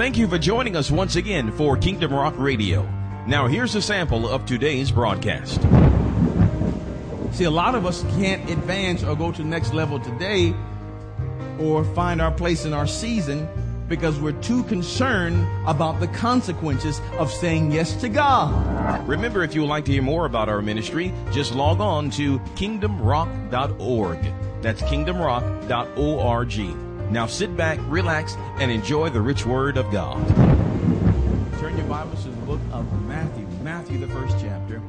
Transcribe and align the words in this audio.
Thank 0.00 0.16
you 0.16 0.28
for 0.28 0.38
joining 0.38 0.76
us 0.76 0.90
once 0.90 1.16
again 1.16 1.52
for 1.52 1.76
Kingdom 1.76 2.14
Rock 2.14 2.32
Radio. 2.38 2.88
Now, 3.26 3.46
here's 3.46 3.74
a 3.74 3.82
sample 3.82 4.26
of 4.26 4.46
today's 4.46 4.90
broadcast. 4.90 5.60
See, 7.36 7.44
a 7.44 7.50
lot 7.50 7.74
of 7.74 7.84
us 7.84 8.00
can't 8.16 8.48
advance 8.48 9.04
or 9.04 9.14
go 9.14 9.30
to 9.30 9.42
the 9.42 9.46
next 9.46 9.74
level 9.74 10.00
today 10.00 10.54
or 11.58 11.84
find 11.94 12.22
our 12.22 12.30
place 12.30 12.64
in 12.64 12.72
our 12.72 12.86
season 12.86 13.46
because 13.88 14.18
we're 14.18 14.40
too 14.40 14.64
concerned 14.64 15.46
about 15.66 16.00
the 16.00 16.08
consequences 16.08 16.98
of 17.18 17.30
saying 17.30 17.70
yes 17.70 17.94
to 17.96 18.08
God. 18.08 19.06
Remember, 19.06 19.42
if 19.42 19.54
you 19.54 19.60
would 19.60 19.68
like 19.68 19.84
to 19.84 19.92
hear 19.92 20.00
more 20.00 20.24
about 20.24 20.48
our 20.48 20.62
ministry, 20.62 21.12
just 21.30 21.54
log 21.54 21.78
on 21.78 22.08
to 22.12 22.38
kingdomrock.org. 22.56 24.18
That's 24.62 24.80
kingdomrock.org. 24.80 26.89
Now 27.10 27.26
sit 27.26 27.56
back, 27.56 27.80
relax, 27.88 28.36
and 28.60 28.70
enjoy 28.70 29.10
the 29.10 29.20
rich 29.20 29.44
word 29.44 29.76
of 29.76 29.90
God. 29.90 30.24
Turn 31.58 31.76
your 31.76 31.86
Bibles 31.86 32.22
to 32.22 32.28
the 32.28 32.46
book 32.46 32.60
of 32.70 33.02
Matthew, 33.02 33.48
Matthew, 33.64 33.98
the 33.98 34.06
first 34.06 34.36
chapter. 34.40 34.80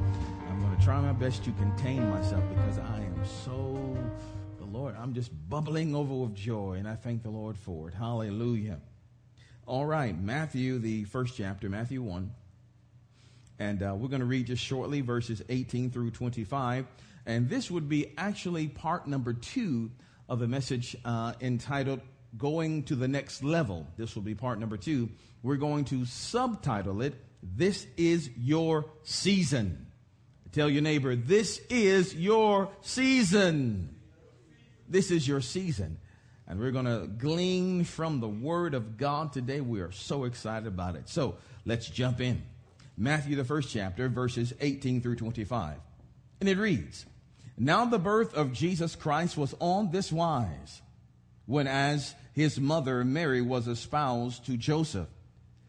I'm 0.48 0.62
going 0.62 0.76
to 0.76 0.84
try 0.84 1.00
my 1.00 1.10
best 1.14 1.42
to 1.46 1.50
contain 1.50 2.08
myself 2.10 2.44
because 2.54 2.78
I 2.78 3.00
am 3.00 3.24
so, 3.44 3.96
the 4.60 4.64
Lord, 4.64 4.94
I'm 4.96 5.14
just 5.14 5.32
bubbling 5.50 5.96
over 5.96 6.14
with 6.14 6.36
joy, 6.36 6.74
and 6.74 6.86
I 6.86 6.94
thank 6.94 7.24
the 7.24 7.30
Lord 7.30 7.58
for 7.58 7.88
it. 7.88 7.94
Hallelujah. 7.94 8.78
All 9.66 9.84
right, 9.84 10.16
Matthew, 10.16 10.78
the 10.78 11.02
first 11.02 11.36
chapter, 11.36 11.68
Matthew 11.68 12.02
1. 12.02 12.30
And 13.58 13.82
uh, 13.82 13.96
we're 13.96 14.08
going 14.08 14.20
to 14.20 14.26
read 14.26 14.46
just 14.46 14.62
shortly 14.62 15.00
verses 15.00 15.42
18 15.48 15.90
through 15.90 16.12
25. 16.12 16.86
And 17.26 17.50
this 17.50 17.68
would 17.68 17.88
be 17.88 18.12
actually 18.16 18.68
part 18.68 19.08
number 19.08 19.32
two 19.32 19.90
of 20.28 20.40
a 20.40 20.46
message 20.46 20.96
uh, 21.04 21.32
entitled 21.40 22.00
Going 22.36 22.84
to 22.84 22.94
the 22.94 23.08
Next 23.08 23.42
Level. 23.42 23.86
This 23.96 24.14
will 24.14 24.22
be 24.22 24.34
part 24.34 24.58
number 24.58 24.76
two. 24.76 25.10
We're 25.42 25.56
going 25.56 25.84
to 25.86 26.04
subtitle 26.04 27.02
it, 27.02 27.14
This 27.42 27.86
is 27.96 28.30
Your 28.36 28.86
Season. 29.02 29.86
Tell 30.52 30.68
your 30.68 30.82
neighbor, 30.82 31.16
This 31.16 31.58
is 31.70 32.14
your 32.14 32.70
season. 32.82 33.96
This 34.88 35.10
is 35.10 35.26
your 35.26 35.40
season. 35.40 35.98
And 36.46 36.60
we're 36.60 36.70
going 36.70 36.84
to 36.84 37.06
glean 37.06 37.84
from 37.84 38.20
the 38.20 38.28
Word 38.28 38.74
of 38.74 38.98
God 38.98 39.32
today. 39.32 39.60
We 39.60 39.80
are 39.80 39.92
so 39.92 40.24
excited 40.24 40.66
about 40.66 40.96
it. 40.96 41.08
So 41.08 41.36
let's 41.64 41.88
jump 41.88 42.20
in. 42.20 42.42
Matthew, 42.96 43.36
the 43.36 43.44
first 43.44 43.70
chapter, 43.70 44.08
verses 44.08 44.52
18 44.60 45.00
through 45.00 45.16
25. 45.16 45.76
And 46.40 46.48
it 46.48 46.58
reads 46.58 47.06
Now 47.56 47.84
the 47.86 47.98
birth 47.98 48.34
of 48.34 48.52
Jesus 48.52 48.96
Christ 48.96 49.36
was 49.36 49.54
on 49.60 49.90
this 49.90 50.12
wise, 50.12 50.82
when 51.46 51.66
as 51.66 52.14
his 52.32 52.58
mother 52.58 53.04
Mary 53.04 53.42
was 53.42 53.68
espoused 53.68 54.46
to 54.46 54.56
Joseph. 54.56 55.08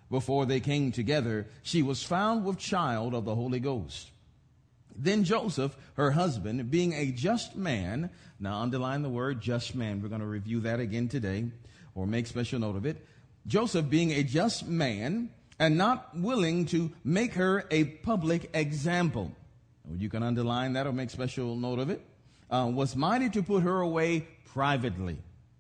Before 0.10 0.46
they 0.46 0.60
came 0.60 0.92
together, 0.92 1.48
she 1.64 1.82
was 1.82 2.04
found 2.04 2.46
with 2.46 2.60
child 2.60 3.14
of 3.14 3.26
the 3.26 3.36
Holy 3.36 3.60
Ghost. 3.60 4.12
Then 4.96 5.24
Joseph, 5.24 5.76
her 5.96 6.12
husband, 6.12 6.70
being 6.70 6.94
a 6.94 7.12
just 7.12 7.56
man, 7.56 8.12
now 8.40 8.62
underline 8.62 9.02
the 9.02 9.10
word 9.10 9.42
just 9.42 9.74
man, 9.74 10.02
we're 10.02 10.10
going 10.10 10.22
to 10.22 10.28
review 10.28 10.60
that 10.62 10.80
again 10.80 11.08
today, 11.08 11.46
or 11.96 12.06
make 12.06 12.28
special 12.28 12.60
note 12.60 12.76
of 12.76 12.86
it. 12.86 13.04
Joseph, 13.48 13.90
being 13.90 14.12
a 14.12 14.24
just 14.24 14.68
man, 14.68 15.30
and 15.60 15.78
not 15.78 16.18
willing 16.18 16.66
to 16.68 16.92
make 17.04 17.34
her 17.34 17.66
a 17.72 17.84
public 17.86 18.50
example, 18.54 19.32
you 19.98 20.10
can 20.10 20.24
underline 20.24 20.74
that 20.74 20.88
or 20.88 20.94
make 20.94 21.10
special 21.10 21.56
note 21.56 21.80
of 21.80 21.90
it, 21.90 22.02
uh, 22.50 22.70
was 22.72 22.96
minded 22.96 23.34
to 23.34 23.44
put 23.44 23.64
her 23.64 23.82
away 23.82 24.28
privately. 24.46 25.18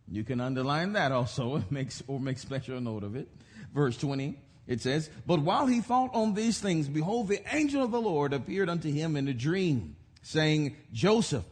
You 0.08 0.24
can 0.24 0.40
underline 0.40 0.94
that 0.94 1.12
also, 1.12 1.64
makes, 1.70 2.04
or 2.08 2.20
make 2.20 2.40
special 2.40 2.80
note 2.82 3.04
of 3.04 3.16
it. 3.16 3.28
Verse 3.74 3.98
20. 3.98 4.38
It 4.66 4.82
says, 4.82 5.10
But 5.26 5.42
while 5.42 5.68
he 5.68 5.82
thought 5.82 6.12
on 6.14 6.34
these 6.34 6.60
things, 6.60 6.88
behold, 6.88 7.28
the 7.28 7.42
angel 7.54 7.84
of 7.84 7.92
the 7.92 8.00
Lord 8.00 8.34
appeared 8.34 8.70
unto 8.70 8.90
him 8.90 9.16
in 9.16 9.28
a 9.28 9.34
dream, 9.34 9.98
saying, 10.22 10.78
Joseph, 10.94 11.44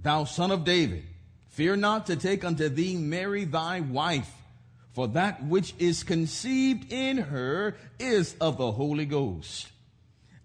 thou 0.00 0.24
son 0.24 0.50
of 0.50 0.64
David, 0.64 1.04
fear 1.50 1.76
not 1.76 2.06
to 2.06 2.16
take 2.16 2.44
unto 2.44 2.68
thee 2.68 2.96
Mary 2.96 3.44
thy 3.44 3.80
wife, 3.80 4.32
for 4.92 5.08
that 5.08 5.44
which 5.44 5.74
is 5.78 6.04
conceived 6.04 6.90
in 6.90 7.18
her 7.18 7.76
is 7.98 8.34
of 8.40 8.56
the 8.56 8.72
Holy 8.72 9.04
Ghost. 9.04 9.68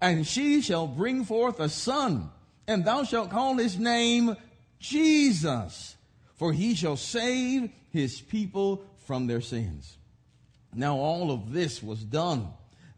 And 0.01 0.27
she 0.27 0.61
shall 0.61 0.87
bring 0.87 1.23
forth 1.23 1.59
a 1.59 1.69
son, 1.69 2.31
and 2.67 2.83
thou 2.83 3.03
shalt 3.03 3.29
call 3.29 3.55
his 3.55 3.77
name 3.77 4.35
Jesus, 4.79 5.95
for 6.39 6.53
he 6.53 6.73
shall 6.73 6.95
save 6.97 7.69
his 7.91 8.21
people 8.21 8.81
from 9.05 9.27
their 9.27 9.41
sins. 9.41 9.97
Now 10.73 10.97
all 10.97 11.31
of 11.31 11.51
this 11.51 11.83
was 11.83 12.01
done 12.03 12.47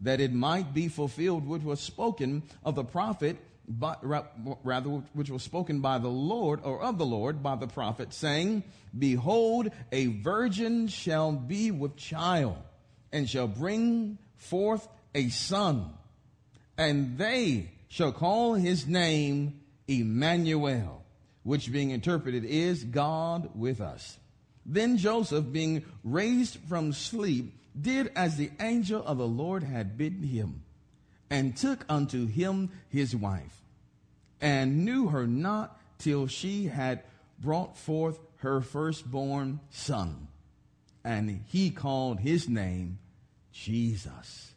that 0.01 0.21
it 0.21 0.31
might 0.31 0.73
be 0.73 0.87
fulfilled 0.87 1.47
which 1.47 1.63
was 1.63 1.79
spoken 1.79 2.43
of 2.63 2.75
the 2.75 2.83
prophet, 2.83 3.37
but 3.67 3.99
rather 4.03 4.89
which 5.13 5.29
was 5.29 5.41
spoken 5.43 5.79
by 5.79 5.97
the 5.97 6.07
Lord 6.07 6.59
or 6.63 6.81
of 6.81 6.97
the 6.97 7.05
Lord 7.05 7.41
by 7.41 7.55
the 7.55 7.67
prophet, 7.67 8.13
saying, 8.13 8.63
Behold, 8.97 9.69
a 9.91 10.07
virgin 10.07 10.87
shall 10.87 11.31
be 11.31 11.71
with 11.71 11.95
child 11.95 12.57
and 13.11 13.29
shall 13.29 13.47
bring 13.47 14.17
forth 14.37 14.87
a 15.15 15.29
son, 15.29 15.93
and 16.77 17.17
they 17.17 17.71
shall 17.87 18.11
call 18.11 18.53
his 18.53 18.87
name 18.87 19.61
Emmanuel, 19.87 21.00
which 21.43 21.71
being 21.71 21.89
interpreted 21.91 22.45
is 22.45 22.83
God 22.83 23.49
with 23.55 23.81
us. 23.81 24.17
Then 24.65 24.97
Joseph, 24.97 25.51
being 25.51 25.85
raised 26.03 26.57
from 26.69 26.93
sleep, 26.93 27.57
did 27.79 28.11
as 28.15 28.37
the 28.37 28.51
angel 28.59 29.03
of 29.03 29.17
the 29.17 29.27
Lord 29.27 29.63
had 29.63 29.97
bidden 29.97 30.23
him, 30.23 30.63
and 31.29 31.55
took 31.55 31.85
unto 31.89 32.27
him 32.27 32.69
his 32.89 33.15
wife, 33.15 33.63
and 34.39 34.85
knew 34.85 35.07
her 35.07 35.25
not 35.25 35.79
till 35.97 36.27
she 36.27 36.65
had 36.65 37.03
brought 37.39 37.77
forth 37.77 38.19
her 38.37 38.61
firstborn 38.61 39.59
son. 39.69 40.27
And 41.03 41.43
he 41.47 41.71
called 41.71 42.19
his 42.19 42.47
name 42.47 42.99
Jesus. 43.51 44.51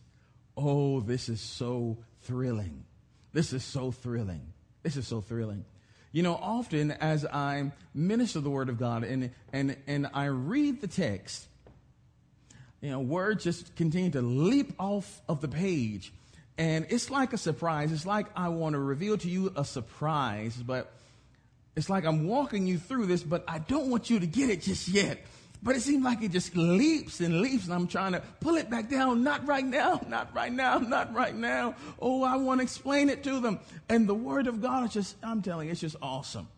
Oh, 0.57 1.01
this 1.01 1.29
is 1.29 1.41
so 1.41 1.99
thrilling. 2.23 2.85
This 3.33 3.53
is 3.53 3.65
so 3.65 3.91
thrilling. 3.91 4.53
This 4.83 4.97
is 4.97 5.07
so 5.07 5.21
thrilling. 5.21 5.65
You 6.15 6.23
know, 6.23 6.37
often 6.37 6.93
as 6.93 7.27
I 7.27 7.73
minister 7.93 8.39
the 8.39 8.49
word 8.49 8.69
of 8.69 8.79
God 8.79 9.03
and, 9.03 9.31
and, 9.53 9.77
and 9.89 10.09
I 10.15 10.27
read 10.27 10.81
the 10.81 10.87
text, 10.87 11.45
you 12.81 12.91
know, 12.91 13.01
words 13.01 13.43
just 13.43 13.75
continue 13.75 14.11
to 14.11 14.23
leap 14.23 14.75
off 14.79 15.21
of 15.29 15.41
the 15.41 15.49
page. 15.49 16.13
And 16.57 16.87
it's 16.89 17.11
like 17.11 17.33
a 17.33 17.37
surprise. 17.37 17.91
It's 17.91 18.07
like 18.07 18.27
I 18.37 18.51
want 18.51 18.75
to 18.75 18.79
reveal 18.79 19.19
to 19.19 19.29
you 19.29 19.53
a 19.57 19.65
surprise, 19.65 20.55
but 20.55 20.93
it's 21.75 21.91
like 21.91 22.05
I'm 22.05 22.29
walking 22.29 22.69
you 22.69 22.79
through 22.79 23.07
this, 23.07 23.25
but 23.25 23.43
I 23.49 23.59
don't 23.59 23.91
want 23.91 24.09
you 24.09 24.21
to 24.21 24.27
get 24.27 24.51
it 24.51 24.63
just 24.63 24.87
yet. 24.87 25.19
But 25.65 25.77
it 25.77 25.81
seems 25.81 26.05
like 26.05 26.23
it 26.23 26.31
just 26.31 26.55
leaps 26.55 27.21
and 27.21 27.41
leaps, 27.41 27.65
and 27.65 27.73
I'm 27.73 27.87
trying 27.87 28.13
to 28.13 28.23
pull 28.41 28.57
it 28.57 28.69
back 28.69 28.91
down. 28.91 29.25
Not 29.25 29.47
right 29.47 29.65
now, 29.65 29.99
not 30.07 30.35
right 30.35 30.53
now, 30.53 30.77
not 30.79 31.15
right 31.15 31.35
now. 31.35 31.75
Oh, 31.99 32.23
I 32.23 32.37
want 32.37 32.61
to 32.61 32.63
explain 32.63 33.09
it 33.09 33.25
to 33.25 33.41
them. 33.41 33.59
And 33.89 34.07
the 34.07 34.15
Word 34.15 34.47
of 34.47 34.61
God 34.61 34.85
is 34.85 34.93
just, 34.93 35.17
I'm 35.23 35.41
telling 35.41 35.69
you, 35.69 35.73
it's 35.73 35.81
just 35.81 35.97
awesome. 36.03 36.49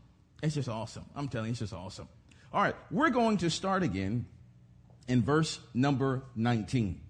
It's 0.42 0.56
just 0.56 0.68
awesome. 0.68 1.04
I'm 1.14 1.28
telling 1.28 1.46
you, 1.46 1.50
it's 1.52 1.60
just 1.60 1.72
awesome. 1.72 2.08
All 2.52 2.60
right, 2.60 2.74
we're 2.90 3.10
going 3.10 3.36
to 3.38 3.50
start 3.50 3.84
again 3.84 4.26
in 5.06 5.22
verse 5.22 5.60
number 5.72 6.24
19. 6.34 7.00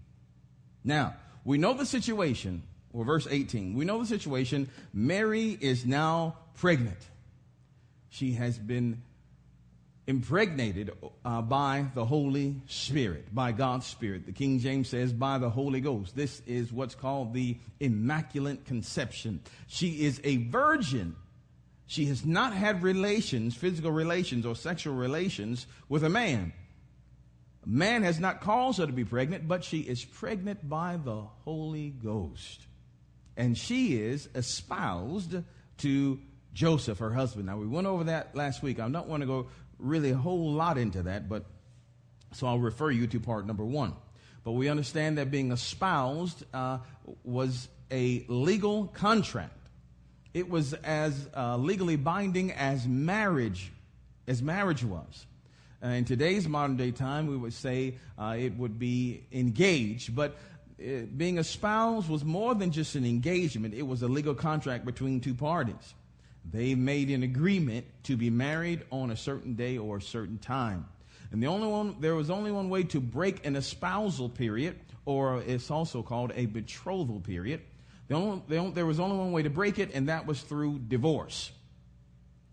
Now, 0.85 1.15
we 1.47 1.57
know 1.57 1.73
the 1.73 1.87
situation, 1.87 2.63
or 2.93 3.07
verse 3.07 3.27
18. 3.31 3.75
We 3.75 3.87
know 3.87 3.99
the 3.99 4.07
situation. 4.07 4.69
Mary 4.93 5.57
is 5.59 5.87
now 5.87 6.37
pregnant. 6.57 6.99
She 8.11 8.33
has 8.33 8.59
been 8.59 9.03
impregnated 10.07 10.93
uh, 11.25 11.43
by 11.43 11.87
the 11.95 12.05
Holy 12.05 12.57
Spirit, 12.67 13.35
by 13.35 13.53
God's 13.53 13.87
Spirit. 13.87 14.27
The 14.27 14.33
King 14.33 14.61
James 14.61 14.89
says 14.89 15.13
by 15.13 15.39
the 15.39 15.51
Holy 15.51 15.81
Ghost. 15.81 16.15
This 16.15 16.41
is 16.47 16.73
what's 16.73 16.95
called 16.95 17.35
the 17.35 17.57
Immaculate 17.81 18.65
Conception. 18.65 19.41
She 19.67 20.05
is 20.05 20.21
a 20.23 20.37
virgin. 20.37 21.17
She 21.87 22.07
has 22.07 22.25
not 22.25 22.53
had 22.53 22.83
relations, 22.83 23.57
physical 23.57 23.91
relations, 23.91 24.47
or 24.47 24.55
sexual 24.55 24.95
relations 24.95 25.67
with 25.89 26.05
a 26.05 26.09
man. 26.09 26.53
Man 27.65 28.05
has 28.05 28.21
not 28.21 28.41
caused 28.41 28.79
her 28.79 28.87
to 28.87 28.93
be 28.93 29.05
pregnant, 29.05 29.49
but 29.49 29.65
she 29.65 29.81
is 29.81 30.05
pregnant 30.05 30.69
by 30.69 30.99
the 31.03 31.23
Holy 31.45 31.91
Ghost. 31.91 32.65
And 33.37 33.59
she 33.59 34.01
is 34.01 34.29
espoused 34.37 35.35
to 35.79 36.21
Joseph, 36.57 36.99
her 37.01 37.13
husband. 37.13 37.47
Now, 37.47 37.59
we 37.59 37.67
went 37.67 37.87
over 37.87 38.05
that 38.05 38.35
last 38.35 38.63
week. 38.63 38.81
I 38.81 38.89
don't 38.89 39.09
want 39.09 39.21
to 39.21 39.27
go 39.27 39.49
really 39.79 40.11
a 40.11 40.17
whole 40.17 40.53
lot 40.53 40.79
into 40.79 41.03
that, 41.05 41.29
but 41.29 41.45
so 42.33 42.47
I'll 42.47 42.59
refer 42.59 42.91
you 42.91 43.07
to 43.09 43.21
part 43.21 43.47
number 43.47 43.65
one. 43.65 43.95
But 44.45 44.53
we 44.53 44.69
understand 44.69 45.19
that 45.19 45.31
being 45.31 45.51
espoused 45.51 46.45
uh, 46.55 46.79
was 47.25 47.69
a 47.91 48.25
legal 48.29 48.87
contract. 48.89 49.53
It 50.35 50.49
was 50.49 50.75
as 50.75 51.29
uh, 51.37 51.57
legally 51.57 51.97
binding 51.97 52.53
as 52.53 52.87
marriage, 52.87 53.73
as 54.27 54.43
marriage 54.43 54.85
was. 54.85 55.27
Uh, 55.83 55.89
in 55.89 56.05
today's 56.05 56.49
modern 56.49 56.77
day 56.77 56.91
time, 56.91 57.27
we 57.27 57.37
would 57.37 57.53
say 57.53 57.95
uh, 58.19 58.37
it 58.39 58.57
would 58.57 58.79
be 58.79 59.25
engaged, 59.33 60.15
but 60.15 60.37
uh, 60.79 61.01
being 61.17 61.39
a 61.39 61.45
spouse 61.45 62.09
was 62.09 62.25
more 62.25 62.55
than 62.55 62.71
just 62.71 62.95
an 62.95 63.05
engagement. 63.05 63.75
It 63.75 63.83
was 63.83 64.03
a 64.03 64.09
legal 64.09 64.35
contract 64.35 64.85
between 64.85 65.21
two 65.21 65.35
parties. 65.35 65.95
They 66.53 66.75
made 66.75 67.11
an 67.11 67.23
agreement 67.23 67.87
to 68.05 68.17
be 68.17 68.31
married 68.31 68.85
on 68.91 69.11
a 69.11 69.17
certain 69.17 69.55
day 69.55 69.79
or 69.79 69.97
a 69.97 70.03
certain 70.03 70.39
time. 70.39 70.87
And 71.33 71.43
the 71.43 71.49
only 71.49 71.69
one, 71.69 71.97
there 72.01 72.15
was 72.15 72.31
only 72.31 72.53
one 72.53 72.69
way 72.69 72.85
to 72.85 73.01
break 73.01 73.45
an 73.45 73.57
espousal 73.57 74.29
period, 74.29 74.79
or 75.05 75.43
it's 75.43 75.71
also 75.71 76.03
called 76.03 76.33
a 76.35 76.47
betrothal 76.47 77.21
period. 77.21 77.63
The 78.09 78.15
only, 78.15 78.43
the 78.47 78.57
only, 78.59 78.73
there 78.73 78.87
was 78.87 79.01
only 79.01 79.17
one 79.17 79.33
way 79.33 79.43
to 79.43 79.51
break 79.51 79.79
it, 79.79 79.91
and 79.93 80.09
that 80.09 80.27
was 80.27 80.41
through 80.41 80.81
divorce. 80.81 81.51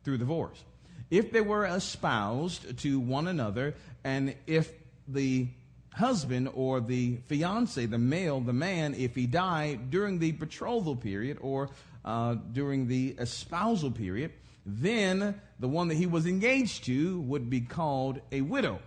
Through 0.03 0.17
divorce. 0.17 0.63
If 1.11 1.31
they 1.31 1.41
were 1.41 1.65
espoused 1.65 2.79
to 2.79 2.99
one 2.99 3.27
another, 3.27 3.75
and 4.03 4.35
if 4.47 4.71
the 5.07 5.47
husband 5.93 6.49
or 6.55 6.81
the 6.81 7.17
fiance, 7.27 7.85
the 7.85 7.99
male, 7.99 8.39
the 8.39 8.53
man, 8.53 8.95
if 8.95 9.13
he 9.13 9.27
died 9.27 9.91
during 9.91 10.17
the 10.17 10.31
betrothal 10.31 10.95
period 10.95 11.37
or 11.39 11.69
uh, 12.05 12.35
during 12.51 12.87
the 12.87 13.15
espousal 13.19 13.91
period, 13.91 14.31
then 14.65 15.39
the 15.59 15.67
one 15.67 15.87
that 15.89 15.95
he 15.95 16.05
was 16.05 16.25
engaged 16.25 16.85
to 16.85 17.19
would 17.21 17.49
be 17.49 17.61
called 17.61 18.19
a 18.31 18.41
widow. 18.41 18.79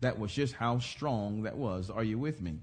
That 0.00 0.18
was 0.18 0.32
just 0.32 0.54
how 0.54 0.78
strong 0.80 1.42
that 1.42 1.56
was. 1.56 1.90
Are 1.90 2.04
you 2.04 2.18
with 2.18 2.40
me? 2.40 2.58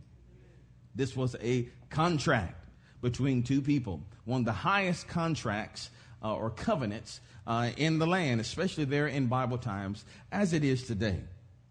This 0.96 1.16
was 1.16 1.36
a 1.42 1.68
contract 1.90 2.56
between 3.02 3.44
two 3.44 3.62
people, 3.62 4.02
one 4.26 4.42
of 4.42 4.46
the 4.46 4.52
highest 4.52 5.08
contracts 5.08 5.90
uh, 6.24 6.36
or 6.36 6.50
covenants 6.50 7.20
uh, 7.48 7.72
in 7.78 7.98
the 7.98 8.06
land, 8.06 8.40
especially 8.40 8.86
there 8.86 9.08
in 9.08 9.28
Bible 9.28 9.58
times, 9.58 10.06
as 10.32 10.54
it 10.54 10.64
is 10.64 10.86
today. 10.86 11.20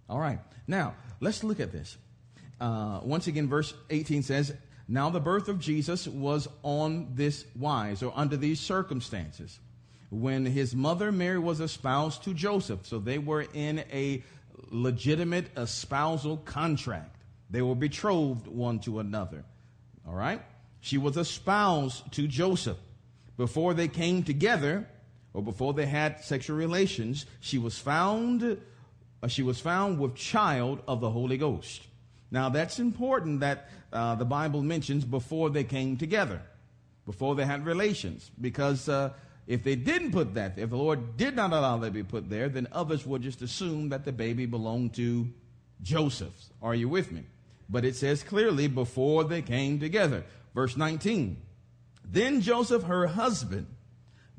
All 0.08 0.19
right. 0.19 0.40
Now, 0.66 0.94
let's 1.20 1.44
look 1.44 1.61
at 1.61 1.73
this. 1.73 1.96
Uh, 2.61 3.00
once 3.02 3.26
again, 3.26 3.49
verse 3.49 3.73
18 3.90 4.23
says, 4.23 4.52
Now 4.92 5.08
the 5.08 5.20
birth 5.20 5.48
of 5.48 5.60
Jesus 5.60 6.08
was 6.08 6.48
on 6.64 7.12
this 7.14 7.44
wise, 7.54 8.02
or 8.02 8.12
under 8.16 8.37
these 8.37 8.58
circumstances, 8.58 9.60
when 10.10 10.44
his 10.44 10.75
mother 10.75 11.12
Mary 11.12 11.38
was 11.38 11.60
espoused 11.60 12.25
to 12.25 12.34
Joseph. 12.34 12.84
So 12.84 12.98
they 12.98 13.19
were 13.19 13.46
in 13.54 13.84
a 13.92 14.25
legitimate 14.70 15.46
espousal 15.56 16.38
contract. 16.38 17.14
They 17.50 17.62
were 17.62 17.76
betrothed 17.76 18.48
one 18.48 18.81
to 18.81 18.98
another. 18.98 19.44
All 20.08 20.14
right? 20.14 20.42
She 20.81 20.98
was 20.98 21.16
espoused 21.16 22.10
to 22.14 22.26
Joseph. 22.26 22.78
Before 23.37 23.75
they 23.75 23.87
came 23.87 24.25
together, 24.25 24.88
or 25.34 25.42
before 25.42 25.72
they 25.72 25.87
had 25.87 26.25
sexual 26.25 26.56
relations, 26.56 27.26
she 27.38 27.58
was 27.58 27.78
found, 27.78 28.58
uh, 29.22 29.28
she 29.28 29.44
was 29.44 29.60
found 29.60 30.00
with 30.00 30.16
child 30.16 30.82
of 30.88 31.00
the 31.00 31.10
Holy 31.10 31.38
Ghost. 31.38 31.82
Now 32.31 32.49
that's 32.49 32.79
important 32.79 33.41
that 33.41 33.69
uh, 33.93 34.15
the 34.15 34.25
Bible 34.25 34.62
mentions 34.62 35.05
before 35.05 35.50
they 35.50 35.65
came 35.65 35.97
together, 35.97 36.43
before 37.06 37.35
they 37.35 37.44
had 37.44 37.67
relations, 37.67 38.31
because 38.41 38.88
uh, 38.88 39.11
if 39.47 39.65
they 39.65 39.75
didn't 39.75 40.12
put 40.12 40.35
that, 40.35 40.59
if 40.59 40.71
the 40.71 40.77
Lord 40.77 41.17
did 41.17 41.35
not 41.35 41.53
allow 41.53 41.79
that 41.79 41.88
to 41.88 41.93
be 41.93 42.05
put 42.05 42.31
there, 42.31 42.49
then 42.49 42.69
others 42.71 43.05
would 43.05 43.23
just 43.23 43.43
assume 43.43 43.88
that 43.88 44.05
the 44.05 44.12
baby 44.12 44.47
belonged 44.47 44.94
to 44.94 45.29
Joseph. 45.82 46.35
Are 46.62 46.75
you 46.75 46.88
with 46.88 47.11
me? 47.11 47.25
But 47.69 47.85
it 47.85 47.97
says 47.97 48.23
clearly 48.23 48.69
before 48.69 49.25
they 49.25 49.43
came 49.43 49.81
together. 49.81 50.25
Verse 50.55 50.76
19. 50.76 51.37
Then 52.05 52.41
Joseph, 52.41 52.85
her 52.85 53.06
husband, 53.06 53.67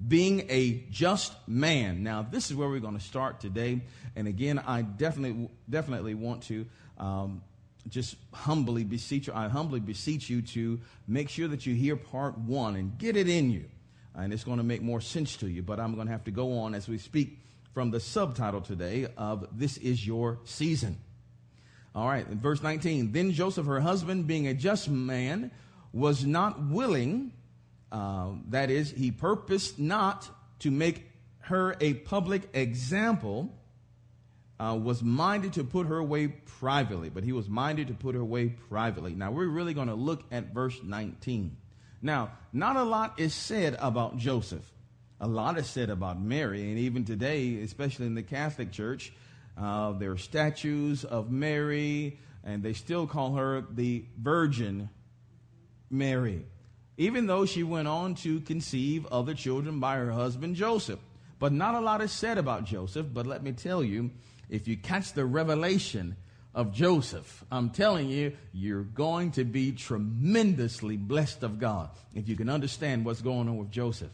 being 0.07 0.45
a 0.49 0.83
just 0.89 1.33
man. 1.47 2.03
Now, 2.03 2.21
this 2.23 2.49
is 2.49 2.55
where 2.55 2.67
we're 2.67 2.79
going 2.79 2.97
to 2.97 3.03
start 3.03 3.39
today. 3.39 3.81
And 4.15 4.27
again, 4.27 4.59
I 4.59 4.81
definitely, 4.81 5.49
definitely 5.69 6.15
want 6.15 6.43
to 6.43 6.65
um, 6.97 7.41
just 7.89 8.15
humbly 8.33 8.83
beseech 8.83 9.27
you. 9.27 9.33
I 9.33 9.47
humbly 9.47 9.79
beseech 9.79 10.29
you 10.29 10.41
to 10.41 10.79
make 11.07 11.29
sure 11.29 11.47
that 11.47 11.65
you 11.65 11.75
hear 11.75 11.95
part 11.95 12.37
one 12.37 12.75
and 12.75 12.97
get 12.97 13.15
it 13.15 13.27
in 13.27 13.51
you. 13.51 13.65
And 14.15 14.33
it's 14.33 14.43
going 14.43 14.57
to 14.57 14.63
make 14.63 14.81
more 14.81 15.01
sense 15.01 15.37
to 15.37 15.47
you. 15.47 15.61
But 15.61 15.79
I'm 15.79 15.95
going 15.95 16.07
to 16.07 16.11
have 16.11 16.25
to 16.25 16.31
go 16.31 16.59
on 16.59 16.75
as 16.75 16.87
we 16.87 16.97
speak 16.97 17.39
from 17.73 17.91
the 17.91 17.99
subtitle 17.99 18.61
today 18.61 19.07
of 19.17 19.47
This 19.53 19.77
is 19.77 20.05
Your 20.05 20.39
Season. 20.43 20.97
All 21.95 22.07
right, 22.07 22.27
in 22.27 22.39
verse 22.39 22.61
19. 22.61 23.11
Then 23.11 23.31
Joseph, 23.31 23.65
her 23.65 23.79
husband, 23.79 24.27
being 24.27 24.47
a 24.47 24.53
just 24.53 24.89
man, 24.89 25.51
was 25.93 26.25
not 26.25 26.61
willing 26.67 27.33
uh, 27.91 28.29
that 28.49 28.69
is, 28.69 28.91
he 28.91 29.11
purposed 29.11 29.77
not 29.77 30.29
to 30.59 30.71
make 30.71 31.09
her 31.39 31.75
a 31.81 31.93
public 31.93 32.43
example, 32.53 33.53
uh, 34.61 34.75
was 34.75 35.01
minded 35.01 35.53
to 35.53 35.63
put 35.63 35.87
her 35.87 35.97
away 35.97 36.27
privately, 36.27 37.09
but 37.09 37.23
he 37.23 37.31
was 37.31 37.49
minded 37.49 37.87
to 37.87 37.93
put 37.93 38.13
her 38.13 38.21
away 38.21 38.49
privately. 38.49 39.15
Now, 39.15 39.31
we're 39.31 39.47
really 39.47 39.73
going 39.73 39.87
to 39.87 39.95
look 39.95 40.23
at 40.31 40.53
verse 40.53 40.77
19. 40.83 41.57
Now, 42.01 42.31
not 42.53 42.75
a 42.75 42.83
lot 42.83 43.19
is 43.19 43.33
said 43.33 43.75
about 43.79 44.17
Joseph. 44.17 44.69
A 45.19 45.27
lot 45.27 45.57
is 45.57 45.67
said 45.67 45.89
about 45.89 46.21
Mary, 46.21 46.69
and 46.69 46.77
even 46.77 47.05
today, 47.05 47.61
especially 47.61 48.05
in 48.05 48.15
the 48.15 48.23
Catholic 48.23 48.71
Church, 48.71 49.11
uh, 49.57 49.93
there 49.93 50.11
are 50.11 50.17
statues 50.17 51.03
of 51.03 51.31
Mary, 51.31 52.19
and 52.43 52.61
they 52.61 52.73
still 52.73 53.07
call 53.07 53.35
her 53.35 53.63
the 53.71 54.05
Virgin 54.17 54.89
Mary 55.89 56.45
even 56.97 57.25
though 57.25 57.45
she 57.47 57.63
went 57.63 57.87
on 57.87 58.13
to 58.13 58.39
conceive 58.41 59.07
other 59.07 59.33
children 59.33 59.79
by 59.79 59.95
her 59.95 60.11
husband 60.11 60.55
Joseph. 60.55 60.99
But 61.39 61.51
not 61.51 61.73
a 61.73 61.79
lot 61.79 62.01
is 62.01 62.11
said 62.11 62.37
about 62.37 62.65
Joseph, 62.65 63.07
but 63.11 63.25
let 63.25 63.41
me 63.41 63.53
tell 63.53 63.83
you, 63.83 64.11
if 64.51 64.67
you 64.67 64.77
catch 64.77 65.13
the 65.13 65.25
revelation 65.25 66.15
of 66.53 66.71
Joseph, 66.71 67.43
I'm 67.51 67.71
telling 67.71 68.09
you, 68.09 68.37
you're 68.53 68.83
going 68.83 69.31
to 69.31 69.43
be 69.43 69.71
tremendously 69.71 70.97
blessed 70.97 71.41
of 71.41 71.57
God 71.57 71.89
if 72.13 72.29
you 72.29 72.35
can 72.35 72.49
understand 72.49 73.03
what's 73.03 73.21
going 73.21 73.49
on 73.49 73.57
with 73.57 73.71
Joseph. 73.71 74.11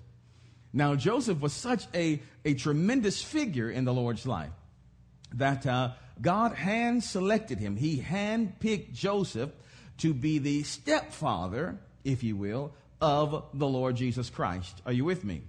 Now, 0.72 0.96
Joseph 0.96 1.42
was 1.42 1.52
such 1.52 1.86
a, 1.94 2.22
a 2.46 2.54
tremendous 2.54 3.22
figure 3.22 3.70
in 3.70 3.84
the 3.84 3.94
Lord's 3.94 4.26
life 4.26 4.52
that 5.34 5.68
uh, 5.68 5.92
God 6.22 6.54
hand 6.54 7.04
selected 7.04 7.60
him. 7.60 7.76
He 7.76 7.98
hand 7.98 8.60
picked 8.62 8.94
Joseph 8.94 9.50
to 9.98 10.14
be 10.14 10.38
the 10.38 10.64
stepfather 10.64 11.80
if 12.08 12.24
you 12.24 12.36
will, 12.36 12.72
of 13.02 13.44
the 13.54 13.68
Lord 13.68 13.98
Jesus 13.98 14.30
Christ. 14.30 14.82
Are 14.86 14.94
you 14.94 15.06
with 15.06 15.24
me? 15.24 15.42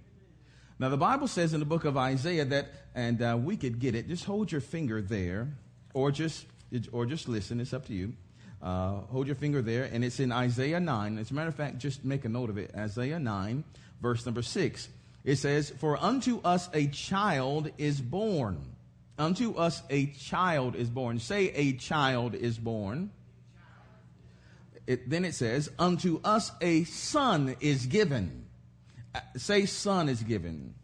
Now, 0.79 0.89
the 0.89 0.97
Bible 0.97 1.27
says 1.27 1.55
in 1.55 1.61
the 1.61 1.67
book 1.67 1.85
of 1.85 1.97
Isaiah 1.97 2.45
that, 2.45 2.69
and 2.95 3.21
uh, 3.21 3.37
we 3.41 3.57
could 3.57 3.81
get 3.81 3.95
it, 3.95 4.09
just 4.09 4.25
hold 4.25 4.53
your 4.53 4.61
finger 4.61 5.03
there, 5.03 5.49
or 5.93 6.11
just, 6.13 6.47
or 6.93 7.07
just 7.07 7.29
listen, 7.29 7.61
it's 7.61 7.73
up 7.73 7.87
to 7.87 7.95
you. 7.95 8.13
Uh, 8.63 9.01
hold 9.11 9.27
your 9.27 9.37
finger 9.37 9.63
there, 9.63 9.85
and 9.85 10.05
it's 10.05 10.21
in 10.21 10.31
Isaiah 10.31 10.81
9. 10.81 11.19
As 11.19 11.31
a 11.31 11.35
matter 11.35 11.49
of 11.49 11.55
fact, 11.55 11.79
just 11.79 12.05
make 12.05 12.25
a 12.25 12.29
note 12.29 12.51
of 12.51 12.59
it. 12.59 12.73
Isaiah 12.77 13.19
9, 13.19 13.65
verse 14.01 14.25
number 14.25 14.43
6. 14.43 14.89
It 15.25 15.37
says, 15.37 15.71
For 15.71 15.97
unto 15.97 16.41
us 16.43 16.69
a 16.73 16.87
child 16.89 17.71
is 17.79 18.01
born. 18.01 18.61
Unto 19.19 19.55
us 19.55 19.83
a 19.91 20.07
child 20.07 20.77
is 20.77 20.89
born. 20.89 21.19
Say, 21.19 21.51
a 21.51 21.73
child 21.73 22.35
is 22.35 22.57
born 22.57 23.11
it, 24.89 25.11
then 25.11 25.27
it 25.27 25.35
says, 25.35 25.71
Unto 25.79 26.19
us 26.25 26.51
a 26.63 26.85
son 26.85 27.57
is 27.61 27.87
given. 27.87 28.47
Say, 29.37 29.67
son 29.67 30.09
is 30.09 30.23
given. 30.23 30.75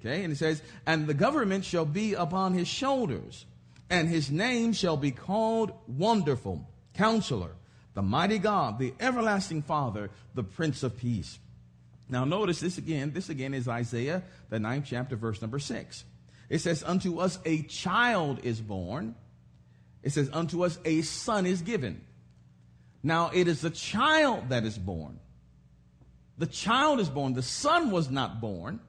Okay, 0.00 0.22
and 0.22 0.32
it 0.32 0.36
says, 0.36 0.62
And 0.86 1.06
the 1.06 1.14
government 1.14 1.64
shall 1.64 1.86
be 1.86 2.14
upon 2.14 2.52
his 2.52 2.68
shoulders, 2.68 3.46
and 3.88 4.08
his 4.08 4.30
name 4.30 4.72
shall 4.72 4.96
be 4.96 5.10
called 5.10 5.72
Wonderful, 5.86 6.68
Counselor, 6.94 7.52
the 7.94 8.02
Mighty 8.02 8.38
God, 8.38 8.78
the 8.78 8.92
Everlasting 9.00 9.62
Father, 9.62 10.10
the 10.34 10.42
Prince 10.42 10.82
of 10.82 10.98
Peace. 10.98 11.38
Now, 12.08 12.24
notice 12.24 12.60
this 12.60 12.76
again. 12.76 13.12
This 13.12 13.30
again 13.30 13.54
is 13.54 13.66
Isaiah, 13.66 14.22
the 14.50 14.58
ninth 14.58 14.86
chapter, 14.88 15.16
verse 15.16 15.40
number 15.40 15.58
six. 15.58 16.04
It 16.50 16.58
says, 16.58 16.82
Unto 16.82 17.18
us 17.18 17.38
a 17.44 17.62
child 17.62 18.40
is 18.42 18.60
born. 18.60 19.14
It 20.02 20.10
says, 20.10 20.28
Unto 20.32 20.64
us 20.64 20.78
a 20.84 21.00
son 21.02 21.46
is 21.46 21.62
given. 21.62 22.04
Now 23.02 23.30
it 23.32 23.48
is 23.48 23.62
the 23.62 23.70
child 23.70 24.50
that 24.50 24.64
is 24.64 24.76
born. 24.76 25.18
The 26.38 26.46
child 26.46 27.00
is 27.00 27.08
born. 27.08 27.34
The 27.34 27.42
son 27.42 27.90
was 27.90 28.10
not 28.10 28.40
born, 28.40 28.80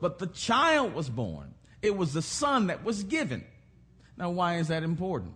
but 0.00 0.18
the 0.18 0.26
child 0.26 0.94
was 0.94 1.08
born. 1.08 1.54
It 1.82 1.96
was 1.96 2.12
the 2.12 2.22
son 2.22 2.68
that 2.68 2.84
was 2.84 3.02
given. 3.02 3.44
Now, 4.16 4.30
why 4.30 4.56
is 4.56 4.68
that 4.68 4.82
important? 4.82 5.34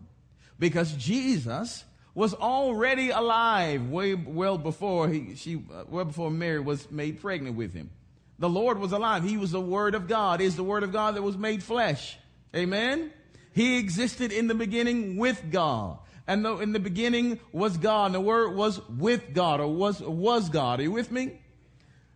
Because 0.59 0.93
Jesus 0.93 1.85
was 2.15 2.33
already 2.33 3.11
alive 3.11 3.91
way 3.91 4.15
well 4.15 4.57
before 4.57 5.09
he, 5.09 5.35
she, 5.35 5.57
uh, 5.57 5.85
well 5.89 6.07
before 6.07 6.31
Mary 6.31 6.61
was 6.61 6.91
made 6.91 7.21
pregnant 7.21 7.57
with 7.57 7.75
him. 7.75 7.91
The 8.39 8.49
Lord 8.49 8.79
was 8.79 8.93
alive. 8.93 9.23
He 9.23 9.37
was 9.37 9.51
the 9.51 9.61
Word 9.61 9.95
of 9.95 10.09
God. 10.09 10.41
Is 10.41 10.57
the 10.57 10.65
Word 10.65 10.83
of 10.83 10.93
God 10.93 11.17
that 11.17 11.23
was 11.23 11.37
made 11.37 11.63
flesh. 11.63 12.19
Amen. 12.55 13.13
He 13.53 13.79
existed 13.79 14.33
in 14.33 14.47
the 14.47 14.55
beginning 14.55 15.17
with 15.17 15.51
God. 15.51 15.99
And 16.27 16.45
the, 16.45 16.57
in 16.59 16.73
the 16.73 16.81
beginning 16.81 17.39
was 17.53 17.77
God, 17.77 18.07
and 18.07 18.15
the 18.15 18.21
Word 18.21 18.55
was 18.55 18.81
with 18.89 19.33
God, 19.33 19.61
or 19.61 19.69
was, 19.69 20.01
was 20.01 20.49
God. 20.49 20.81
Are 20.81 20.83
you 20.83 20.91
with 20.91 21.13
me? 21.13 21.41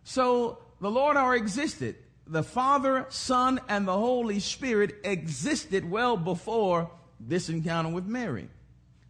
So 0.03 0.57
the 0.81 0.91
Lord 0.91 1.15
already 1.15 1.41
existed. 1.41 1.95
the 2.27 2.43
Father, 2.43 3.05
Son, 3.09 3.59
and 3.67 3.87
the 3.87 3.97
Holy 3.97 4.39
Spirit 4.39 4.95
existed 5.03 5.89
well 5.89 6.15
before 6.15 6.89
this 7.19 7.49
encounter 7.49 7.89
with 7.89 8.05
Mary. 8.05 8.47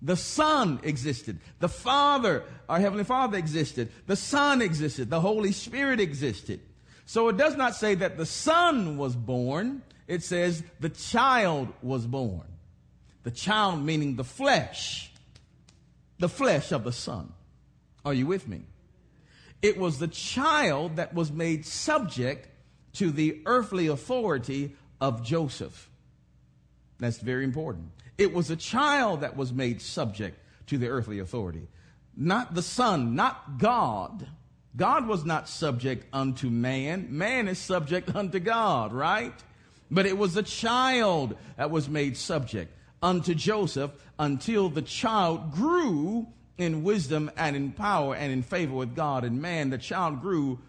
The 0.01 0.15
Son 0.15 0.79
existed. 0.83 1.39
The 1.59 1.69
Father, 1.69 2.43
our 2.67 2.79
Heavenly 2.79 3.03
Father 3.03 3.37
existed. 3.37 3.91
The 4.07 4.15
Son 4.15 4.61
existed. 4.61 5.11
The 5.11 5.21
Holy 5.21 5.51
Spirit 5.51 5.99
existed. 5.99 6.61
So 7.05 7.29
it 7.29 7.37
does 7.37 7.55
not 7.55 7.75
say 7.75 7.93
that 7.95 8.17
the 8.17 8.25
Son 8.25 8.97
was 8.97 9.15
born. 9.15 9.83
It 10.07 10.23
says 10.23 10.63
the 10.79 10.89
child 10.89 11.67
was 11.83 12.07
born. 12.07 12.47
The 13.23 13.31
child 13.31 13.83
meaning 13.83 14.15
the 14.15 14.23
flesh. 14.23 15.11
The 16.19 16.29
flesh 16.29 16.71
of 16.71 16.83
the 16.83 16.91
Son. 16.91 17.33
Are 18.03 18.13
you 18.13 18.27
with 18.27 18.47
me? 18.47 18.61
It 19.61 19.77
was 19.77 19.99
the 19.99 20.07
child 20.07 20.95
that 20.95 21.13
was 21.13 21.31
made 21.31 21.65
subject 21.65 22.49
to 22.93 23.11
the 23.11 23.41
earthly 23.45 23.87
authority 23.87 24.75
of 24.99 25.23
Joseph. 25.23 25.89
That's 26.99 27.19
very 27.19 27.43
important. 27.43 27.91
It 28.17 28.33
was 28.33 28.49
a 28.49 28.55
child 28.55 29.21
that 29.21 29.35
was 29.35 29.53
made 29.53 29.81
subject 29.81 30.37
to 30.67 30.77
the 30.77 30.87
earthly 30.87 31.19
authority, 31.19 31.67
not 32.15 32.53
the 32.53 32.61
son, 32.61 33.15
not 33.15 33.57
God. 33.57 34.27
God 34.75 35.07
was 35.07 35.25
not 35.25 35.49
subject 35.49 36.05
unto 36.13 36.49
man. 36.49 37.07
Man 37.09 37.47
is 37.47 37.59
subject 37.59 38.15
unto 38.15 38.39
God, 38.39 38.93
right? 38.93 39.33
But 39.89 40.05
it 40.05 40.17
was 40.17 40.37
a 40.37 40.43
child 40.43 41.35
that 41.57 41.71
was 41.71 41.89
made 41.89 42.15
subject 42.15 42.73
unto 43.01 43.33
Joseph 43.33 43.91
until 44.19 44.69
the 44.69 44.81
child 44.81 45.51
grew 45.51 46.27
in 46.57 46.83
wisdom 46.83 47.31
and 47.37 47.55
in 47.55 47.71
power 47.71 48.15
and 48.15 48.31
in 48.31 48.43
favor 48.43 48.75
with 48.75 48.95
God 48.95 49.23
and 49.23 49.41
man. 49.41 49.69
The 49.69 49.77
child 49.77 50.21
grew 50.21 50.59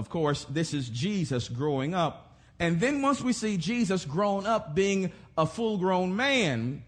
of 0.00 0.08
course, 0.08 0.46
this 0.48 0.72
is 0.72 0.88
Jesus 0.88 1.48
growing 1.48 1.94
up. 1.94 2.38
And 2.58 2.80
then 2.80 3.02
once 3.02 3.20
we 3.20 3.34
see 3.34 3.58
Jesus 3.58 4.06
grown 4.06 4.46
up 4.46 4.74
being 4.74 5.12
a 5.36 5.44
full 5.44 5.76
grown 5.76 6.16
man, 6.16 6.84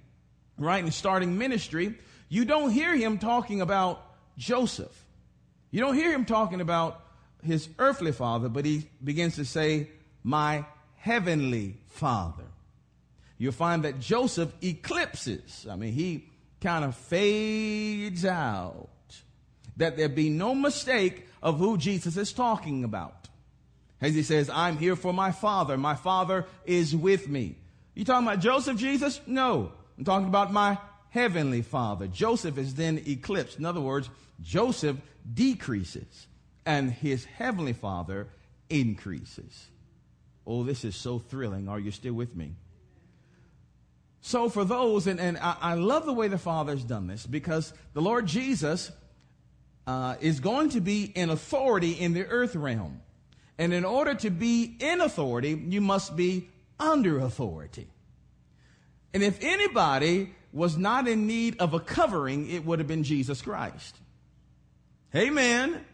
right, 0.56 0.82
and 0.82 0.92
starting 0.92 1.36
ministry, 1.36 1.94
you 2.30 2.46
don't 2.46 2.70
hear 2.70 2.96
him 2.96 3.18
talking 3.18 3.60
about 3.60 4.02
Joseph. 4.38 5.04
You 5.70 5.80
don't 5.80 5.94
hear 5.94 6.10
him 6.10 6.24
talking 6.24 6.62
about 6.62 7.04
his 7.42 7.68
earthly 7.78 8.12
father, 8.12 8.48
but 8.48 8.64
he 8.64 8.88
begins 9.04 9.36
to 9.36 9.44
say, 9.44 9.88
my 10.22 10.64
heavenly 10.96 11.76
father. 11.88 12.41
You'll 13.38 13.52
find 13.52 13.84
that 13.84 13.98
Joseph 14.00 14.52
eclipses. 14.62 15.66
I 15.70 15.76
mean, 15.76 15.92
he 15.92 16.28
kind 16.60 16.84
of 16.84 16.96
fades 16.96 18.24
out. 18.24 18.88
That 19.78 19.96
there 19.96 20.08
be 20.08 20.28
no 20.28 20.54
mistake 20.54 21.26
of 21.42 21.58
who 21.58 21.78
Jesus 21.78 22.16
is 22.16 22.32
talking 22.32 22.84
about. 22.84 23.28
As 24.00 24.14
he 24.14 24.22
says, 24.22 24.50
I'm 24.50 24.76
here 24.76 24.96
for 24.96 25.12
my 25.12 25.32
father. 25.32 25.76
My 25.78 25.94
father 25.94 26.46
is 26.66 26.94
with 26.94 27.28
me. 27.28 27.56
You 27.94 28.04
talking 28.04 28.26
about 28.26 28.40
Joseph, 28.40 28.76
Jesus? 28.76 29.20
No. 29.26 29.72
I'm 29.96 30.04
talking 30.04 30.28
about 30.28 30.52
my 30.52 30.78
heavenly 31.10 31.62
father. 31.62 32.06
Joseph 32.06 32.58
is 32.58 32.74
then 32.74 33.02
eclipsed. 33.06 33.58
In 33.58 33.64
other 33.64 33.80
words, 33.80 34.10
Joseph 34.40 34.96
decreases 35.32 36.26
and 36.66 36.90
his 36.90 37.24
heavenly 37.24 37.72
father 37.72 38.28
increases. 38.68 39.68
Oh, 40.46 40.64
this 40.64 40.84
is 40.84 40.96
so 40.96 41.18
thrilling. 41.18 41.68
Are 41.68 41.78
you 41.78 41.90
still 41.90 42.14
with 42.14 42.34
me? 42.34 42.54
So 44.22 44.48
for 44.48 44.64
those, 44.64 45.08
and, 45.08 45.20
and 45.20 45.36
I, 45.36 45.56
I 45.60 45.74
love 45.74 46.06
the 46.06 46.12
way 46.12 46.28
the 46.28 46.38
Father's 46.38 46.84
done 46.84 47.08
this 47.08 47.26
because 47.26 47.74
the 47.92 48.00
Lord 48.00 48.26
Jesus 48.26 48.92
uh, 49.86 50.14
is 50.20 50.38
going 50.38 50.70
to 50.70 50.80
be 50.80 51.04
in 51.04 51.28
authority 51.28 51.92
in 51.92 52.14
the 52.14 52.24
earth 52.26 52.54
realm. 52.54 53.02
And 53.58 53.74
in 53.74 53.84
order 53.84 54.14
to 54.14 54.30
be 54.30 54.76
in 54.78 55.00
authority, 55.00 55.60
you 55.68 55.80
must 55.80 56.16
be 56.16 56.48
under 56.78 57.18
authority. 57.18 57.88
And 59.12 59.24
if 59.24 59.38
anybody 59.42 60.34
was 60.52 60.76
not 60.76 61.08
in 61.08 61.26
need 61.26 61.58
of 61.58 61.74
a 61.74 61.80
covering, 61.80 62.48
it 62.48 62.64
would 62.64 62.78
have 62.78 62.88
been 62.88 63.02
Jesus 63.02 63.42
Christ. 63.42 63.96
Amen. 65.14 65.84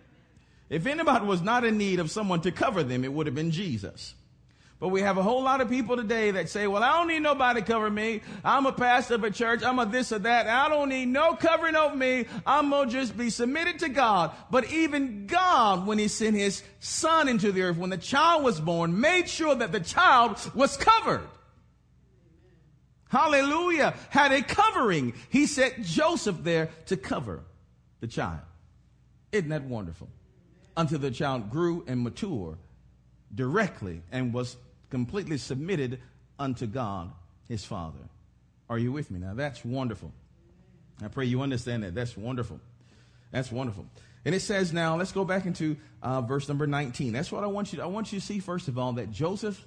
If 0.68 0.86
anybody 0.86 1.24
was 1.24 1.40
not 1.40 1.64
in 1.64 1.78
need 1.78 1.98
of 1.98 2.10
someone 2.10 2.42
to 2.42 2.52
cover 2.52 2.82
them, 2.82 3.04
it 3.04 3.12
would 3.12 3.26
have 3.26 3.34
been 3.34 3.50
Jesus. 3.50 4.14
But 4.80 4.88
we 4.88 5.00
have 5.00 5.18
a 5.18 5.22
whole 5.24 5.42
lot 5.42 5.60
of 5.60 5.68
people 5.68 5.96
today 5.96 6.30
that 6.30 6.48
say, 6.48 6.68
well, 6.68 6.84
I 6.84 6.92
don't 6.92 7.08
need 7.08 7.20
nobody 7.20 7.60
to 7.60 7.66
cover 7.66 7.90
me. 7.90 8.20
I'm 8.44 8.64
a 8.64 8.72
pastor 8.72 9.16
of 9.16 9.24
a 9.24 9.30
church. 9.30 9.64
I'm 9.64 9.80
a 9.80 9.86
this 9.86 10.12
or 10.12 10.20
that. 10.20 10.46
I 10.46 10.68
don't 10.68 10.88
need 10.88 11.06
no 11.06 11.34
covering 11.34 11.74
over 11.74 11.96
me. 11.96 12.26
I'm 12.46 12.70
going 12.70 12.88
to 12.88 12.94
just 12.94 13.16
be 13.16 13.28
submitted 13.28 13.80
to 13.80 13.88
God. 13.88 14.30
But 14.52 14.70
even 14.70 15.26
God, 15.26 15.84
when 15.84 15.98
he 15.98 16.06
sent 16.06 16.36
his 16.36 16.62
son 16.78 17.28
into 17.28 17.50
the 17.50 17.62
earth, 17.62 17.76
when 17.76 17.90
the 17.90 17.98
child 17.98 18.44
was 18.44 18.60
born, 18.60 19.00
made 19.00 19.28
sure 19.28 19.56
that 19.56 19.72
the 19.72 19.80
child 19.80 20.38
was 20.54 20.76
covered. 20.76 21.26
Hallelujah. 23.08 23.94
Had 24.10 24.30
a 24.30 24.42
covering. 24.42 25.14
He 25.28 25.46
set 25.46 25.82
Joseph 25.82 26.44
there 26.44 26.70
to 26.86 26.96
cover 26.96 27.42
the 27.98 28.06
child. 28.06 28.40
Isn't 29.32 29.48
that 29.48 29.64
wonderful? 29.64 30.08
Until 30.76 31.00
the 31.00 31.10
child 31.10 31.50
grew 31.50 31.84
and 31.88 32.04
matured 32.04 32.58
directly 33.34 34.02
and 34.12 34.32
was 34.32 34.56
completely 34.90 35.38
submitted 35.38 36.00
unto 36.38 36.66
God, 36.66 37.10
his 37.48 37.64
Father. 37.64 37.98
Are 38.70 38.78
you 38.78 38.92
with 38.92 39.10
me 39.10 39.18
now? 39.18 39.34
That's 39.34 39.64
wonderful. 39.64 40.12
I 41.02 41.08
pray 41.08 41.26
you 41.26 41.42
understand 41.42 41.84
that. 41.84 41.94
That's 41.94 42.16
wonderful. 42.16 42.60
That's 43.30 43.52
wonderful. 43.52 43.86
And 44.24 44.34
it 44.34 44.40
says 44.40 44.72
now, 44.72 44.96
let's 44.96 45.12
go 45.12 45.24
back 45.24 45.46
into 45.46 45.76
uh, 46.02 46.20
verse 46.20 46.48
number 46.48 46.66
19. 46.66 47.12
That's 47.12 47.32
what 47.32 47.44
I 47.44 47.46
want 47.46 47.72
you 47.72 47.78
to, 47.78 47.84
I 47.84 47.86
want 47.86 48.12
you 48.12 48.20
to 48.20 48.24
see, 48.24 48.40
first 48.40 48.68
of 48.68 48.78
all, 48.78 48.92
that 48.94 49.10
Joseph's 49.10 49.60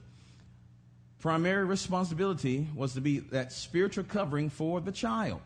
primary 1.19 1.65
responsibility 1.65 2.67
was 2.75 2.93
to 2.93 3.01
be 3.01 3.19
that 3.19 3.51
spiritual 3.51 4.03
covering 4.03 4.49
for 4.49 4.81
the 4.81 4.91
child. 4.91 5.41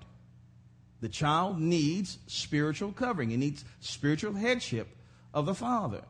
The 1.01 1.09
child 1.09 1.59
needs 1.59 2.17
spiritual 2.27 2.91
covering. 2.91 3.29
He 3.29 3.37
needs 3.37 3.63
spiritual 3.79 4.33
headship 4.33 4.87
of 5.33 5.45
the 5.45 5.53
father. 5.53 6.01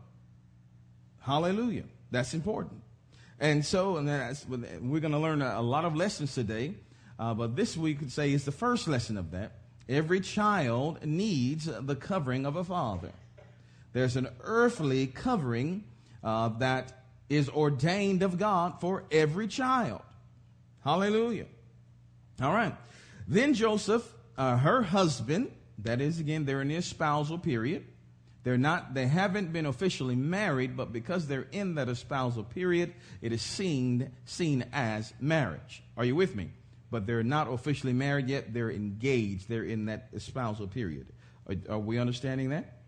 Hallelujah. 1.20 1.84
That's 2.12 2.34
important. 2.34 2.82
And 3.40 3.66
so, 3.66 3.98
and 3.98 4.08
we're 4.90 5.02
going 5.02 5.12
to 5.12 5.20
learn 5.20 5.42
a, 5.42 5.60
a, 5.60 5.62
lot 5.62 5.84
of 5.84 5.96
lessons 5.96 6.34
today, 6.34 6.74
uh, 7.20 7.34
but 7.34 7.56
this 7.56 7.76
we 7.76 7.94
could 7.94 8.12
say 8.12 8.32
is 8.32 8.46
the 8.46 8.52
first 8.52 8.88
lesson 8.88 9.18
of 9.18 9.32
that. 9.32 9.52
Every 9.90 10.22
child 10.22 11.06
needs 11.06 11.66
the 11.66 11.96
covering 11.96 12.46
of 12.46 12.56
a 12.56 12.64
father. 12.64 13.12
There's 13.94 14.16
an 14.16 14.30
earthly 14.42 15.08
covering 15.08 15.84
uh, 16.24 16.50
that 16.60 17.04
is 17.30 17.50
ordained 17.50 18.24
of 18.24 18.38
God 18.38 18.80
for 18.82 19.04
every 19.12 19.48
child. 19.48 20.02
Hallelujah. 20.84 21.46
All 22.42 22.52
right. 22.52 22.76
Then 23.28 23.54
Joseph, 23.54 24.08
uh, 24.38 24.58
her 24.58 24.82
husband, 24.82 25.52
that 25.80 26.02
is 26.02 26.20
again, 26.20 26.46
they're 26.46 26.62
in 26.62 26.70
the 26.70 26.76
espousal 26.76 27.38
period. 27.38 27.86
They're 28.46 28.60
not, 28.60 28.94
they 28.94 29.08
haven't 29.08 29.52
been 29.52 29.66
officially 29.66 30.14
married, 30.14 30.78
but 30.78 30.94
because 30.94 31.26
they're 31.26 31.48
in 31.52 31.76
that 31.76 31.90
espousal 31.90 32.44
period, 32.44 32.94
it 33.20 33.34
is 33.34 33.42
seen, 33.42 34.12
seen 34.26 34.66
as 34.72 35.16
marriage. 35.20 35.82
Are 35.98 36.06
you 36.06 36.16
with 36.16 36.36
me? 36.36 36.52
But 36.92 37.08
they're 37.08 37.24
not 37.24 37.52
officially 37.52 37.92
married 37.92 38.30
yet. 38.30 38.54
They're 38.54 38.70
engaged. 38.70 39.50
They're 39.50 39.64
in 39.64 39.88
that 39.88 40.10
espousal 40.14 40.68
period. 40.68 41.08
Are, 41.50 41.56
are 41.74 41.80
we 41.80 41.98
understanding 41.98 42.50
that? 42.50 42.82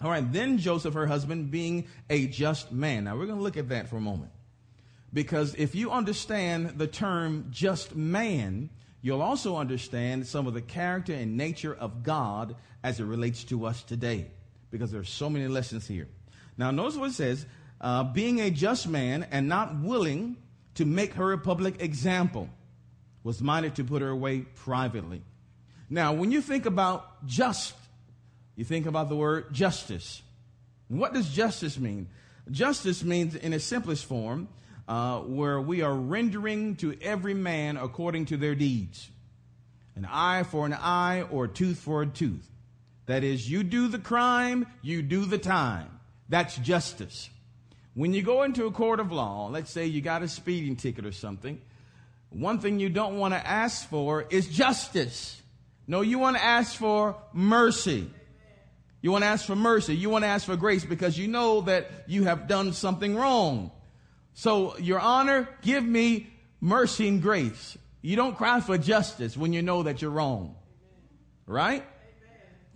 All 0.00 0.12
right. 0.12 0.32
Then 0.32 0.58
Joseph, 0.58 0.94
her 0.94 1.08
husband, 1.08 1.50
being 1.50 1.88
a 2.08 2.28
just 2.28 2.70
man. 2.70 3.02
Now 3.02 3.16
we're 3.16 3.26
going 3.26 3.38
to 3.38 3.44
look 3.44 3.56
at 3.56 3.70
that 3.70 3.88
for 3.88 3.96
a 3.96 4.00
moment. 4.00 4.30
Because 5.12 5.56
if 5.56 5.74
you 5.74 5.90
understand 5.90 6.78
the 6.78 6.86
term 6.86 7.48
just 7.50 7.96
man, 7.96 8.70
you'll 9.02 9.22
also 9.22 9.56
understand 9.56 10.28
some 10.28 10.46
of 10.46 10.54
the 10.54 10.62
character 10.62 11.14
and 11.14 11.36
nature 11.36 11.74
of 11.74 12.04
God 12.04 12.54
as 12.84 13.00
it 13.00 13.04
relates 13.06 13.42
to 13.44 13.66
us 13.66 13.82
today 13.82 14.28
because 14.70 14.90
there 14.90 15.00
are 15.00 15.04
so 15.04 15.30
many 15.30 15.48
lessons 15.48 15.86
here. 15.86 16.08
Now, 16.56 16.70
notice 16.70 16.96
what 16.96 17.10
it 17.10 17.14
says 17.14 17.46
uh, 17.80 18.04
being 18.04 18.40
a 18.40 18.50
just 18.50 18.88
man 18.88 19.26
and 19.30 19.48
not 19.48 19.80
willing 19.80 20.36
to 20.78 20.84
make 20.84 21.14
her 21.14 21.32
a 21.32 21.38
public 21.38 21.82
example, 21.82 22.48
was 23.24 23.42
minded 23.42 23.74
to 23.74 23.82
put 23.82 24.00
her 24.00 24.10
away 24.10 24.42
privately. 24.42 25.22
Now, 25.90 26.12
when 26.12 26.30
you 26.30 26.40
think 26.40 26.66
about 26.66 27.26
just, 27.26 27.74
you 28.54 28.64
think 28.64 28.86
about 28.86 29.08
the 29.08 29.16
word 29.16 29.52
justice. 29.52 30.22
What 30.86 31.14
does 31.14 31.28
justice 31.30 31.78
mean? 31.78 32.08
Justice 32.50 33.02
means, 33.02 33.34
in 33.34 33.52
its 33.52 33.64
simplest 33.64 34.04
form, 34.04 34.48
uh, 34.86 35.18
where 35.18 35.60
we 35.60 35.82
are 35.82 35.94
rendering 35.94 36.76
to 36.76 36.96
every 37.02 37.34
man 37.34 37.76
according 37.76 38.26
to 38.26 38.36
their 38.36 38.54
deeds. 38.54 39.10
An 39.96 40.06
eye 40.08 40.44
for 40.44 40.64
an 40.64 40.74
eye 40.74 41.22
or 41.22 41.46
a 41.46 41.48
tooth 41.48 41.78
for 41.78 42.02
a 42.02 42.06
tooth. 42.06 42.48
That 43.08 43.24
is, 43.24 43.50
you 43.50 43.62
do 43.62 43.88
the 43.88 43.98
crime, 43.98 44.66
you 44.82 45.00
do 45.00 45.24
the 45.24 45.38
time. 45.38 45.98
That's 46.28 46.56
justice. 46.56 47.30
When 47.94 48.12
you 48.12 48.22
go 48.22 48.42
into 48.42 48.66
a 48.66 48.70
court 48.70 49.00
of 49.00 49.10
law, 49.10 49.48
let's 49.48 49.70
say 49.70 49.86
you 49.86 50.02
got 50.02 50.22
a 50.22 50.28
speeding 50.28 50.76
ticket 50.76 51.06
or 51.06 51.12
something, 51.12 51.58
one 52.28 52.60
thing 52.60 52.78
you 52.78 52.90
don't 52.90 53.16
want 53.16 53.32
to 53.32 53.44
ask 53.44 53.88
for 53.88 54.26
is 54.28 54.46
justice. 54.46 55.40
No, 55.86 56.02
you 56.02 56.18
want 56.18 56.36
to 56.36 56.44
ask 56.44 56.76
for 56.76 57.16
mercy. 57.32 58.10
You 59.00 59.10
want 59.10 59.24
to 59.24 59.28
ask 59.28 59.46
for 59.46 59.56
mercy. 59.56 59.96
You 59.96 60.10
want 60.10 60.24
to 60.24 60.28
ask 60.28 60.44
for 60.44 60.56
grace 60.56 60.84
because 60.84 61.16
you 61.16 61.28
know 61.28 61.62
that 61.62 61.90
you 62.08 62.24
have 62.24 62.46
done 62.46 62.74
something 62.74 63.16
wrong. 63.16 63.70
So, 64.34 64.76
Your 64.76 65.00
Honor, 65.00 65.48
give 65.62 65.82
me 65.82 66.28
mercy 66.60 67.08
and 67.08 67.22
grace. 67.22 67.78
You 68.02 68.16
don't 68.16 68.36
cry 68.36 68.60
for 68.60 68.76
justice 68.76 69.34
when 69.34 69.54
you 69.54 69.62
know 69.62 69.84
that 69.84 70.02
you're 70.02 70.10
wrong. 70.10 70.56
Right? 71.46 71.86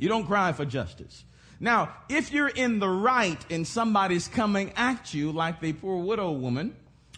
You 0.03 0.09
don't 0.09 0.27
cry 0.27 0.51
for 0.51 0.65
justice. 0.65 1.25
Now, 1.61 1.95
if 2.09 2.33
you're 2.33 2.49
in 2.49 2.81
the 2.81 2.89
right 2.89 3.39
and 3.49 3.65
somebody's 3.65 4.27
coming 4.27 4.73
at 4.75 5.15
you, 5.15 5.31
like 5.31 5.61
the 5.61 5.75
poor 5.75 6.03
widow 6.03 6.33
woman 6.33 6.75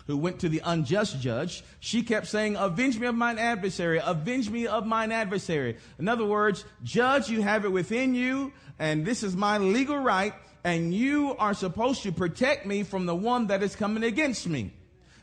who 0.06 0.18
went 0.18 0.40
to 0.40 0.50
the 0.50 0.60
unjust 0.62 1.18
judge, 1.18 1.64
she 1.80 2.02
kept 2.02 2.26
saying, 2.26 2.56
Avenge 2.56 2.98
me 2.98 3.06
of 3.06 3.14
mine 3.14 3.38
adversary, 3.38 4.02
avenge 4.04 4.50
me 4.50 4.66
of 4.66 4.84
mine 4.84 5.12
adversary. 5.12 5.78
In 5.98 6.08
other 6.08 6.26
words, 6.26 6.66
judge, 6.82 7.30
you 7.30 7.40
have 7.40 7.64
it 7.64 7.72
within 7.72 8.14
you, 8.14 8.52
and 8.78 9.06
this 9.06 9.22
is 9.22 9.34
my 9.34 9.56
legal 9.56 9.98
right, 9.98 10.34
and 10.62 10.92
you 10.92 11.34
are 11.38 11.54
supposed 11.54 12.02
to 12.02 12.12
protect 12.12 12.66
me 12.66 12.82
from 12.82 13.06
the 13.06 13.16
one 13.16 13.46
that 13.46 13.62
is 13.62 13.74
coming 13.74 14.04
against 14.04 14.46
me. 14.46 14.74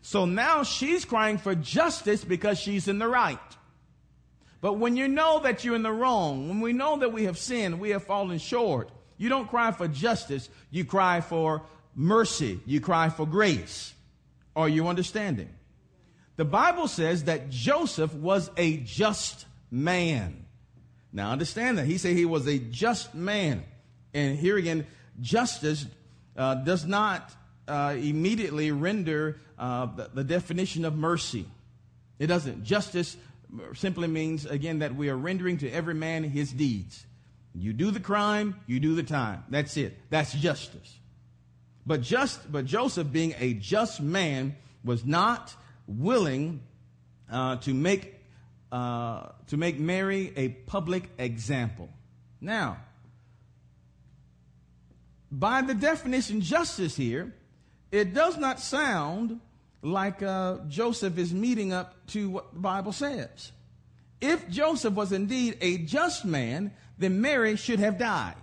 So 0.01 0.25
now 0.25 0.63
she's 0.63 1.05
crying 1.05 1.37
for 1.37 1.53
justice 1.53 2.23
because 2.23 2.57
she's 2.57 2.87
in 2.87 2.97
the 2.97 3.07
right. 3.07 3.37
But 4.61 4.73
when 4.73 4.95
you 4.95 5.07
know 5.07 5.39
that 5.39 5.65
you're 5.65 5.75
in 5.75 5.83
the 5.83 5.91
wrong, 5.91 6.47
when 6.47 6.61
we 6.61 6.71
know 6.71 6.97
that 6.97 7.11
we 7.11 7.25
have 7.25 7.37
sinned, 7.37 7.79
we 7.79 7.89
have 7.89 8.03
fallen 8.03 8.37
short, 8.37 8.91
you 9.17 9.27
don't 9.27 9.49
cry 9.49 9.71
for 9.71 9.87
justice, 9.87 10.49
you 10.69 10.85
cry 10.85 11.21
for 11.21 11.63
mercy, 11.95 12.59
you 12.65 12.79
cry 12.79 13.09
for 13.09 13.25
grace. 13.25 13.93
Are 14.55 14.69
you 14.69 14.87
understanding? 14.87 15.49
The 16.35 16.45
Bible 16.45 16.87
says 16.87 17.25
that 17.25 17.49
Joseph 17.49 18.13
was 18.13 18.49
a 18.55 18.77
just 18.77 19.45
man. 19.69 20.45
Now 21.11 21.31
understand 21.31 21.77
that. 21.77 21.85
He 21.85 21.97
said 21.97 22.15
he 22.15 22.25
was 22.25 22.47
a 22.47 22.57
just 22.57 23.13
man. 23.13 23.63
And 24.13 24.37
here 24.37 24.57
again, 24.57 24.85
justice 25.19 25.85
uh, 26.37 26.55
does 26.55 26.85
not 26.85 27.31
uh, 27.67 27.95
immediately 27.97 28.71
render 28.71 29.39
uh, 29.57 29.87
the, 29.87 30.09
the 30.13 30.23
definition 30.23 30.85
of 30.85 30.95
mercy. 30.95 31.45
It 32.19 32.27
doesn't. 32.27 32.63
Justice 32.63 33.17
simply 33.73 34.07
means, 34.07 34.45
again, 34.45 34.79
that 34.79 34.95
we 34.95 35.09
are 35.09 35.17
rendering 35.17 35.57
to 35.59 35.69
every 35.69 35.93
man 35.93 36.23
his 36.23 36.51
deeds. 36.51 37.05
You 37.53 37.73
do 37.73 37.91
the 37.91 37.99
crime, 37.99 38.55
you 38.65 38.79
do 38.79 38.95
the 38.95 39.03
time. 39.03 39.43
That's 39.49 39.75
it. 39.77 39.97
That's 40.09 40.33
justice. 40.33 40.99
But 41.85 42.01
just, 42.01 42.51
but 42.51 42.65
Joseph, 42.65 43.11
being 43.11 43.33
a 43.39 43.53
just 43.53 43.99
man, 43.99 44.55
was 44.83 45.05
not 45.05 45.53
willing 45.87 46.61
uh, 47.29 47.57
to 47.57 47.73
make 47.73 48.15
uh, 48.71 49.29
to 49.47 49.57
make 49.57 49.79
Mary 49.79 50.31
a 50.37 50.49
public 50.49 51.09
example. 51.17 51.89
Now, 52.39 52.77
by 55.29 55.61
the 55.61 55.73
definition 55.73 56.39
justice 56.39 56.95
here, 56.95 57.33
it 57.91 58.13
does 58.13 58.37
not 58.37 58.61
sound 58.61 59.41
like 59.81 60.21
uh, 60.21 60.57
Joseph 60.67 61.17
is 61.17 61.33
meeting 61.33 61.73
up 61.73 62.07
to 62.07 62.29
what 62.29 62.53
the 62.53 62.59
Bible 62.59 62.91
says. 62.91 63.51
If 64.19 64.47
Joseph 64.49 64.93
was 64.93 65.11
indeed 65.11 65.57
a 65.61 65.79
just 65.79 66.25
man, 66.25 66.71
then 66.97 67.21
Mary 67.21 67.55
should 67.55 67.79
have 67.79 67.97
died. 67.97 68.35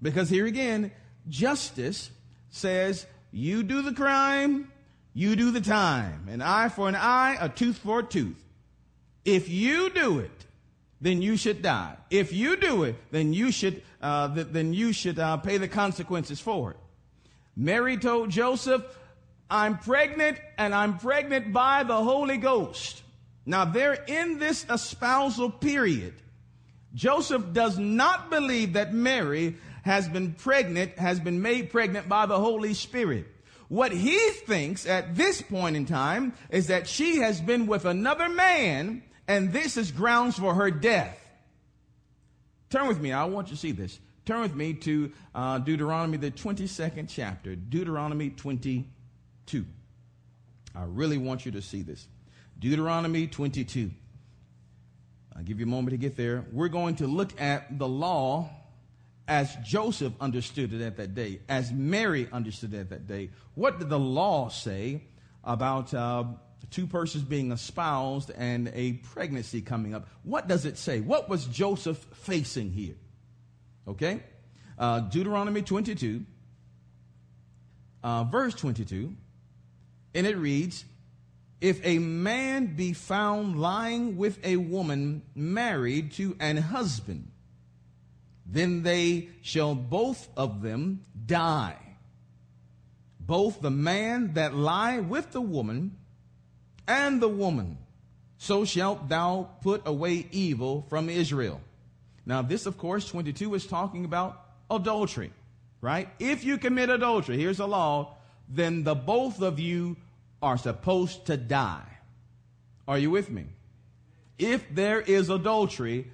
Because 0.00 0.30
here 0.30 0.46
again, 0.46 0.90
justice 1.28 2.10
says, 2.50 3.06
you 3.30 3.62
do 3.62 3.82
the 3.82 3.92
crime, 3.92 4.72
you 5.12 5.36
do 5.36 5.50
the 5.50 5.60
time. 5.60 6.28
An 6.30 6.40
eye 6.40 6.70
for 6.70 6.88
an 6.88 6.94
eye, 6.94 7.36
a 7.38 7.48
tooth 7.48 7.78
for 7.78 8.00
a 8.00 8.04
tooth. 8.04 8.42
If 9.24 9.48
you 9.48 9.90
do 9.90 10.20
it, 10.20 10.46
then 11.00 11.20
you 11.20 11.36
should 11.36 11.60
die. 11.60 11.96
If 12.10 12.32
you 12.32 12.56
do 12.56 12.84
it, 12.84 12.96
then 13.10 13.34
you 13.34 13.52
should, 13.52 13.82
uh, 14.00 14.34
th- 14.34 14.48
then 14.50 14.72
you 14.72 14.92
should 14.92 15.18
uh, 15.18 15.36
pay 15.36 15.58
the 15.58 15.68
consequences 15.68 16.40
for 16.40 16.70
it. 16.70 16.76
Mary 17.54 17.98
told 17.98 18.30
Joseph, 18.30 18.82
I'm 19.50 19.78
pregnant 19.78 20.38
and 20.56 20.74
I'm 20.74 20.98
pregnant 20.98 21.52
by 21.52 21.82
the 21.82 21.96
Holy 21.96 22.36
Ghost. 22.36 23.02
Now 23.46 23.64
they're 23.64 24.04
in 24.06 24.38
this 24.38 24.66
espousal 24.68 25.50
period. 25.50 26.14
Joseph 26.94 27.52
does 27.52 27.78
not 27.78 28.30
believe 28.30 28.74
that 28.74 28.92
Mary 28.92 29.56
has 29.82 30.08
been 30.08 30.34
pregnant, 30.34 30.98
has 30.98 31.18
been 31.20 31.40
made 31.40 31.70
pregnant 31.70 32.08
by 32.08 32.26
the 32.26 32.38
Holy 32.38 32.74
Spirit. 32.74 33.26
What 33.68 33.92
he 33.92 34.18
thinks 34.46 34.86
at 34.86 35.14
this 35.14 35.42
point 35.42 35.76
in 35.76 35.86
time 35.86 36.34
is 36.50 36.68
that 36.68 36.88
she 36.88 37.18
has 37.18 37.40
been 37.40 37.66
with 37.66 37.84
another 37.84 38.28
man 38.28 39.02
and 39.26 39.52
this 39.52 39.76
is 39.76 39.92
grounds 39.92 40.38
for 40.38 40.54
her 40.54 40.70
death. 40.70 41.18
Turn 42.70 42.86
with 42.86 43.00
me. 43.00 43.12
I 43.12 43.24
want 43.24 43.48
you 43.48 43.54
to 43.54 43.60
see 43.60 43.72
this. 43.72 43.98
Turn 44.24 44.42
with 44.42 44.54
me 44.54 44.74
to 44.74 45.12
uh, 45.34 45.58
Deuteronomy, 45.58 46.18
the 46.18 46.30
22nd 46.30 47.06
chapter. 47.08 47.56
Deuteronomy 47.56 48.30
22. 48.30 48.84
I 50.74 50.84
really 50.84 51.18
want 51.18 51.44
you 51.46 51.52
to 51.52 51.62
see 51.62 51.82
this. 51.82 52.06
Deuteronomy 52.58 53.26
22. 53.26 53.90
I'll 55.36 55.42
give 55.42 55.60
you 55.60 55.66
a 55.66 55.68
moment 55.68 55.90
to 55.90 55.96
get 55.96 56.16
there. 56.16 56.44
We're 56.52 56.68
going 56.68 56.96
to 56.96 57.06
look 57.06 57.40
at 57.40 57.78
the 57.78 57.88
law 57.88 58.50
as 59.26 59.54
Joseph 59.64 60.12
understood 60.20 60.72
it 60.72 60.80
at 60.80 60.96
that 60.96 61.14
day, 61.14 61.40
as 61.48 61.70
Mary 61.70 62.28
understood 62.32 62.74
it 62.74 62.78
at 62.78 62.90
that 62.90 63.06
day. 63.06 63.30
What 63.54 63.78
did 63.78 63.88
the 63.88 63.98
law 63.98 64.48
say 64.48 65.02
about 65.44 65.92
uh, 65.92 66.24
two 66.70 66.86
persons 66.86 67.24
being 67.24 67.52
espoused 67.52 68.30
and 68.36 68.70
a 68.74 68.94
pregnancy 68.94 69.60
coming 69.60 69.94
up? 69.94 70.08
What 70.22 70.48
does 70.48 70.64
it 70.64 70.78
say? 70.78 71.00
What 71.00 71.28
was 71.28 71.44
Joseph 71.46 71.98
facing 72.14 72.70
here? 72.70 72.96
Okay? 73.86 74.22
Uh, 74.78 75.00
Deuteronomy 75.00 75.62
22, 75.62 76.24
uh, 78.02 78.24
verse 78.24 78.54
22, 78.54 79.14
and 80.14 80.26
it 80.26 80.36
reads, 80.36 80.84
if 81.60 81.84
a 81.84 81.98
man 81.98 82.76
be 82.76 82.92
found 82.92 83.60
lying 83.60 84.16
with 84.16 84.38
a 84.44 84.56
woman 84.56 85.22
married 85.34 86.12
to 86.12 86.36
an 86.38 86.56
husband, 86.56 87.30
then 88.46 88.82
they 88.82 89.28
shall 89.42 89.74
both 89.74 90.28
of 90.36 90.62
them 90.62 91.04
die. 91.26 91.76
Both 93.20 93.60
the 93.60 93.70
man 93.70 94.34
that 94.34 94.54
lie 94.54 95.00
with 95.00 95.32
the 95.32 95.40
woman 95.40 95.96
and 96.86 97.20
the 97.20 97.28
woman. 97.28 97.78
So 98.38 98.64
shalt 98.64 99.08
thou 99.08 99.50
put 99.60 99.82
away 99.86 100.28
evil 100.30 100.86
from 100.88 101.10
Israel. 101.10 101.60
Now, 102.24 102.42
this, 102.42 102.66
of 102.66 102.78
course, 102.78 103.08
22 103.08 103.54
is 103.54 103.66
talking 103.66 104.04
about 104.04 104.40
adultery, 104.70 105.32
right? 105.80 106.08
If 106.18 106.44
you 106.44 106.56
commit 106.56 106.88
adultery, 106.88 107.36
here's 107.36 107.58
a 107.58 107.66
law, 107.66 108.17
then 108.48 108.84
the 108.84 108.94
both 108.94 109.42
of 109.42 109.58
you 109.58 109.96
are 110.42 110.56
supposed 110.56 111.26
to 111.26 111.36
die. 111.36 111.86
Are 112.86 112.98
you 112.98 113.10
with 113.10 113.30
me? 113.30 113.46
If 114.38 114.74
there 114.74 115.00
is 115.00 115.28
adultery, 115.30 116.10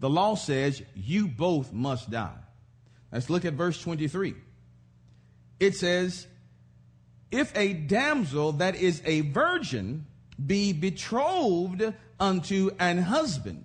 the 0.00 0.08
law 0.08 0.34
says 0.34 0.82
you 0.94 1.26
both 1.26 1.72
must 1.72 2.10
die. 2.10 2.38
Let's 3.12 3.30
look 3.30 3.44
at 3.44 3.54
verse 3.54 3.80
23. 3.80 4.34
It 5.58 5.74
says, 5.74 6.26
If 7.30 7.56
a 7.56 7.72
damsel 7.72 8.52
that 8.52 8.76
is 8.76 9.02
a 9.04 9.22
virgin 9.22 10.06
be 10.44 10.72
betrothed 10.72 11.94
unto 12.20 12.70
an 12.78 12.98
husband, 12.98 13.64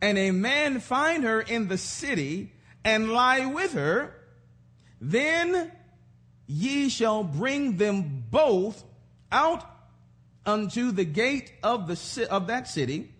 and 0.00 0.18
a 0.18 0.30
man 0.30 0.80
find 0.80 1.24
her 1.24 1.40
in 1.40 1.68
the 1.68 1.78
city 1.78 2.52
and 2.84 3.10
lie 3.10 3.46
with 3.46 3.72
her, 3.72 4.14
then 5.00 5.72
ye 6.46 6.88
shall 6.88 7.24
bring 7.24 7.76
them 7.76 8.24
both 8.30 8.84
out 9.30 9.64
unto 10.44 10.92
the 10.92 11.04
gate 11.04 11.52
of 11.62 11.88
the 11.88 12.28
of 12.30 12.46
that 12.46 12.68
city, 12.68 13.10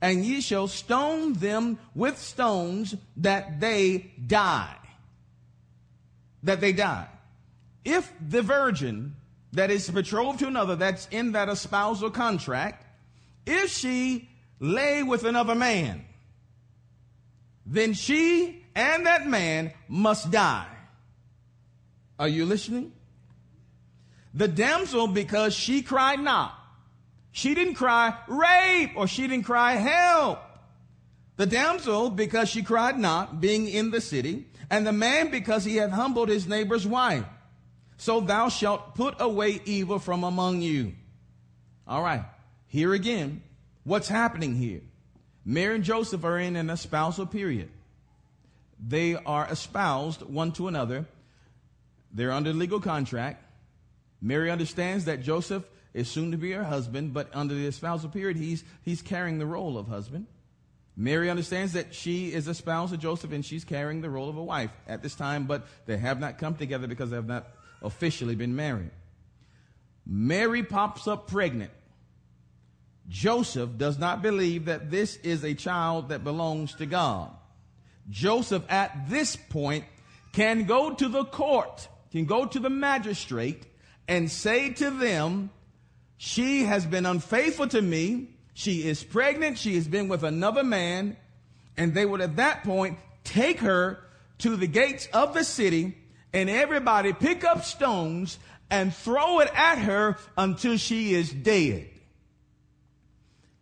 and 0.00 0.24
ye 0.24 0.40
shall 0.40 0.66
stone 0.66 1.34
them 1.34 1.78
with 1.94 2.18
stones 2.18 2.94
that 3.18 3.60
they 3.60 4.12
die. 4.26 4.76
That 6.42 6.60
they 6.60 6.72
die. 6.72 7.08
If 7.84 8.12
the 8.26 8.42
virgin 8.42 9.16
that 9.52 9.70
is 9.70 9.90
betrothed 9.90 10.38
to 10.40 10.46
another, 10.46 10.76
that's 10.76 11.06
in 11.10 11.32
that 11.32 11.48
espousal 11.48 12.10
contract, 12.10 12.86
if 13.46 13.70
she 13.70 14.28
lay 14.58 15.02
with 15.02 15.24
another 15.24 15.54
man, 15.54 16.04
then 17.66 17.92
she 17.92 18.64
and 18.74 19.06
that 19.06 19.26
man 19.26 19.72
must 19.88 20.30
die. 20.30 20.66
Are 22.20 22.28
you 22.28 22.44
listening? 22.44 22.92
The 24.34 24.46
damsel, 24.46 25.06
because 25.06 25.54
she 25.54 25.80
cried 25.80 26.20
not. 26.20 26.54
She 27.32 27.54
didn't 27.54 27.74
cry 27.74 28.14
rape 28.28 28.90
or 28.94 29.08
she 29.08 29.26
didn't 29.26 29.46
cry 29.46 29.72
help. 29.72 30.38
The 31.38 31.46
damsel, 31.46 32.10
because 32.10 32.50
she 32.50 32.62
cried 32.62 32.98
not, 32.98 33.40
being 33.40 33.66
in 33.66 33.90
the 33.90 34.02
city, 34.02 34.46
and 34.68 34.86
the 34.86 34.92
man, 34.92 35.30
because 35.30 35.64
he 35.64 35.76
had 35.76 35.92
humbled 35.92 36.28
his 36.28 36.46
neighbor's 36.46 36.86
wife. 36.86 37.24
So 37.96 38.20
thou 38.20 38.50
shalt 38.50 38.94
put 38.94 39.14
away 39.18 39.62
evil 39.64 39.98
from 39.98 40.22
among 40.22 40.60
you. 40.60 40.92
All 41.88 42.02
right. 42.02 42.24
Here 42.66 42.92
again, 42.92 43.42
what's 43.84 44.08
happening 44.08 44.54
here? 44.54 44.82
Mary 45.46 45.76
and 45.76 45.84
Joseph 45.84 46.22
are 46.24 46.38
in 46.38 46.56
an 46.56 46.68
espousal 46.68 47.24
period. 47.24 47.70
They 48.78 49.14
are 49.14 49.48
espoused 49.50 50.20
one 50.20 50.52
to 50.52 50.68
another. 50.68 51.06
They're 52.12 52.32
under 52.32 52.52
legal 52.52 52.80
contract. 52.80 53.44
Mary 54.20 54.50
understands 54.50 55.06
that 55.06 55.22
Joseph 55.22 55.64
is 55.94 56.08
soon 56.08 56.30
to 56.30 56.36
be 56.36 56.52
her 56.52 56.64
husband, 56.64 57.14
but 57.14 57.28
under 57.34 57.54
the 57.54 57.72
spousal 57.72 58.10
period, 58.10 58.36
he's, 58.36 58.64
he's 58.82 59.02
carrying 59.02 59.38
the 59.38 59.46
role 59.46 59.78
of 59.78 59.88
husband. 59.88 60.26
Mary 60.96 61.30
understands 61.30 61.72
that 61.72 61.94
she 61.94 62.32
is 62.32 62.46
a 62.46 62.54
spouse 62.54 62.92
of 62.92 62.98
Joseph 62.98 63.32
and 63.32 63.44
she's 63.44 63.64
carrying 63.64 64.00
the 64.00 64.10
role 64.10 64.28
of 64.28 64.36
a 64.36 64.42
wife 64.42 64.70
at 64.86 65.02
this 65.02 65.14
time, 65.14 65.46
but 65.46 65.66
they 65.86 65.96
have 65.96 66.20
not 66.20 66.38
come 66.38 66.54
together 66.54 66.86
because 66.86 67.10
they 67.10 67.16
have 67.16 67.26
not 67.26 67.48
officially 67.82 68.34
been 68.34 68.54
married. 68.54 68.90
Mary 70.06 70.62
pops 70.62 71.08
up 71.08 71.28
pregnant. 71.28 71.70
Joseph 73.08 73.76
does 73.76 73.98
not 73.98 74.22
believe 74.22 74.66
that 74.66 74.90
this 74.90 75.16
is 75.16 75.42
a 75.42 75.54
child 75.54 76.10
that 76.10 76.22
belongs 76.22 76.74
to 76.74 76.86
God. 76.86 77.30
Joseph 78.08 78.64
at 78.68 79.08
this 79.08 79.36
point 79.36 79.84
can 80.32 80.64
go 80.64 80.92
to 80.92 81.08
the 81.08 81.24
court, 81.24 81.88
can 82.10 82.24
go 82.24 82.46
to 82.46 82.58
the 82.58 82.70
magistrate 82.70 83.66
and 84.08 84.30
say 84.30 84.70
to 84.74 84.90
them, 84.90 85.50
she 86.16 86.64
has 86.64 86.84
been 86.84 87.06
unfaithful 87.06 87.68
to 87.68 87.80
me. 87.80 88.30
She 88.54 88.86
is 88.86 89.02
pregnant. 89.02 89.58
She 89.58 89.76
has 89.76 89.88
been 89.88 90.08
with 90.08 90.22
another 90.22 90.64
man. 90.64 91.16
And 91.76 91.94
they 91.94 92.04
would 92.04 92.20
at 92.20 92.36
that 92.36 92.62
point 92.64 92.98
take 93.24 93.60
her 93.60 94.00
to 94.38 94.56
the 94.56 94.66
gates 94.66 95.08
of 95.12 95.34
the 95.34 95.44
city 95.44 95.96
and 96.32 96.50
everybody 96.50 97.12
pick 97.12 97.44
up 97.44 97.64
stones 97.64 98.38
and 98.70 98.94
throw 98.94 99.40
it 99.40 99.50
at 99.54 99.78
her 99.78 100.16
until 100.36 100.76
she 100.76 101.14
is 101.14 101.32
dead. 101.32 101.88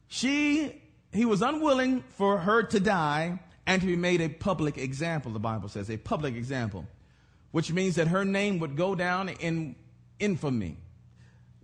She, 0.08 0.82
he 1.12 1.24
was 1.24 1.42
unwilling 1.42 2.02
for 2.16 2.38
her 2.38 2.62
to 2.64 2.80
die 2.80 3.40
and 3.66 3.80
to 3.82 3.86
be 3.86 3.96
made 3.96 4.20
a 4.20 4.28
public 4.28 4.78
example, 4.78 5.32
the 5.32 5.38
Bible 5.38 5.68
says, 5.68 5.90
a 5.90 5.96
public 5.96 6.34
example, 6.34 6.86
which 7.50 7.72
means 7.72 7.96
that 7.96 8.08
her 8.08 8.24
name 8.24 8.58
would 8.58 8.76
go 8.76 8.94
down 8.94 9.28
in 9.28 9.74
infamy, 10.18 10.76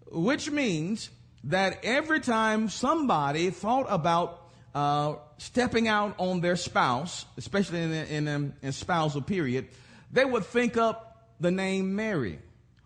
which 0.07 0.51
means 0.51 1.11
that 1.45 1.85
every 1.85 2.21
time 2.21 2.69
somebody 2.69 3.51
thought 3.51 3.87
about 3.89 4.41
uh, 4.75 5.15
stepping 5.39 5.89
out 5.89 6.15
on 6.19 6.41
their 6.41 6.57
spouse, 6.57 7.27
especially 7.37 7.81
in 7.81 7.93
a, 7.93 8.05
in, 8.05 8.29
a, 8.29 8.67
in 8.67 8.73
spousal 8.73 9.23
period, 9.23 9.69
they 10.11 10.25
would 10.25 10.45
think 10.45 10.77
up 10.77 11.29
the 11.41 11.51
name 11.51 11.95
Mary. 11.95 12.39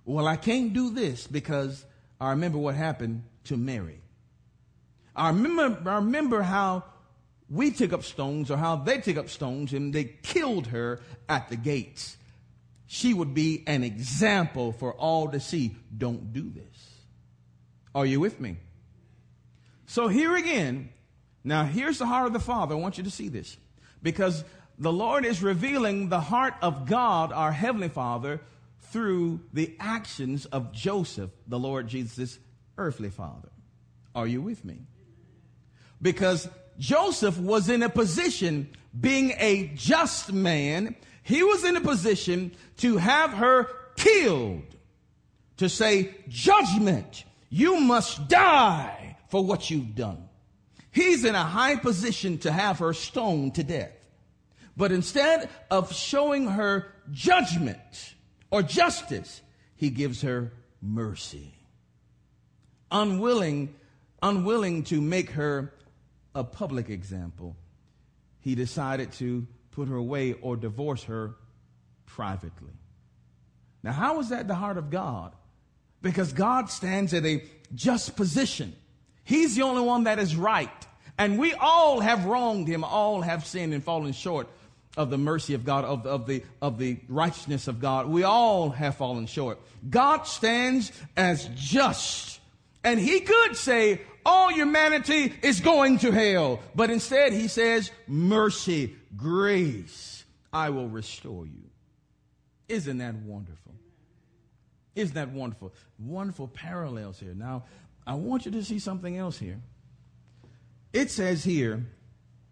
Well, 0.04 0.26
I 0.26 0.36
can't 0.36 0.72
do 0.72 0.90
this 0.90 1.26
because 1.26 1.84
I 2.20 2.30
remember 2.30 2.58
what 2.58 2.74
happened 2.74 3.22
to 3.44 3.56
Mary. 3.56 4.00
I 5.14 5.28
remember, 5.28 5.90
I 5.90 5.96
remember 5.96 6.42
how 6.42 6.84
we 7.50 7.70
took 7.70 7.92
up 7.92 8.04
stones 8.04 8.50
or 8.50 8.56
how 8.56 8.76
they 8.76 8.98
took 8.98 9.16
up 9.16 9.28
stones 9.28 9.72
and 9.72 9.92
they 9.92 10.04
killed 10.04 10.68
her 10.68 11.00
at 11.28 11.48
the 11.48 11.56
gates. 11.56 12.17
She 12.88 13.12
would 13.14 13.34
be 13.34 13.62
an 13.66 13.84
example 13.84 14.72
for 14.72 14.94
all 14.94 15.28
to 15.28 15.38
see. 15.38 15.76
Don't 15.96 16.32
do 16.32 16.50
this. 16.50 16.94
Are 17.94 18.06
you 18.06 18.18
with 18.18 18.40
me? 18.40 18.56
So 19.86 20.08
here 20.08 20.34
again, 20.34 20.88
now 21.44 21.64
here's 21.64 21.98
the 21.98 22.06
heart 22.06 22.26
of 22.26 22.32
the 22.32 22.40
Father. 22.40 22.74
I 22.74 22.78
want 22.78 22.98
you 22.98 23.04
to 23.04 23.10
see 23.10 23.28
this 23.28 23.58
because 24.02 24.42
the 24.78 24.92
Lord 24.92 25.26
is 25.26 25.42
revealing 25.42 26.08
the 26.08 26.20
heart 26.20 26.54
of 26.62 26.86
God, 26.86 27.30
our 27.30 27.52
Heavenly 27.52 27.90
Father, 27.90 28.40
through 28.90 29.40
the 29.52 29.76
actions 29.78 30.46
of 30.46 30.72
Joseph, 30.72 31.30
the 31.46 31.58
Lord 31.58 31.88
Jesus' 31.88 32.38
earthly 32.78 33.10
father. 33.10 33.50
Are 34.14 34.26
you 34.26 34.40
with 34.40 34.64
me? 34.64 34.78
Because 36.00 36.48
Joseph 36.78 37.38
was 37.38 37.68
in 37.68 37.82
a 37.82 37.90
position, 37.90 38.70
being 38.98 39.34
a 39.38 39.72
just 39.74 40.32
man, 40.32 40.96
he 41.28 41.42
was 41.42 41.62
in 41.62 41.76
a 41.76 41.80
position 41.82 42.52
to 42.78 42.96
have 42.96 43.32
her 43.32 43.68
killed, 43.96 44.64
to 45.58 45.68
say, 45.68 46.14
judgment, 46.26 47.24
you 47.50 47.80
must 47.80 48.28
die 48.28 49.18
for 49.28 49.44
what 49.44 49.68
you've 49.68 49.94
done. 49.94 50.26
He's 50.90 51.26
in 51.26 51.34
a 51.34 51.44
high 51.44 51.76
position 51.76 52.38
to 52.38 52.50
have 52.50 52.78
her 52.78 52.94
stoned 52.94 53.56
to 53.56 53.62
death. 53.62 53.92
But 54.74 54.90
instead 54.90 55.50
of 55.70 55.94
showing 55.94 56.46
her 56.46 56.86
judgment, 57.10 58.14
or 58.50 58.62
justice, 58.62 59.42
he 59.76 59.90
gives 59.90 60.22
her 60.22 60.50
mercy. 60.80 61.52
Unwilling, 62.90 63.74
unwilling 64.22 64.84
to 64.84 65.02
make 65.02 65.32
her 65.32 65.74
a 66.34 66.42
public 66.42 66.88
example, 66.88 67.54
he 68.40 68.54
decided 68.54 69.12
to 69.12 69.46
put 69.78 69.86
her 69.86 69.96
away 69.96 70.32
or 70.32 70.56
divorce 70.56 71.04
her 71.04 71.36
privately. 72.04 72.72
Now, 73.84 73.92
how 73.92 74.18
is 74.18 74.30
that 74.30 74.48
the 74.48 74.56
heart 74.56 74.76
of 74.76 74.90
God? 74.90 75.32
Because 76.02 76.32
God 76.32 76.68
stands 76.68 77.14
at 77.14 77.24
a 77.24 77.44
just 77.72 78.16
position. 78.16 78.74
He's 79.22 79.54
the 79.54 79.62
only 79.62 79.82
one 79.82 80.04
that 80.04 80.18
is 80.18 80.34
right. 80.34 80.68
And 81.16 81.38
we 81.38 81.52
all 81.52 82.00
have 82.00 82.24
wronged 82.24 82.66
him, 82.66 82.82
all 82.82 83.20
have 83.20 83.46
sinned 83.46 83.72
and 83.72 83.84
fallen 83.84 84.12
short 84.12 84.48
of 84.96 85.10
the 85.10 85.18
mercy 85.18 85.54
of 85.54 85.64
God, 85.64 85.84
of, 85.84 86.04
of, 86.08 86.26
the, 86.26 86.42
of 86.60 86.76
the 86.78 86.98
righteousness 87.08 87.68
of 87.68 87.80
God. 87.80 88.08
We 88.08 88.24
all 88.24 88.70
have 88.70 88.96
fallen 88.96 89.26
short. 89.26 89.60
God 89.88 90.24
stands 90.24 90.90
as 91.16 91.48
just. 91.54 92.40
And 92.82 92.98
he 92.98 93.20
could 93.20 93.56
say, 93.56 94.00
all 94.28 94.50
humanity 94.50 95.32
is 95.42 95.60
going 95.60 95.98
to 95.98 96.12
hell. 96.12 96.60
But 96.74 96.90
instead 96.90 97.32
he 97.32 97.48
says, 97.48 97.90
mercy, 98.06 98.94
grace, 99.16 100.24
I 100.52 100.68
will 100.68 100.88
restore 100.88 101.46
you. 101.46 101.64
Isn't 102.68 102.98
that 102.98 103.14
wonderful? 103.14 103.72
Isn't 104.94 105.14
that 105.14 105.30
wonderful? 105.30 105.72
Wonderful 105.98 106.48
parallels 106.48 107.18
here. 107.18 107.32
Now, 107.34 107.64
I 108.06 108.14
want 108.14 108.44
you 108.44 108.52
to 108.52 108.64
see 108.64 108.78
something 108.78 109.16
else 109.16 109.38
here. 109.38 109.60
It 110.92 111.10
says 111.10 111.42
here 111.42 111.86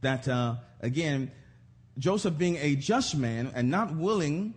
that, 0.01 0.27
uh, 0.29 0.57
again, 0.81 1.31
Joseph 1.99 2.39
being 2.39 2.57
a 2.57 2.75
just 2.75 3.17
man 3.17 3.53
and 3.55 3.71
not 3.71 3.95
willing, 3.95 4.55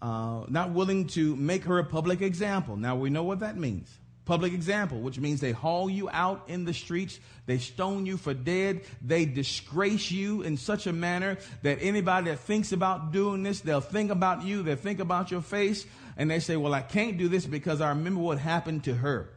uh, 0.00 0.44
not 0.48 0.70
willing 0.70 1.06
to 1.08 1.36
make 1.36 1.64
her 1.64 1.78
a 1.78 1.84
public 1.84 2.22
example. 2.22 2.76
Now 2.76 2.96
we 2.96 3.10
know 3.10 3.24
what 3.24 3.40
that 3.40 3.58
means. 3.58 3.99
Public 4.24 4.52
example, 4.52 5.00
which 5.00 5.18
means 5.18 5.40
they 5.40 5.52
haul 5.52 5.90
you 5.90 6.08
out 6.10 6.44
in 6.48 6.64
the 6.64 6.74
streets, 6.74 7.18
they 7.46 7.58
stone 7.58 8.06
you 8.06 8.16
for 8.16 8.34
dead, 8.34 8.82
they 9.02 9.24
disgrace 9.24 10.10
you 10.10 10.42
in 10.42 10.56
such 10.56 10.86
a 10.86 10.92
manner 10.92 11.38
that 11.62 11.78
anybody 11.80 12.30
that 12.30 12.40
thinks 12.40 12.72
about 12.72 13.12
doing 13.12 13.42
this, 13.42 13.60
they'll 13.60 13.80
think 13.80 14.10
about 14.10 14.44
you, 14.44 14.62
they'll 14.62 14.76
think 14.76 15.00
about 15.00 15.30
your 15.30 15.40
face, 15.40 15.86
and 16.16 16.30
they 16.30 16.38
say, 16.38 16.56
Well, 16.56 16.74
I 16.74 16.82
can't 16.82 17.18
do 17.18 17.28
this 17.28 17.46
because 17.46 17.80
I 17.80 17.88
remember 17.88 18.20
what 18.20 18.38
happened 18.38 18.84
to 18.84 18.94
her 18.94 19.30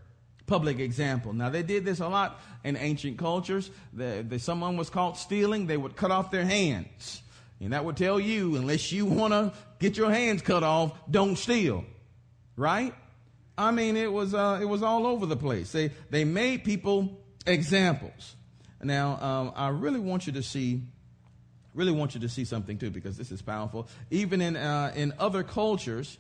public 0.46 0.80
example. 0.80 1.34
Now, 1.34 1.50
they 1.50 1.64
did 1.64 1.86
this 1.86 2.00
a 2.00 2.08
lot 2.08 2.40
in 2.64 2.76
ancient 2.76 3.18
cultures. 3.18 3.72
The, 3.94 4.26
the, 4.28 4.40
someone 4.40 4.78
was 4.78 4.90
caught 4.90 5.18
stealing, 5.18 5.68
they 5.68 5.78
would 5.78 5.96
cut 5.96 6.12
off 6.12 6.32
their 6.32 6.46
hands. 6.46 7.22
And 7.60 7.74
that 7.74 7.86
would 7.86 7.98
tell 7.98 8.20
you, 8.20 8.58
unless 8.58 8.92
you 8.92 9.06
want 9.06 9.34
to 9.34 9.54
get 9.80 9.96
your 9.96 10.12
hands 10.12 10.42
cut 10.42 10.64
off, 10.64 10.94
don't 11.10 11.38
steal. 11.38 11.86
Right? 12.56 12.94
I 13.58 13.72
mean, 13.72 13.96
it 13.98 14.12
was, 14.12 14.34
uh, 14.34 14.60
it 14.62 14.66
was 14.66 14.82
all 14.82 15.06
over 15.06 15.26
the 15.26 15.38
place. 15.38 15.72
They, 15.72 15.92
they 16.10 16.24
made 16.24 16.64
people 16.64 17.22
examples. 17.46 18.36
Now, 18.82 19.18
um, 19.22 19.54
I 19.56 19.70
really 19.70 20.00
want 20.00 20.26
you 20.28 20.34
to 20.34 20.44
see, 20.44 20.82
really 21.74 21.92
want 21.92 22.16
you 22.16 22.22
to 22.22 22.30
see 22.30 22.46
something 22.46 22.78
too, 22.78 22.90
because 22.90 23.16
this 23.16 23.32
is 23.32 23.42
powerful. 23.42 23.88
Even 24.12 24.42
in, 24.42 24.56
uh, 24.56 24.92
in 24.96 25.14
other 25.20 25.44
cultures, 25.44 26.18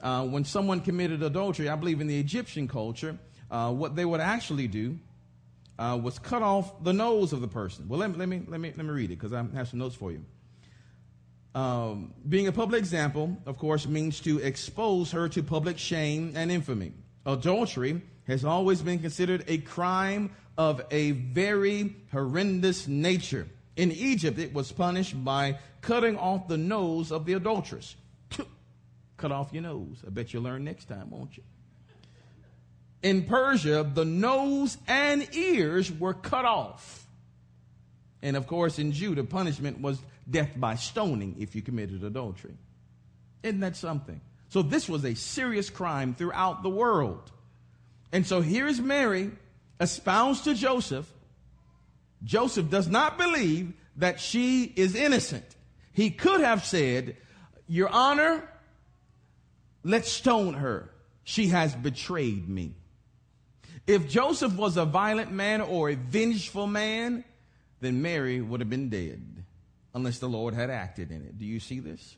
uh, 0.00 0.24
when 0.24 0.44
someone 0.44 0.80
committed 0.80 1.22
adultery, 1.22 1.68
I 1.68 1.76
believe 1.76 2.00
in 2.00 2.06
the 2.06 2.18
Egyptian 2.18 2.68
culture, 2.68 3.18
uh, 3.50 3.72
what 3.72 3.96
they 3.96 4.04
would 4.04 4.20
actually 4.20 4.68
do 4.68 4.98
uh, 5.78 5.98
was 6.00 6.18
cut 6.18 6.42
off 6.42 6.82
the 6.84 6.92
nose 6.92 7.32
of 7.32 7.40
the 7.40 7.48
person. 7.48 7.88
Well, 7.88 8.00
let 8.00 8.10
me, 8.10 8.16
let 8.18 8.28
me, 8.28 8.42
let 8.46 8.60
me, 8.60 8.72
let 8.76 8.86
me 8.86 8.92
read 8.92 9.10
it 9.10 9.16
because 9.16 9.32
I 9.32 9.44
have 9.54 9.68
some 9.68 9.80
notes 9.80 9.94
for 9.94 10.12
you. 10.12 10.24
Um, 11.54 12.12
being 12.28 12.46
a 12.46 12.52
public 12.52 12.78
example, 12.78 13.36
of 13.46 13.58
course, 13.58 13.86
means 13.86 14.20
to 14.20 14.38
expose 14.38 15.10
her 15.12 15.28
to 15.30 15.42
public 15.42 15.78
shame 15.78 16.32
and 16.36 16.50
infamy. 16.50 16.92
Adultery 17.26 18.02
has 18.26 18.44
always 18.44 18.82
been 18.82 18.98
considered 18.98 19.44
a 19.48 19.58
crime 19.58 20.30
of 20.56 20.82
a 20.90 21.12
very 21.12 21.96
horrendous 22.12 22.86
nature. 22.86 23.48
In 23.76 23.92
Egypt, 23.92 24.38
it 24.38 24.52
was 24.52 24.70
punished 24.72 25.22
by 25.24 25.58
cutting 25.80 26.18
off 26.18 26.48
the 26.48 26.58
nose 26.58 27.12
of 27.12 27.24
the 27.24 27.34
adulteress. 27.34 27.96
Cut 29.16 29.32
off 29.32 29.52
your 29.52 29.62
nose. 29.62 30.02
I 30.06 30.10
bet 30.10 30.32
you'll 30.32 30.42
learn 30.42 30.64
next 30.64 30.86
time, 30.86 31.10
won't 31.10 31.36
you? 31.36 31.42
In 33.02 33.24
Persia, 33.24 33.88
the 33.94 34.04
nose 34.04 34.76
and 34.88 35.34
ears 35.34 35.90
were 35.92 36.14
cut 36.14 36.44
off. 36.44 37.06
And 38.22 38.36
of 38.36 38.48
course, 38.48 38.80
in 38.80 38.90
Judah, 38.90 39.22
punishment 39.22 39.80
was 39.80 40.00
death 40.28 40.50
by 40.56 40.74
stoning 40.74 41.36
if 41.38 41.54
you 41.54 41.62
committed 41.62 42.04
adultery. 42.04 42.54
Isn't 43.42 43.60
that 43.60 43.76
something? 43.76 44.20
So 44.48 44.62
this 44.62 44.88
was 44.88 45.04
a 45.04 45.14
serious 45.14 45.70
crime 45.70 46.14
throughout 46.14 46.62
the 46.62 46.70
world. 46.70 47.30
And 48.12 48.26
so 48.26 48.40
here 48.40 48.66
is 48.66 48.80
Mary 48.80 49.30
espoused 49.80 50.44
to 50.44 50.54
Joseph. 50.54 51.10
Joseph 52.24 52.70
does 52.70 52.88
not 52.88 53.18
believe 53.18 53.72
that 53.96 54.20
she 54.20 54.64
is 54.64 54.94
innocent. 54.94 55.44
He 55.92 56.10
could 56.10 56.40
have 56.40 56.64
said, 56.64 57.16
Your 57.66 57.88
Honor, 57.88 58.48
let's 59.84 60.10
stone 60.10 60.54
her. 60.54 60.90
She 61.24 61.48
has 61.48 61.74
betrayed 61.74 62.48
me. 62.48 62.74
If 63.86 64.08
Joseph 64.08 64.54
was 64.54 64.76
a 64.76 64.84
violent 64.84 65.32
man 65.32 65.60
or 65.60 65.90
a 65.90 65.94
vengeful 65.94 66.66
man, 66.66 67.24
then 67.80 68.02
Mary 68.02 68.40
would 68.40 68.60
have 68.60 68.70
been 68.70 68.88
dead 68.88 69.37
unless 69.94 70.18
the 70.18 70.28
Lord 70.28 70.54
had 70.54 70.70
acted 70.70 71.10
in 71.10 71.22
it. 71.22 71.38
Do 71.38 71.44
you 71.44 71.60
see 71.60 71.80
this? 71.80 72.16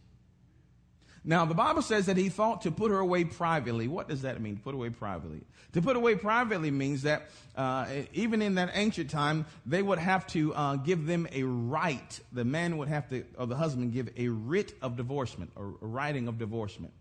Now, 1.22 1.44
the 1.44 1.54
Bible 1.54 1.82
says 1.82 2.06
that 2.06 2.16
he 2.16 2.30
thought 2.30 2.62
to 2.62 2.70
put 2.70 2.90
her 2.90 2.98
away 2.98 3.24
privately. 3.24 3.88
What 3.88 4.08
does 4.08 4.22
that 4.22 4.40
mean, 4.40 4.58
put 4.62 4.74
away 4.74 4.88
privately? 4.88 5.42
To 5.74 5.82
put 5.82 5.96
away 5.96 6.14
privately 6.14 6.70
means 6.70 7.02
that 7.02 7.28
uh, 7.56 7.86
even 8.14 8.40
in 8.40 8.54
that 8.54 8.70
ancient 8.72 9.10
time, 9.10 9.44
they 9.66 9.82
would 9.82 9.98
have 9.98 10.26
to 10.28 10.54
uh, 10.54 10.76
give 10.76 11.06
them 11.06 11.28
a 11.30 11.42
right. 11.42 12.20
The 12.32 12.44
man 12.44 12.78
would 12.78 12.88
have 12.88 13.08
to, 13.10 13.24
or 13.36 13.46
the 13.46 13.56
husband, 13.56 13.92
give 13.92 14.08
a 14.16 14.28
writ 14.28 14.72
of 14.80 14.96
divorcement, 14.96 15.50
or 15.56 15.74
a 15.82 15.86
writing 15.86 16.26
of 16.26 16.38
divorcement. 16.38 16.94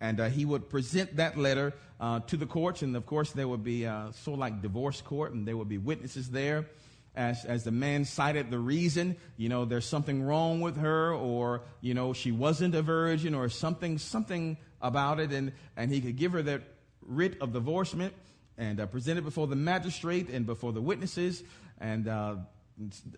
And 0.00 0.20
uh, 0.20 0.28
he 0.28 0.44
would 0.44 0.68
present 0.68 1.16
that 1.16 1.38
letter 1.38 1.72
uh, 1.98 2.20
to 2.20 2.36
the 2.36 2.46
courts, 2.46 2.82
and 2.82 2.94
of 2.94 3.06
course, 3.06 3.32
there 3.32 3.48
would 3.48 3.64
be 3.64 3.86
uh, 3.86 4.12
sort 4.12 4.34
of 4.34 4.40
like 4.40 4.60
divorce 4.60 5.00
court, 5.00 5.32
and 5.32 5.48
there 5.48 5.56
would 5.56 5.70
be 5.70 5.78
witnesses 5.78 6.30
there 6.30 6.66
as, 7.14 7.44
as 7.44 7.64
the 7.64 7.70
man 7.70 8.04
cited 8.04 8.50
the 8.50 8.58
reason, 8.58 9.16
you 9.36 9.48
know, 9.48 9.64
there's 9.64 9.86
something 9.86 10.22
wrong 10.22 10.60
with 10.60 10.76
her 10.76 11.12
or, 11.12 11.62
you 11.80 11.94
know, 11.94 12.12
she 12.12 12.32
wasn't 12.32 12.74
a 12.74 12.82
virgin 12.82 13.34
or 13.34 13.48
something, 13.48 13.98
something 13.98 14.56
about 14.80 15.18
it. 15.20 15.32
And, 15.32 15.52
and 15.76 15.90
he 15.90 16.00
could 16.00 16.16
give 16.16 16.32
her 16.32 16.42
that 16.42 16.62
writ 17.02 17.40
of 17.40 17.52
divorcement 17.52 18.14
and 18.56 18.80
uh, 18.80 18.86
present 18.86 19.18
it 19.18 19.22
before 19.22 19.46
the 19.46 19.56
magistrate 19.56 20.28
and 20.28 20.46
before 20.46 20.72
the 20.72 20.82
witnesses 20.82 21.42
and, 21.80 22.08
uh, 22.08 22.36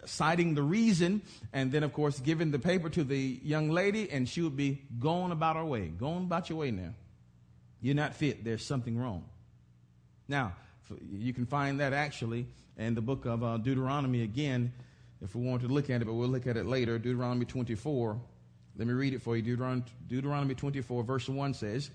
citing 0.06 0.54
the 0.54 0.62
reason, 0.62 1.20
and 1.52 1.70
then, 1.70 1.82
of 1.82 1.92
course, 1.92 2.18
giving 2.18 2.50
the 2.50 2.58
paper 2.58 2.88
to 2.88 3.04
the 3.04 3.38
young 3.42 3.68
lady, 3.68 4.10
and 4.10 4.26
she 4.28 4.40
would 4.40 4.56
be 4.56 4.80
going 4.98 5.32
about 5.32 5.56
her 5.56 5.64
way, 5.64 5.88
going 5.88 6.24
about 6.24 6.48
your 6.48 6.58
way 6.58 6.70
now. 6.70 6.94
You're 7.82 7.94
not 7.94 8.14
fit. 8.14 8.44
There's 8.44 8.64
something 8.64 8.96
wrong. 8.96 9.24
Now, 10.28 10.54
you 11.12 11.32
can 11.32 11.46
find 11.46 11.80
that 11.80 11.92
actually 11.92 12.46
in 12.76 12.94
the 12.94 13.00
book 13.00 13.26
of 13.26 13.42
uh, 13.42 13.56
Deuteronomy 13.58 14.22
again, 14.22 14.72
if 15.22 15.34
we 15.34 15.44
want 15.44 15.62
to 15.62 15.68
look 15.68 15.90
at 15.90 16.00
it, 16.00 16.06
but 16.06 16.14
we'll 16.14 16.28
look 16.28 16.46
at 16.46 16.56
it 16.56 16.66
later. 16.66 16.98
Deuteronomy 16.98 17.44
24. 17.44 18.18
Let 18.76 18.86
me 18.86 18.94
read 18.94 19.12
it 19.12 19.22
for 19.22 19.36
you. 19.36 19.56
Deuteron- 19.56 19.84
Deuteronomy 20.08 20.54
24, 20.54 21.02
verse 21.02 21.28
1 21.28 21.54
says, 21.54 21.90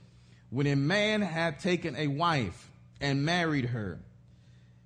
When 0.50 0.68
a 0.68 0.76
man 0.76 1.22
hath 1.22 1.62
taken 1.62 1.96
a 1.96 2.08
wife 2.08 2.70
and 3.02 3.26
married 3.26 3.66
her, 3.66 4.00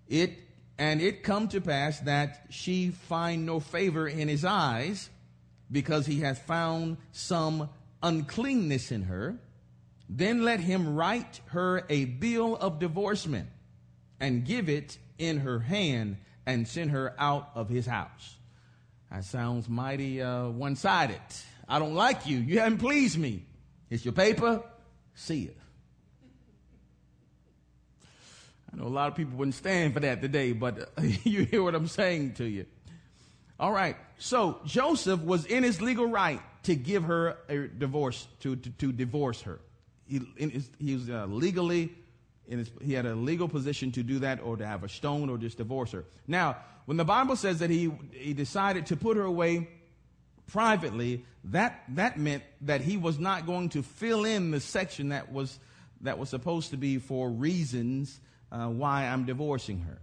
it 0.07 0.33
and 0.77 1.01
it 1.01 1.23
come 1.23 1.49
to 1.49 1.59
pass 1.59 1.99
that 2.01 2.45
she 2.49 2.91
find 2.91 3.45
no 3.45 3.59
favor 3.59 4.07
in 4.07 4.29
his 4.29 4.45
eyes, 4.45 5.09
because 5.69 6.05
he 6.05 6.21
hath 6.21 6.43
found 6.43 6.97
some 7.11 7.69
uncleanness 8.01 8.91
in 8.91 9.03
her, 9.03 9.37
then 10.07 10.43
let 10.43 10.61
him 10.61 10.95
write 10.95 11.41
her 11.47 11.85
a 11.89 12.05
bill 12.05 12.55
of 12.55 12.79
divorcement 12.79 13.49
and 14.19 14.45
give 14.45 14.69
it 14.69 14.97
in 15.17 15.39
her 15.39 15.59
hand 15.59 16.17
and 16.45 16.67
send 16.67 16.91
her 16.91 17.13
out 17.17 17.49
of 17.55 17.69
his 17.69 17.85
house. 17.85 18.37
That 19.11 19.23
sounds 19.23 19.67
mighty 19.67 20.21
uh, 20.21 20.47
one 20.49 20.75
sided. 20.75 21.21
I 21.67 21.79
don't 21.79 21.95
like 21.95 22.25
you. 22.27 22.37
You 22.37 22.59
haven't 22.59 22.79
pleased 22.79 23.17
me. 23.17 23.43
It's 23.89 24.05
your 24.05 24.13
paper. 24.13 24.63
See 25.15 25.43
it. 25.43 25.57
I 28.71 28.77
know 28.77 28.85
a 28.85 28.89
lot 28.89 29.07
of 29.07 29.15
people 29.15 29.37
wouldn't 29.37 29.55
stand 29.55 29.93
for 29.93 29.99
that 30.01 30.21
today, 30.21 30.51
but 30.51 30.91
uh, 30.97 31.01
you 31.23 31.45
hear 31.45 31.63
what 31.63 31.75
I'm 31.75 31.87
saying 31.87 32.33
to 32.35 32.45
you. 32.45 32.65
All 33.59 33.71
right. 33.71 33.97
So 34.19 34.59
Joseph 34.65 35.21
was 35.21 35.45
in 35.45 35.63
his 35.63 35.81
legal 35.81 36.05
right 36.05 36.41
to 36.63 36.75
give 36.75 37.03
her 37.03 37.37
a 37.49 37.67
divorce, 37.67 38.27
to, 38.41 38.55
to, 38.55 38.69
to 38.69 38.91
divorce 38.91 39.41
her. 39.41 39.59
He, 40.07 40.21
his, 40.37 40.69
he 40.79 40.93
was 40.95 41.09
uh, 41.09 41.25
legally 41.27 41.91
his, 42.57 42.71
he 42.81 42.93
had 42.93 43.05
a 43.05 43.13
legal 43.13 43.47
position 43.47 43.91
to 43.91 44.01
do 44.01 44.19
that 44.19 44.41
or 44.41 44.57
to 44.57 44.65
have 44.65 44.83
a 44.83 44.89
stone 44.89 45.29
or 45.29 45.37
just 45.37 45.57
divorce 45.57 45.91
her. 45.91 46.05
Now, 46.27 46.57
when 46.85 46.97
the 46.97 47.05
Bible 47.05 47.35
says 47.35 47.59
that 47.59 47.69
he, 47.69 47.91
he 48.11 48.33
decided 48.33 48.87
to 48.87 48.95
put 48.95 49.15
her 49.17 49.23
away 49.23 49.67
privately, 50.47 51.23
that, 51.45 51.83
that 51.89 52.17
meant 52.17 52.43
that 52.61 52.81
he 52.81 52.97
was 52.97 53.19
not 53.19 53.45
going 53.45 53.69
to 53.69 53.83
fill 53.83 54.25
in 54.25 54.49
the 54.49 54.59
section 54.59 55.09
that 55.09 55.31
was, 55.31 55.59
that 56.01 56.17
was 56.17 56.29
supposed 56.29 56.71
to 56.71 56.77
be 56.77 56.97
for 56.97 57.29
reasons 57.29 58.19
uh, 58.51 58.65
why 58.65 59.05
I'm 59.05 59.25
divorcing 59.25 59.81
her. 59.81 59.99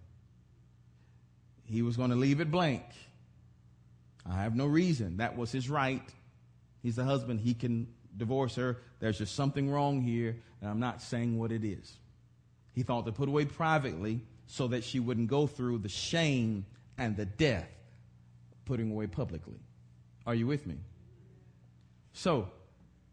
He 1.64 1.82
was 1.82 1.96
going 1.96 2.10
to 2.10 2.16
leave 2.16 2.40
it 2.40 2.50
blank. 2.52 2.84
I 4.24 4.42
have 4.42 4.54
no 4.54 4.66
reason. 4.66 5.16
That 5.16 5.36
was 5.36 5.50
his 5.50 5.68
right. 5.68 6.02
He's 6.82 6.94
the 6.94 7.04
husband. 7.04 7.40
He 7.40 7.54
can 7.54 7.88
divorce 8.16 8.54
her. 8.54 8.78
There's 9.00 9.18
just 9.18 9.34
something 9.34 9.70
wrong 9.70 10.00
here, 10.00 10.36
and 10.60 10.70
I'm 10.70 10.80
not 10.80 11.02
saying 11.02 11.38
what 11.38 11.50
it 11.50 11.64
is. 11.64 11.96
He 12.76 12.82
thought 12.82 13.06
to 13.06 13.12
put 13.12 13.28
away 13.28 13.46
privately 13.46 14.20
so 14.46 14.68
that 14.68 14.84
she 14.84 15.00
wouldn't 15.00 15.28
go 15.28 15.46
through 15.46 15.78
the 15.78 15.88
shame 15.88 16.66
and 16.98 17.16
the 17.16 17.24
death 17.24 17.68
putting 18.66 18.90
away 18.90 19.06
publicly. 19.06 19.58
Are 20.26 20.34
you 20.34 20.46
with 20.46 20.66
me? 20.66 20.76
So, 22.12 22.48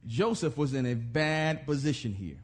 Joseph 0.05 0.57
was 0.57 0.73
in 0.73 0.85
a 0.85 0.95
bad 0.95 1.65
position 1.65 2.13
here. 2.13 2.39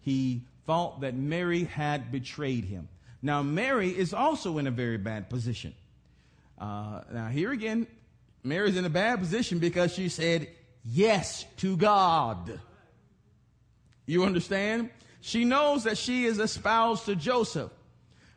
He 0.00 0.42
thought 0.64 1.00
that 1.00 1.16
Mary 1.16 1.64
had 1.64 2.12
betrayed 2.12 2.64
him. 2.64 2.88
Now, 3.20 3.42
Mary 3.42 3.90
is 3.90 4.14
also 4.14 4.58
in 4.58 4.68
a 4.68 4.70
very 4.70 4.96
bad 4.96 5.28
position. 5.28 5.74
Uh, 6.56 7.00
now, 7.12 7.26
here 7.26 7.50
again, 7.50 7.88
Mary's 8.44 8.76
in 8.76 8.84
a 8.84 8.90
bad 8.90 9.18
position 9.18 9.58
because 9.58 9.92
she 9.92 10.08
said 10.08 10.48
yes 10.84 11.44
to 11.58 11.76
God. 11.76 12.60
You 14.06 14.24
understand? 14.24 14.90
She 15.20 15.44
knows 15.44 15.84
that 15.84 15.98
she 15.98 16.24
is 16.24 16.38
espoused 16.38 17.04
to 17.06 17.16
Joseph. 17.16 17.70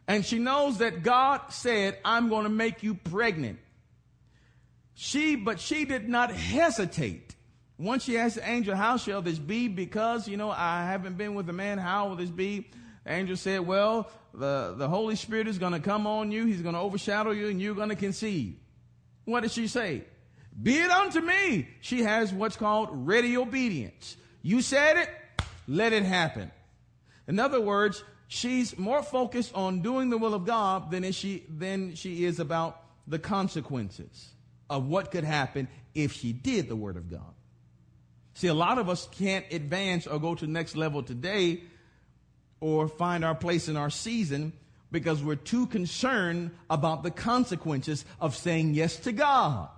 And 0.08 0.26
she 0.26 0.38
knows 0.38 0.80
that 0.80 1.02
God 1.04 1.42
said, 1.50 1.98
I'm 2.04 2.30
going 2.30 2.44
to 2.44 2.50
make 2.50 2.84
you 2.84 2.94
pregnant. 2.94 3.60
She, 4.96 5.36
but 5.36 5.60
she 5.60 5.86
did 5.86 6.10
not 6.10 6.32
hesitate. 6.32 7.36
Once 7.78 8.04
she 8.04 8.18
asked 8.18 8.36
the 8.36 8.48
angel, 8.48 8.76
How 8.76 8.98
shall 8.98 9.22
this 9.22 9.40
be? 9.40 9.68
Because, 9.68 10.28
you 10.28 10.38
know, 10.38 10.52
I 10.52 10.86
haven't 10.86 11.18
been 11.18 11.36
with 11.36 11.50
a 11.50 11.54
man. 11.54 11.78
How 11.78 12.10
will 12.10 12.16
this 12.16 12.30
be? 12.30 12.70
The 13.06 13.14
angel 13.14 13.36
said, 13.36 13.62
Well, 13.62 14.10
the, 14.34 14.76
the 14.78 14.88
Holy 14.88 15.16
Spirit 15.16 15.48
is 15.48 15.58
going 15.58 15.74
to 15.74 15.80
come 15.80 16.06
on 16.06 16.32
you. 16.32 16.46
He's 16.46 16.62
going 16.62 16.76
to 16.76 16.82
overshadow 16.82 17.32
you 17.32 17.48
and 17.48 17.62
you're 17.62 17.76
going 17.76 17.90
to 17.90 17.96
conceive. 17.96 18.58
What 19.26 19.42
did 19.42 19.52
she 19.52 19.68
say? 19.68 20.04
Be 20.62 20.78
it 20.78 20.92
unto 20.92 21.22
me. 21.22 21.68
She 21.82 22.04
has 22.04 22.32
what's 22.34 22.56
called 22.56 22.90
ready 22.92 23.38
obedience. 23.38 24.18
You 24.42 24.62
said 24.62 24.98
it, 24.98 25.10
let 25.68 25.94
it 25.94 26.04
happen. 26.04 26.52
In 27.28 27.40
other 27.40 27.62
words, 27.62 28.04
she's 28.28 28.78
more 28.78 29.04
focused 29.04 29.54
on 29.56 29.82
doing 29.82 30.10
the 30.10 30.18
will 30.18 30.34
of 30.34 30.46
God 30.46 30.92
than 30.92 31.12
she 31.12 31.44
than 31.50 31.96
she 31.96 32.26
is 32.26 32.40
about 32.40 32.82
the 33.08 33.20
consequences 33.20 34.30
of 34.70 34.88
what 34.88 35.12
could 35.12 35.24
happen 35.24 35.68
if 35.94 36.14
she 36.14 36.34
did 36.34 36.68
the 36.68 36.76
word 36.76 36.98
of 36.98 37.10
God. 37.10 37.34
See, 38.34 38.48
a 38.48 38.54
lot 38.54 38.80
of 38.80 38.90
us 38.90 39.08
can't 39.12 39.46
advance 39.52 40.08
or 40.08 40.20
go 40.20 40.36
to 40.36 40.46
the 40.46 40.52
next 40.52 40.76
level 40.76 41.04
today 41.04 41.64
or 42.60 42.88
find 42.88 43.24
our 43.24 43.36
place 43.36 43.68
in 43.68 43.78
our 43.78 43.90
season 43.90 44.54
because 44.92 45.24
we're 45.24 45.36
too 45.36 45.68
concerned 45.68 46.52
about 46.70 47.04
the 47.04 47.12
consequences 47.12 48.06
of 48.20 48.36
saying 48.36 48.74
yes 48.74 48.96
to 48.98 49.12
God. 49.12 49.70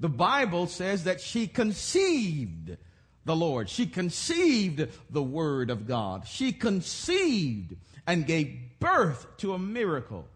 The 0.00 0.08
Bible 0.08 0.66
says 0.66 1.04
that 1.04 1.20
she 1.20 1.46
conceived 1.46 2.76
the 3.24 3.36
Lord. 3.36 3.68
She 3.68 3.86
conceived 3.86 4.88
the 5.10 5.22
Word 5.22 5.70
of 5.70 5.86
God. 5.86 6.26
She 6.26 6.52
conceived 6.52 7.76
and 8.06 8.26
gave 8.26 8.58
birth 8.80 9.26
to 9.38 9.54
a 9.54 9.58
miracle 9.58 10.28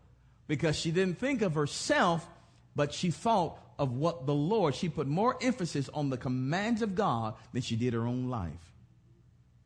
because 0.46 0.76
she 0.76 0.90
didn't 0.90 1.18
think 1.18 1.42
of 1.42 1.54
herself, 1.54 2.26
but 2.74 2.94
she 2.94 3.10
thought 3.10 3.58
of 3.78 3.92
what 3.92 4.26
the 4.26 4.34
Lord, 4.34 4.74
she 4.74 4.88
put 4.88 5.06
more 5.06 5.36
emphasis 5.40 5.88
on 5.94 6.10
the 6.10 6.16
commands 6.16 6.82
of 6.82 6.94
God 6.94 7.34
than 7.52 7.62
she 7.62 7.76
did 7.76 7.92
her 7.92 8.06
own 8.06 8.28
life. 8.28 8.72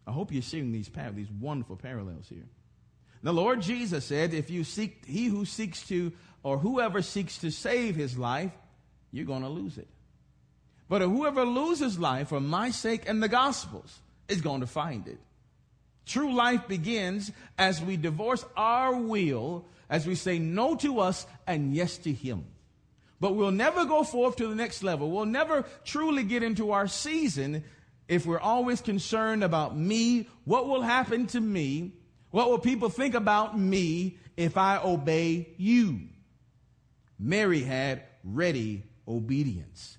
I 0.07 0.11
hope 0.11 0.33
you're 0.33 0.43
seeing 0.43 0.73
these, 0.73 0.89
par- 0.89 1.13
these 1.13 1.31
wonderful 1.31 1.77
parallels 1.77 2.27
here. 2.29 2.49
The 3.23 3.33
Lord 3.33 3.63
Jesus 3.63 4.05
said, 4.05 4.35
if 4.35 4.51
you 4.51 4.65
seek, 4.65 5.07
he 5.07 5.27
who 5.27 5.45
seeks 5.45 5.87
to, 5.87 6.13
or 6.43 6.59
whoever 6.59 7.03
seeks 7.03 7.39
to 7.39 7.53
save 7.53 7.95
his 7.95 8.19
life, 8.19 8.51
you're 9.13 9.27
going 9.27 9.43
to 9.43 9.49
lose 9.49 9.79
it. 9.79 9.87
But 10.93 11.01
whoever 11.01 11.47
loses 11.47 11.99
life 11.99 12.29
for 12.29 12.39
my 12.39 12.69
sake 12.69 13.09
and 13.09 13.23
the 13.23 13.27
gospel's 13.27 13.99
is 14.29 14.43
going 14.43 14.61
to 14.61 14.67
find 14.67 15.09
it. 15.09 15.19
True 16.05 16.35
life 16.35 16.69
begins 16.69 17.33
as 17.57 17.81
we 17.81 17.97
divorce 17.97 18.45
our 18.59 18.95
will, 18.95 19.65
as 19.89 20.07
we 20.07 20.15
say 20.15 20.39
no 20.39 20.75
to 20.77 21.01
us 21.01 21.27
and 21.47 21.75
yes 21.75 21.97
to 21.97 22.13
Him. 22.13 22.45
But 23.21 23.37
we'll 23.37 23.53
never 23.53 23.87
go 23.87 24.05
forth 24.05 24.37
to 24.37 24.47
the 24.47 24.55
next 24.55 24.83
level. 24.83 25.11
We'll 25.11 25.25
never 25.25 25.65
truly 25.83 26.25
get 26.25 26.43
into 26.43 26.73
our 26.73 26.89
season 26.89 27.65
if 28.07 28.27
we're 28.27 28.39
always 28.39 28.83
concerned 28.83 29.43
about 29.43 29.75
me, 29.75 30.29
what 30.45 30.69
will 30.69 30.83
happen 30.83 31.27
to 31.29 31.41
me, 31.41 31.93
what 32.33 32.51
will 32.51 32.59
people 32.59 32.91
think 32.91 33.15
about 33.15 33.59
me 33.59 34.19
if 34.37 34.59
I 34.59 34.77
obey 34.77 35.55
you. 35.57 36.01
Mary 37.19 37.63
had 37.63 38.03
ready 38.23 38.83
obedience. 39.09 39.97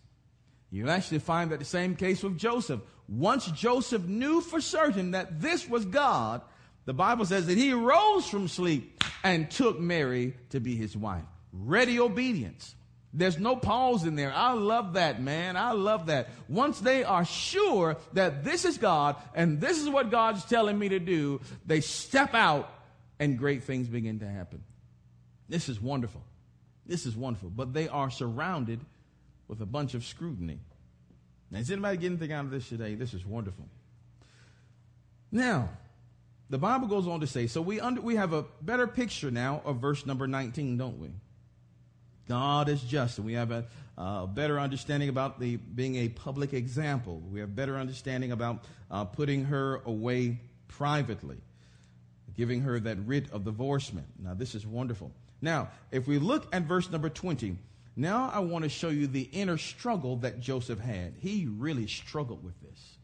You 0.74 0.90
actually 0.90 1.20
find 1.20 1.52
that 1.52 1.60
the 1.60 1.66
same 1.66 1.96
case 1.96 2.24
with 2.24 2.36
Joseph. 2.36 2.82
Once 3.08 3.46
Joseph 3.52 4.06
knew 4.06 4.42
for 4.42 4.60
certain 4.60 5.12
that 5.12 5.40
this 5.40 5.70
was 5.70 5.86
God, 5.86 6.42
the 6.86 6.96
Bible 6.96 7.26
says 7.26 7.46
that 7.46 7.60
he 7.60 7.74
rose 7.74 8.28
from 8.28 8.48
sleep 8.48 9.04
and 9.24 9.52
took 9.52 9.80
Mary 9.80 10.34
to 10.50 10.60
be 10.60 10.76
his 10.76 10.98
wife. 10.98 11.26
Ready 11.54 12.00
obedience. 12.00 12.74
There's 13.14 13.38
no 13.38 13.56
pause 13.56 14.04
in 14.04 14.16
there. 14.16 14.34
I 14.34 14.54
love 14.54 14.94
that, 14.94 15.22
man. 15.22 15.58
I 15.58 15.74
love 15.74 16.08
that. 16.08 16.30
Once 16.48 16.80
they 16.80 17.04
are 17.04 17.24
sure 17.24 17.98
that 18.14 18.44
this 18.44 18.66
is 18.66 18.80
God 18.80 19.18
and 19.36 19.62
this 19.62 19.80
is 19.80 19.88
what 19.88 20.10
God's 20.10 20.44
telling 20.44 20.80
me 20.80 20.90
to 20.90 21.00
do, 21.00 21.40
they 21.68 21.82
step 21.82 22.34
out 22.34 22.74
and 23.20 23.38
great 23.38 23.62
things 23.62 23.88
begin 23.88 24.18
to 24.22 24.28
happen. 24.28 24.64
This 25.48 25.70
is 25.70 25.80
wonderful. 25.80 26.24
This 26.88 27.06
is 27.06 27.16
wonderful. 27.16 27.52
But 27.52 27.74
they 27.74 27.88
are 27.88 28.10
surrounded 28.10 28.80
with 29.54 29.62
a 29.62 29.68
bunch 29.68 29.94
of 29.94 30.04
scrutiny. 30.04 30.58
Now, 31.52 31.60
is 31.60 31.70
anybody 31.70 31.98
getting 31.98 32.18
anything 32.18 32.34
out 32.34 32.46
of 32.46 32.50
this 32.50 32.68
today? 32.68 32.96
This 32.96 33.14
is 33.14 33.24
wonderful. 33.24 33.68
Now, 35.32 35.70
the 36.50 36.58
Bible 36.58 36.88
goes 36.88 37.08
on 37.08 37.20
to 37.20 37.28
say, 37.28 37.46
so 37.46 37.62
we 37.62 37.80
under, 37.80 38.02
we 38.02 38.16
have 38.16 38.34
a 38.34 38.46
better 38.64 38.88
picture 38.88 39.30
now 39.30 39.62
of 39.64 39.78
verse 39.78 40.08
number 40.08 40.26
19, 40.26 40.78
don't 40.78 41.00
we? 41.00 41.10
God 42.28 42.68
is 42.68 42.82
just, 42.82 43.20
and 43.20 43.28
we 43.28 43.34
have 43.34 43.52
a 43.52 44.26
better 44.26 44.60
understanding 44.60 45.10
about 45.10 45.40
the 45.40 45.58
being 45.58 45.98
a 45.98 46.10
public 46.10 46.54
example. 46.54 47.22
We 47.32 47.40
have 47.42 47.56
better 47.56 47.78
understanding 47.78 48.32
about 48.32 48.66
uh, 48.90 49.06
putting 49.06 49.46
her 49.46 49.82
away 49.86 50.40
privately, 50.68 51.38
giving 52.36 52.62
her 52.62 52.80
that 52.80 52.98
writ 53.06 53.32
of 53.32 53.44
divorcement. 53.44 54.08
Now, 54.18 54.34
this 54.34 54.56
is 54.56 54.66
wonderful. 54.66 55.12
Now, 55.44 55.70
if 55.92 56.08
we 56.08 56.18
look 56.18 56.48
at 56.52 56.64
verse 56.64 56.90
number 56.90 57.10
20, 57.10 57.56
now 57.96 58.32
I 58.34 58.40
want 58.40 58.64
to 58.64 58.70
show 58.70 58.90
you 58.90 59.08
the 59.08 59.30
inner 59.32 59.58
struggle 59.58 60.18
that 60.18 60.40
Joseph 60.40 60.80
had. 60.80 61.14
He 61.20 61.48
really 61.48 61.88
struggled 61.88 62.44
with 62.44 62.60
this. 62.62 62.98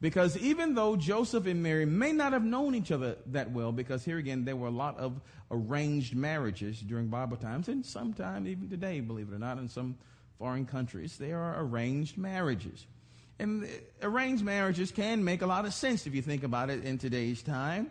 Because 0.00 0.36
even 0.38 0.74
though 0.74 0.94
Joseph 0.94 1.46
and 1.46 1.62
Mary 1.62 1.84
may 1.84 2.12
not 2.12 2.32
have 2.32 2.44
known 2.44 2.74
each 2.74 2.92
other 2.92 3.16
that 3.26 3.50
well, 3.50 3.72
because 3.72 4.04
here 4.04 4.18
again, 4.18 4.44
there 4.44 4.54
were 4.54 4.68
a 4.68 4.70
lot 4.70 4.96
of 4.98 5.20
arranged 5.50 6.14
marriages 6.14 6.80
during 6.80 7.08
Bible 7.08 7.36
times, 7.36 7.68
and 7.68 7.84
sometimes 7.84 8.46
even 8.46 8.68
today, 8.68 9.00
believe 9.00 9.28
it 9.32 9.34
or 9.34 9.38
not, 9.40 9.58
in 9.58 9.68
some 9.68 9.96
foreign 10.38 10.66
countries, 10.66 11.18
there 11.18 11.40
are 11.40 11.60
arranged 11.64 12.16
marriages. 12.16 12.86
And 13.40 13.68
arranged 14.02 14.44
marriages 14.44 14.92
can 14.92 15.24
make 15.24 15.42
a 15.42 15.46
lot 15.46 15.64
of 15.64 15.74
sense 15.74 16.06
if 16.06 16.14
you 16.14 16.22
think 16.22 16.44
about 16.44 16.70
it 16.70 16.84
in 16.84 16.98
today's 16.98 17.42
time. 17.42 17.90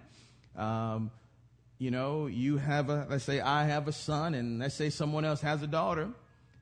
Um, 0.56 1.12
you 1.78 1.92
know, 1.92 2.28
you 2.28 2.58
have 2.58 2.90
a, 2.90 3.08
let's 3.10 3.24
say 3.24 3.40
I 3.40 3.66
have 3.66 3.88
a 3.88 3.92
son, 3.92 4.34
and 4.34 4.60
let's 4.60 4.76
say 4.76 4.90
someone 4.90 5.26
else 5.26 5.42
has 5.42 5.62
a 5.62 5.68
daughter. 5.68 6.10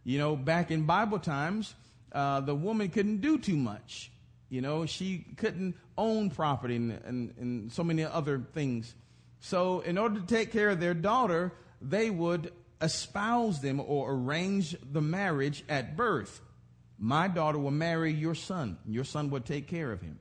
You 0.04 0.18
know, 0.20 0.36
back 0.36 0.72
in 0.72 0.84
Bible 0.84 1.20
times, 1.20 1.74
uh, 2.12 2.42
the 2.42 2.56
woman 2.56 2.90
couldn't 2.90 3.22
do 3.22 3.38
too 3.38 3.56
much 3.56 4.12
you 4.50 4.62
know, 4.62 4.86
she 4.86 5.26
couldn't 5.38 5.76
own 5.98 6.30
property 6.30 6.76
and, 6.76 6.92
and, 7.06 7.34
and 7.38 7.72
so 7.72 7.84
many 7.84 8.04
other 8.04 8.42
things. 8.54 8.94
So, 9.40 9.82
in 9.82 9.98
order 9.98 10.20
to 10.20 10.26
take 10.26 10.52
care 10.52 10.70
of 10.70 10.80
their 10.80 10.94
daughter, 10.94 11.52
they 11.82 12.10
would 12.10 12.52
espouse 12.82 13.62
them 13.62 13.80
or 13.80 14.14
arrange 14.14 14.76
the 14.92 15.02
marriage 15.02 15.64
at 15.68 15.98
birth. 15.98 16.42
My 16.98 17.28
daughter 17.28 17.60
will 17.60 17.72
marry 17.72 18.14
your 18.14 18.36
son. 18.36 18.78
Your 18.88 19.04
son 19.04 19.30
would 19.32 19.46
take 19.46 19.68
care 19.68 19.92
of 19.92 20.02
him. 20.02 20.20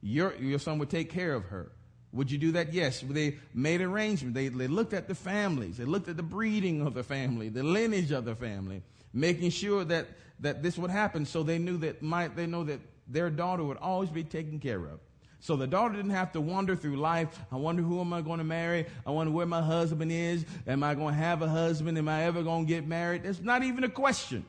Your, 0.00 0.34
your 0.36 0.58
son 0.58 0.78
would 0.78 0.90
take 0.90 1.10
care 1.10 1.34
of 1.34 1.46
her. 1.46 1.72
Would 2.14 2.30
you 2.30 2.38
do 2.38 2.52
that? 2.52 2.72
Yes. 2.72 3.00
They 3.00 3.36
made 3.52 3.80
arrangements. 3.80 4.34
They, 4.34 4.48
they 4.48 4.68
looked 4.68 4.94
at 4.94 5.08
the 5.08 5.14
families. 5.14 5.76
They 5.76 5.84
looked 5.84 6.08
at 6.08 6.16
the 6.16 6.22
breeding 6.22 6.86
of 6.86 6.94
the 6.94 7.02
family, 7.02 7.48
the 7.48 7.62
lineage 7.62 8.12
of 8.12 8.24
the 8.24 8.34
family, 8.34 8.82
making 9.12 9.50
sure 9.50 9.84
that, 9.84 10.06
that 10.40 10.62
this 10.62 10.78
would 10.78 10.90
happen. 10.90 11.26
So 11.26 11.42
they 11.42 11.58
knew 11.58 11.76
that 11.78 12.02
my, 12.02 12.28
they 12.28 12.46
know 12.46 12.64
that 12.64 12.80
their 13.08 13.30
daughter 13.30 13.64
would 13.64 13.78
always 13.78 14.10
be 14.10 14.22
taken 14.22 14.60
care 14.60 14.78
of. 14.78 15.00
So 15.40 15.56
the 15.56 15.66
daughter 15.66 15.96
didn't 15.96 16.12
have 16.12 16.32
to 16.32 16.40
wander 16.40 16.74
through 16.74 16.96
life. 16.96 17.38
I 17.52 17.56
wonder 17.56 17.82
who 17.82 18.00
am 18.00 18.14
I 18.14 18.22
going 18.22 18.38
to 18.38 18.44
marry? 18.44 18.86
I 19.06 19.10
wonder 19.10 19.30
where 19.30 19.44
my 19.44 19.60
husband 19.60 20.10
is. 20.10 20.46
Am 20.66 20.82
I 20.82 20.94
going 20.94 21.14
to 21.14 21.20
have 21.20 21.42
a 21.42 21.48
husband? 21.48 21.98
Am 21.98 22.08
I 22.08 22.22
ever 22.22 22.42
going 22.42 22.64
to 22.64 22.68
get 22.68 22.86
married? 22.86 23.24
That's 23.24 23.40
not 23.40 23.62
even 23.62 23.84
a 23.84 23.90
question. 23.90 24.46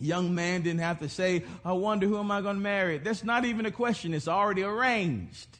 Young 0.00 0.34
man 0.34 0.62
didn't 0.62 0.80
have 0.80 0.98
to 0.98 1.08
say, 1.08 1.44
I 1.64 1.72
wonder 1.72 2.06
who 2.06 2.18
am 2.18 2.30
I 2.30 2.40
going 2.40 2.56
to 2.56 2.62
marry? 2.62 2.98
That's 2.98 3.22
not 3.22 3.44
even 3.44 3.66
a 3.66 3.70
question. 3.70 4.14
It's 4.14 4.26
already 4.26 4.62
arranged. 4.62 5.58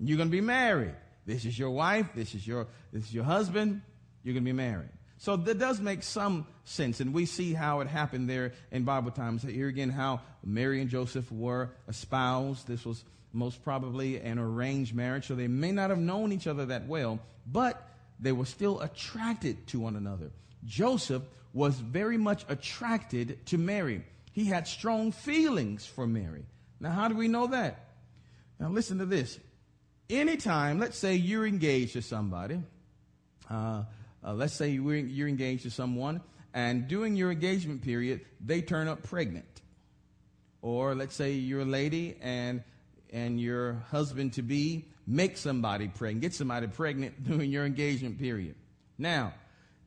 You're 0.00 0.16
going 0.16 0.28
to 0.28 0.32
be 0.32 0.40
married. 0.40 0.94
This 1.24 1.44
is 1.44 1.58
your 1.58 1.70
wife. 1.70 2.06
This 2.14 2.34
is 2.34 2.46
your, 2.46 2.66
this 2.92 3.04
is 3.04 3.14
your 3.14 3.24
husband. 3.24 3.82
You're 4.22 4.34
going 4.34 4.44
to 4.44 4.48
be 4.48 4.52
married. 4.52 4.90
So 5.18 5.36
that 5.36 5.58
does 5.58 5.80
make 5.80 6.02
some 6.02 6.46
sense, 6.64 7.00
and 7.00 7.14
we 7.14 7.24
see 7.24 7.54
how 7.54 7.80
it 7.80 7.88
happened 7.88 8.28
there 8.28 8.52
in 8.70 8.84
Bible 8.84 9.10
times. 9.10 9.42
Here 9.42 9.68
again, 9.68 9.88
how 9.88 10.20
Mary 10.44 10.80
and 10.80 10.90
Joseph 10.90 11.30
were 11.32 11.70
espoused. 11.88 12.68
This 12.68 12.84
was 12.84 13.02
most 13.32 13.64
probably 13.64 14.18
an 14.18 14.38
arranged 14.38 14.94
marriage, 14.94 15.26
so 15.26 15.34
they 15.34 15.48
may 15.48 15.72
not 15.72 15.90
have 15.90 15.98
known 15.98 16.32
each 16.32 16.46
other 16.46 16.66
that 16.66 16.86
well, 16.86 17.18
but 17.46 17.82
they 18.20 18.32
were 18.32 18.44
still 18.44 18.80
attracted 18.80 19.66
to 19.68 19.80
one 19.80 19.96
another. 19.96 20.30
Joseph 20.64 21.22
was 21.54 21.76
very 21.76 22.18
much 22.18 22.44
attracted 22.48 23.44
to 23.46 23.56
Mary. 23.56 24.04
He 24.32 24.44
had 24.44 24.68
strong 24.68 25.12
feelings 25.12 25.86
for 25.86 26.06
Mary. 26.06 26.44
Now, 26.78 26.90
how 26.90 27.08
do 27.08 27.14
we 27.14 27.28
know 27.28 27.46
that? 27.46 27.88
Now, 28.60 28.68
listen 28.68 28.98
to 28.98 29.06
this. 29.06 29.38
Anytime, 30.08 30.78
let's 30.78 30.96
say 30.96 31.16
you're 31.16 31.46
engaged 31.46 31.94
to 31.94 32.02
somebody, 32.02 32.62
uh, 33.50 33.82
uh, 34.24 34.34
let's 34.34 34.54
say 34.54 34.70
you're 34.70 35.28
engaged 35.28 35.64
to 35.64 35.70
someone, 35.70 36.20
and 36.54 36.86
during 36.86 37.16
your 37.16 37.32
engagement 37.32 37.82
period, 37.82 38.20
they 38.40 38.62
turn 38.62 38.88
up 38.88 39.02
pregnant. 39.02 39.62
Or 40.62 40.94
let's 40.94 41.14
say 41.14 41.32
you're 41.32 41.60
a 41.60 41.64
lady 41.64 42.16
and 42.20 42.62
and 43.12 43.40
your 43.40 43.84
husband 43.90 44.32
to 44.34 44.42
be 44.42 44.86
make 45.06 45.36
somebody 45.36 45.88
pregnant, 45.88 46.22
get 46.22 46.34
somebody 46.34 46.66
pregnant 46.66 47.22
during 47.28 47.50
your 47.50 47.64
engagement 47.64 48.18
period. 48.18 48.56
Now, 48.98 49.34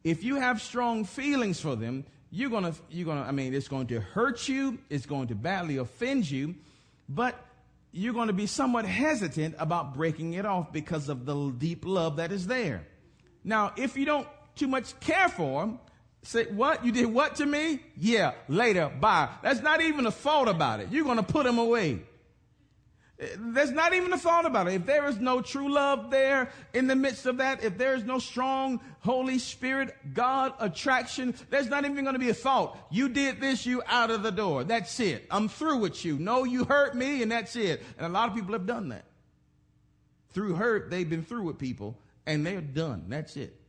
if 0.04 0.24
you 0.24 0.36
have 0.36 0.62
strong 0.62 1.06
feelings 1.06 1.60
for 1.60 1.76
them, 1.76 2.06
you're 2.32 2.50
gonna 2.50 2.74
you're 2.90 3.06
gonna 3.06 3.22
I 3.22 3.32
mean 3.32 3.54
it's 3.54 3.68
going 3.68 3.88
to 3.88 4.00
hurt 4.00 4.48
you, 4.48 4.80
it's 4.90 5.06
going 5.06 5.28
to 5.30 5.36
badly 5.36 5.78
offend 5.78 6.30
you, 6.30 6.56
but 7.08 7.36
you're 7.92 8.14
going 8.14 8.28
to 8.28 8.34
be 8.34 8.46
somewhat 8.46 8.86
hesitant 8.86 9.56
about 9.58 9.96
breaking 9.96 10.34
it 10.34 10.46
off 10.46 10.72
because 10.72 11.10
of 11.10 11.26
the 11.26 11.52
deep 11.58 11.86
love 11.86 12.18
that 12.18 12.32
is 12.32 12.48
there. 12.48 12.86
Now, 13.44 13.74
if 13.78 13.98
you 13.98 14.06
don't 14.06 14.28
too 14.56 14.68
much 14.68 15.00
care 15.00 15.30
for 15.30 15.62
them, 15.62 15.80
say, 16.22 16.46
what? 16.46 16.86
You 16.86 16.92
did 16.92 17.08
what 17.08 17.36
to 17.36 17.46
me? 17.46 17.80
Yeah, 17.98 18.34
later, 18.48 18.90
bye. 19.00 19.30
That's 19.42 19.62
not 19.62 19.82
even 19.82 20.06
a 20.06 20.12
thought 20.12 20.48
about 20.48 20.82
it. 20.82 20.90
You're 20.92 21.06
going 21.06 21.18
to 21.18 21.24
put 21.24 21.46
them 21.46 21.58
away. 21.58 22.02
There's 23.38 23.72
not 23.72 23.94
even 23.94 24.14
a 24.14 24.18
thought 24.18 24.46
about 24.46 24.70
it. 24.70 24.76
If 24.76 24.86
there 24.86 25.06
is 25.10 25.20
no 25.20 25.42
true 25.42 25.70
love 25.70 26.10
there 26.10 26.52
in 26.74 26.88
the 26.88 26.96
midst 26.96 27.26
of 27.26 27.38
that, 27.38 27.62
if 27.66 27.78
there 27.78 27.94
is 27.94 28.06
no 28.06 28.18
strong 28.18 28.80
Holy 29.02 29.40
Spirit, 29.40 29.94
God 30.14 30.54
attraction, 30.60 31.36
there's 31.50 31.68
not 31.68 31.84
even 31.84 32.06
going 32.06 32.14
to 32.14 32.20
be 32.20 32.30
a 32.30 32.34
thought. 32.34 32.78
You 32.90 33.10
did 33.10 33.42
this, 33.42 33.66
you 33.66 33.84
out 33.88 34.10
of 34.10 34.24
the 34.24 34.32
door. 34.32 34.64
That's 34.64 34.98
it. 35.02 35.26
I'm 35.30 35.50
through 35.50 35.80
with 35.80 36.06
you. 36.06 36.18
No, 36.18 36.46
you 36.46 36.64
hurt 36.64 36.96
me 36.96 37.22
and 37.22 37.30
that's 37.30 37.58
it. 37.58 37.84
And 37.98 38.08
a 38.08 38.10
lot 38.10 38.30
of 38.30 38.36
people 38.36 38.54
have 38.54 38.66
done 38.66 38.88
that. 38.90 39.04
Through 40.32 40.56
hurt, 40.56 40.90
they've 40.90 41.10
been 41.10 41.26
through 41.26 41.44
with 41.44 41.58
people 41.58 41.98
and 42.26 42.46
they're 42.46 42.62
done. 42.62 43.06
That's 43.10 43.36
it. 43.36 43.60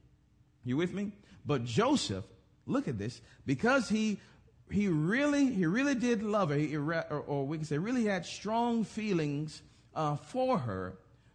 You 0.64 0.76
with 0.76 0.94
me? 0.94 1.10
But 1.44 1.64
Joseph, 1.64 2.24
look 2.66 2.86
at 2.86 2.98
this, 2.98 3.20
because 3.46 3.88
he 3.88 4.20
he 4.70 4.88
really 4.88 5.52
he 5.52 5.66
really 5.66 5.94
did 5.94 6.22
love 6.22 6.50
her, 6.50 6.56
he, 6.56 6.76
or, 6.76 7.02
or, 7.26 7.46
we 7.46 7.58
can 7.58 7.66
say 7.66 7.78
really 7.78 8.04
had 8.04 8.26
strong 8.26 8.84
feelings 8.84 9.62
uh, 9.94 10.16
for 10.16 10.58
her. 10.58 10.94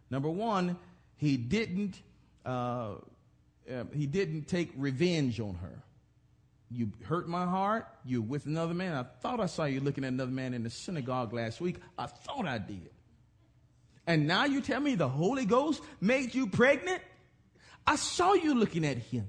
Number 0.09 0.29
one, 0.29 0.77
he 1.17 1.37
didn't 1.37 2.01
uh, 2.45 2.95
uh, 3.71 3.83
he 3.93 4.05
didn't 4.05 4.47
take 4.47 4.71
revenge 4.77 5.39
on 5.39 5.55
her. 5.55 5.83
You 6.71 6.91
hurt 7.03 7.27
my 7.27 7.45
heart. 7.45 7.87
You 8.03 8.21
with 8.21 8.45
another 8.45 8.73
man. 8.73 8.95
I 8.95 9.03
thought 9.21 9.39
I 9.39 9.45
saw 9.45 9.65
you 9.65 9.79
looking 9.79 10.03
at 10.03 10.09
another 10.09 10.31
man 10.31 10.53
in 10.53 10.63
the 10.63 10.69
synagogue 10.69 11.33
last 11.33 11.61
week. 11.61 11.77
I 11.97 12.07
thought 12.07 12.47
I 12.47 12.57
did. 12.57 12.89
And 14.07 14.27
now 14.27 14.45
you 14.45 14.61
tell 14.61 14.79
me 14.79 14.95
the 14.95 15.07
Holy 15.07 15.45
Ghost 15.45 15.81
made 15.99 16.35
you 16.35 16.47
pregnant? 16.47 17.01
I 17.87 17.95
saw 17.95 18.33
you 18.33 18.53
looking 18.53 18.85
at 18.85 18.97
him. 18.97 19.27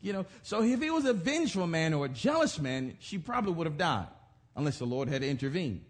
You 0.00 0.12
know, 0.12 0.26
so 0.42 0.62
if 0.62 0.80
he 0.80 0.90
was 0.90 1.04
a 1.04 1.12
vengeful 1.12 1.66
man 1.66 1.92
or 1.92 2.06
a 2.06 2.08
jealous 2.08 2.58
man, 2.58 2.96
she 3.00 3.18
probably 3.18 3.52
would 3.52 3.66
have 3.66 3.78
died 3.78 4.06
unless 4.54 4.78
the 4.78 4.84
Lord 4.84 5.08
had 5.08 5.22
intervened. 5.22 5.84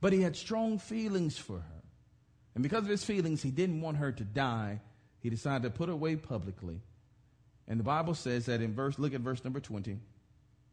But 0.00 0.12
he 0.12 0.22
had 0.22 0.36
strong 0.36 0.78
feelings 0.78 1.38
for 1.38 1.58
her. 1.58 1.82
And 2.54 2.62
because 2.62 2.84
of 2.84 2.90
his 2.90 3.04
feelings, 3.04 3.42
he 3.42 3.50
didn't 3.50 3.80
want 3.80 3.96
her 3.96 4.12
to 4.12 4.24
die. 4.24 4.80
He 5.20 5.30
decided 5.30 5.62
to 5.62 5.70
put 5.70 5.88
her 5.88 5.94
away 5.94 6.16
publicly. 6.16 6.80
And 7.68 7.80
the 7.80 7.84
Bible 7.84 8.14
says 8.14 8.46
that 8.46 8.60
in 8.60 8.74
verse, 8.74 8.98
look 8.98 9.14
at 9.14 9.20
verse 9.20 9.42
number 9.44 9.60
20. 9.60 9.98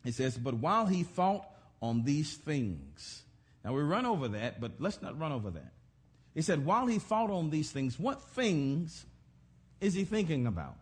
It 0.06 0.14
says, 0.14 0.38
But 0.38 0.56
while 0.56 0.86
he 0.86 1.04
thought 1.04 1.46
on 1.82 2.04
these 2.04 2.36
things, 2.36 3.24
now 3.64 3.74
we 3.74 3.82
run 3.82 4.06
over 4.06 4.30
that, 4.30 4.60
but 4.60 4.74
let's 4.80 5.02
not 5.02 5.20
run 5.20 5.32
over 5.32 5.52
that. 5.52 5.74
He 6.34 6.42
said, 6.42 6.66
While 6.66 6.88
he 6.88 7.00
thought 7.00 7.30
on 7.30 7.50
these 7.50 7.72
things, 7.72 8.00
what 8.00 8.22
things 8.22 9.06
is 9.82 9.94
he 9.94 10.04
thinking 10.04 10.48
about? 10.48 10.78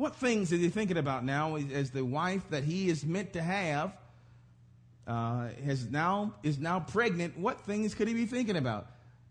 What 0.00 0.16
things 0.16 0.50
is 0.50 0.60
he 0.60 0.70
thinking 0.70 0.96
about 0.96 1.24
now 1.24 1.56
as 1.56 1.90
the 1.90 2.04
wife 2.04 2.42
that 2.50 2.64
he 2.64 2.88
is 2.88 3.04
meant 3.04 3.34
to 3.34 3.42
have? 3.42 3.92
uh, 5.10 5.48
has 5.64 5.86
now 5.90 6.34
is 6.44 6.58
now 6.58 6.78
pregnant, 6.78 7.36
what 7.36 7.60
things 7.62 7.94
could 7.94 8.06
he 8.06 8.14
be 8.14 8.26
thinking 8.26 8.56
about? 8.56 8.86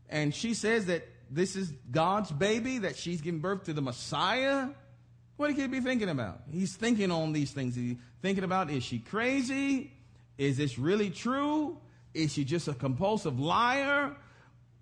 And 0.09 0.35
she 0.35 0.53
says 0.53 0.87
that 0.87 1.07
this 1.31 1.55
is 1.55 1.71
God's 1.89 2.31
baby, 2.31 2.79
that 2.79 2.97
she's 2.97 3.21
giving 3.21 3.39
birth 3.39 3.63
to 3.65 3.73
the 3.73 3.81
Messiah. 3.81 4.69
What 5.37 5.47
could 5.49 5.57
he 5.57 5.67
be 5.67 5.79
thinking 5.79 6.09
about? 6.09 6.41
He's 6.51 6.75
thinking 6.75 7.11
on 7.11 7.31
these 7.31 7.51
things. 7.51 7.75
He's 7.75 7.95
thinking 8.21 8.43
about 8.43 8.69
is 8.69 8.83
she 8.83 8.99
crazy? 8.99 9.93
Is 10.37 10.57
this 10.57 10.77
really 10.77 11.09
true? 11.09 11.77
Is 12.13 12.33
she 12.33 12.43
just 12.43 12.67
a 12.67 12.73
compulsive 12.73 13.39
liar? 13.39 14.17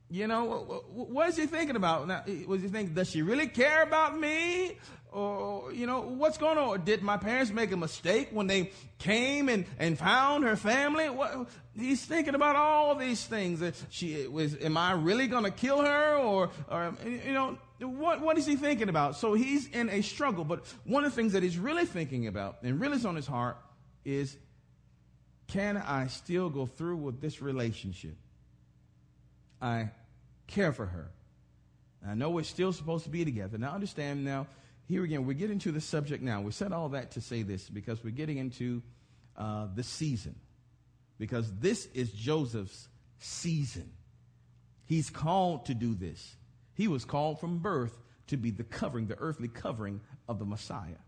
You 0.09 0.25
know, 0.25 0.83
what 0.89 1.29
is 1.29 1.37
he 1.37 1.45
thinking 1.45 1.75
about? 1.75 2.07
Now, 2.07 2.23
was 2.47 2.61
he 2.61 2.69
thinking, 2.69 2.95
does 2.95 3.09
she 3.09 3.21
really 3.21 3.47
care 3.47 3.83
about 3.83 4.17
me? 4.17 4.77
Or, 5.11 5.71
you 5.71 5.87
know, 5.87 6.01
what's 6.01 6.37
going 6.37 6.57
on? 6.57 6.83
Did 6.83 7.01
my 7.01 7.17
parents 7.17 7.51
make 7.51 7.71
a 7.71 7.77
mistake 7.77 8.29
when 8.31 8.47
they 8.47 8.71
came 8.99 9.47
and, 9.49 9.65
and 9.79 9.97
found 9.97 10.43
her 10.43 10.55
family? 10.55 11.09
What, 11.09 11.49
he's 11.75 12.03
thinking 12.03 12.35
about 12.35 12.55
all 12.55 12.93
these 12.95 13.25
things. 13.25 13.61
Uh, 13.61 13.71
she 13.89 14.25
uh, 14.25 14.29
was, 14.29 14.55
am 14.61 14.77
I 14.77 14.91
really 14.91 15.27
going 15.27 15.45
to 15.45 15.51
kill 15.51 15.81
her? 15.81 16.17
Or, 16.17 16.51
or, 16.69 16.93
you 17.05 17.33
know, 17.33 17.57
what, 17.79 18.21
what 18.21 18.37
is 18.37 18.45
he 18.45 18.57
thinking 18.57 18.89
about? 18.89 19.15
So 19.15 19.33
he's 19.33 19.67
in 19.69 19.89
a 19.89 20.01
struggle. 20.01 20.43
But 20.43 20.65
one 20.83 21.05
of 21.05 21.11
the 21.11 21.15
things 21.15 21.33
that 21.33 21.41
he's 21.41 21.57
really 21.57 21.85
thinking 21.85 22.27
about 22.27 22.57
and 22.63 22.79
really 22.79 22.97
is 22.97 23.05
on 23.05 23.15
his 23.15 23.27
heart 23.27 23.57
is, 24.03 24.37
can 25.47 25.77
I 25.77 26.07
still 26.07 26.49
go 26.49 26.65
through 26.65 26.97
with 26.97 27.21
this 27.21 27.41
relationship? 27.41 28.17
I 29.61 29.89
care 30.47 30.73
for 30.73 30.85
her. 30.85 31.11
I 32.07 32.13
know 32.13 32.29
we're 32.29 32.43
still 32.43 32.73
supposed 32.73 33.05
to 33.05 33.09
be 33.09 33.25
together. 33.25 33.57
Now, 33.57 33.71
understand 33.71 34.23
now, 34.23 34.47
here 34.87 35.03
again, 35.03 35.25
we're 35.25 35.33
getting 35.33 35.59
to 35.59 35.71
the 35.71 35.81
subject 35.81 36.23
now. 36.23 36.41
We 36.41 36.51
said 36.51 36.71
all 36.71 36.89
that 36.89 37.11
to 37.11 37.21
say 37.21 37.43
this 37.43 37.69
because 37.69 38.03
we're 38.03 38.11
getting 38.11 38.37
into 38.37 38.81
uh, 39.35 39.67
the 39.75 39.83
season. 39.83 40.35
Because 41.19 41.51
this 41.59 41.87
is 41.93 42.11
Joseph's 42.11 42.87
season. 43.19 43.91
He's 44.85 45.09
called 45.09 45.65
to 45.65 45.73
do 45.73 45.93
this. 45.93 46.35
He 46.73 46.87
was 46.87 47.03
called 47.03 47.39
from 47.39 47.59
birth 47.59 47.97
to 48.27 48.37
be 48.37 48.51
the 48.51 48.63
covering, 48.63 49.07
the 49.07 49.17
earthly 49.19 49.49
covering 49.49 49.99
of 50.29 50.39
the 50.39 50.45
Messiah. 50.45 51.01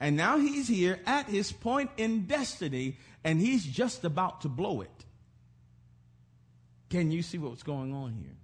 And 0.00 0.16
now 0.16 0.38
he's 0.38 0.66
here 0.66 0.98
at 1.06 1.26
his 1.26 1.52
point 1.52 1.90
in 1.96 2.26
destiny, 2.26 2.98
and 3.22 3.40
he's 3.40 3.64
just 3.64 4.04
about 4.04 4.42
to 4.42 4.48
blow 4.48 4.80
it. 4.80 5.04
Can 6.90 7.10
you 7.10 7.22
see 7.22 7.38
what's 7.38 7.62
going 7.62 7.94
on 7.94 8.12
here? 8.12 8.36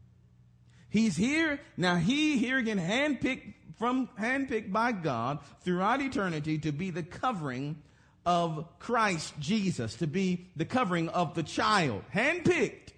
He's 0.89 1.17
here. 1.17 1.61
Now 1.77 1.97
he 1.97 2.39
here 2.39 2.59
again 2.59 2.79
handpicked 2.79 3.55
from 3.79 4.09
handpicked 4.19 4.73
by 4.73 4.93
God 4.93 5.39
throughout 5.63 6.01
eternity 6.01 6.59
to 6.59 6.73
be 6.73 6.91
the 6.91 7.03
covering 7.03 7.77
of 8.25 8.67
Christ 8.79 9.35
Jesus, 9.41 9.97
to 9.97 10.07
be 10.07 10.47
the 10.57 10.65
covering 10.65 11.09
of 11.09 11.35
the 11.35 11.43
child. 11.43 12.05
Handpicked. 12.15 12.91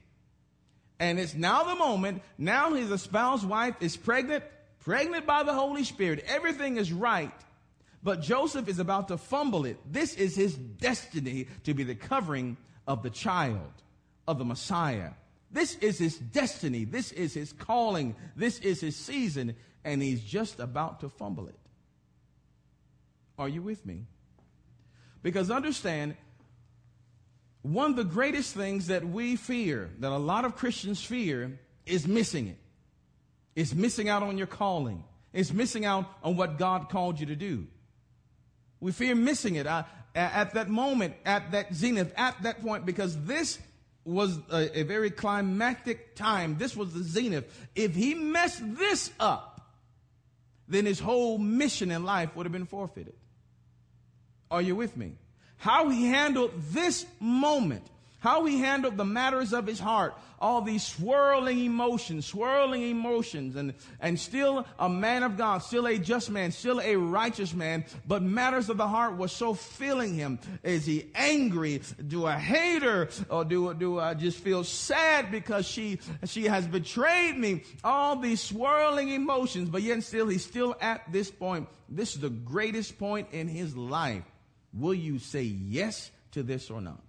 And 0.98 1.18
it's 1.18 1.34
now 1.34 1.64
the 1.64 1.74
moment. 1.74 2.22
Now 2.38 2.74
his 2.74 2.90
espoused 2.90 3.46
wife 3.46 3.74
is 3.80 3.96
pregnant, 3.96 4.44
pregnant 4.80 5.26
by 5.26 5.42
the 5.42 5.52
Holy 5.52 5.84
Spirit. 5.84 6.24
Everything 6.26 6.76
is 6.76 6.92
right. 6.92 7.32
But 8.02 8.20
Joseph 8.20 8.68
is 8.68 8.78
about 8.78 9.08
to 9.08 9.16
fumble 9.16 9.64
it. 9.64 9.78
This 9.90 10.14
is 10.14 10.36
his 10.36 10.54
destiny 10.54 11.48
to 11.64 11.72
be 11.72 11.84
the 11.84 11.94
covering 11.94 12.58
of 12.86 13.02
the 13.02 13.10
child, 13.10 13.72
of 14.28 14.38
the 14.38 14.44
Messiah. 14.44 15.10
This 15.50 15.76
is 15.76 15.98
his 15.98 16.18
destiny. 16.18 16.84
This 16.84 17.12
is 17.12 17.32
his 17.32 17.52
calling. 17.52 18.14
This 18.36 18.58
is 18.58 18.80
his 18.80 18.96
season. 18.96 19.56
And 19.84 20.02
he's 20.02 20.22
just 20.22 20.60
about 20.60 21.00
to 21.00 21.08
fumble 21.08 21.48
it. 21.48 21.58
Are 23.38 23.48
you 23.48 23.62
with 23.62 23.84
me? 23.84 24.06
Because 25.22 25.50
understand, 25.50 26.16
one 27.62 27.90
of 27.90 27.96
the 27.96 28.04
greatest 28.04 28.54
things 28.54 28.88
that 28.88 29.06
we 29.06 29.36
fear, 29.36 29.90
that 30.00 30.10
a 30.10 30.18
lot 30.18 30.44
of 30.44 30.54
Christians 30.56 31.02
fear, 31.02 31.58
is 31.86 32.06
missing 32.06 32.48
it. 32.48 32.58
It's 33.54 33.74
missing 33.74 34.08
out 34.08 34.22
on 34.22 34.38
your 34.38 34.46
calling. 34.46 35.04
It's 35.32 35.52
missing 35.52 35.84
out 35.84 36.06
on 36.22 36.36
what 36.36 36.58
God 36.58 36.88
called 36.88 37.20
you 37.20 37.26
to 37.26 37.36
do. 37.36 37.66
We 38.80 38.92
fear 38.92 39.14
missing 39.14 39.56
it 39.56 39.66
at 39.66 40.54
that 40.54 40.68
moment, 40.68 41.14
at 41.24 41.52
that 41.52 41.74
zenith, 41.74 42.12
at 42.16 42.42
that 42.42 42.62
point, 42.62 42.86
because 42.86 43.16
this 43.24 43.58
was 44.04 44.38
a, 44.50 44.80
a 44.80 44.82
very 44.82 45.10
climactic 45.10 46.14
time. 46.14 46.56
This 46.58 46.76
was 46.76 46.92
the 46.92 47.02
zenith. 47.02 47.50
If 47.74 47.94
he 47.94 48.14
messed 48.14 48.62
this 48.76 49.10
up, 49.18 49.53
then 50.68 50.86
his 50.86 51.00
whole 51.00 51.38
mission 51.38 51.90
in 51.90 52.04
life 52.04 52.34
would 52.34 52.46
have 52.46 52.52
been 52.52 52.66
forfeited. 52.66 53.14
Are 54.50 54.62
you 54.62 54.76
with 54.76 54.96
me? 54.96 55.16
How 55.56 55.88
he 55.88 56.06
handled 56.06 56.52
this 56.70 57.06
moment 57.20 57.86
how 58.24 58.46
he 58.46 58.58
handled 58.58 58.96
the 58.96 59.04
matters 59.04 59.52
of 59.52 59.66
his 59.66 59.78
heart, 59.78 60.14
all 60.40 60.62
these 60.62 60.82
swirling 60.82 61.58
emotions, 61.58 62.24
swirling 62.24 62.82
emotions, 62.82 63.54
and, 63.54 63.74
and 64.00 64.18
still 64.18 64.64
a 64.78 64.88
man 64.88 65.22
of 65.22 65.36
God, 65.36 65.58
still 65.58 65.86
a 65.86 65.98
just 65.98 66.30
man, 66.30 66.50
still 66.50 66.80
a 66.80 66.96
righteous 66.96 67.52
man, 67.52 67.84
but 68.08 68.22
matters 68.22 68.70
of 68.70 68.78
the 68.78 68.88
heart 68.88 69.18
was 69.18 69.30
so 69.30 69.52
filling 69.52 70.14
him. 70.14 70.38
Is 70.62 70.86
he 70.86 71.10
angry? 71.14 71.82
Do 72.08 72.24
I 72.24 72.38
hate 72.38 72.82
her? 72.82 73.10
Or 73.28 73.44
do, 73.44 73.74
do 73.74 74.00
I 74.00 74.14
just 74.14 74.38
feel 74.38 74.64
sad 74.64 75.30
because 75.30 75.66
she, 75.66 76.00
she 76.24 76.44
has 76.44 76.66
betrayed 76.66 77.36
me? 77.36 77.62
All 77.84 78.16
these 78.16 78.40
swirling 78.40 79.10
emotions, 79.10 79.68
but 79.68 79.82
yet 79.82 80.02
still, 80.02 80.28
he's 80.28 80.46
still 80.46 80.74
at 80.80 81.12
this 81.12 81.30
point. 81.30 81.68
This 81.90 82.14
is 82.14 82.22
the 82.22 82.30
greatest 82.30 82.98
point 82.98 83.28
in 83.32 83.48
his 83.48 83.76
life. 83.76 84.24
Will 84.72 84.94
you 84.94 85.18
say 85.18 85.42
yes 85.42 86.10
to 86.32 86.42
this 86.42 86.70
or 86.70 86.80
not? 86.80 87.03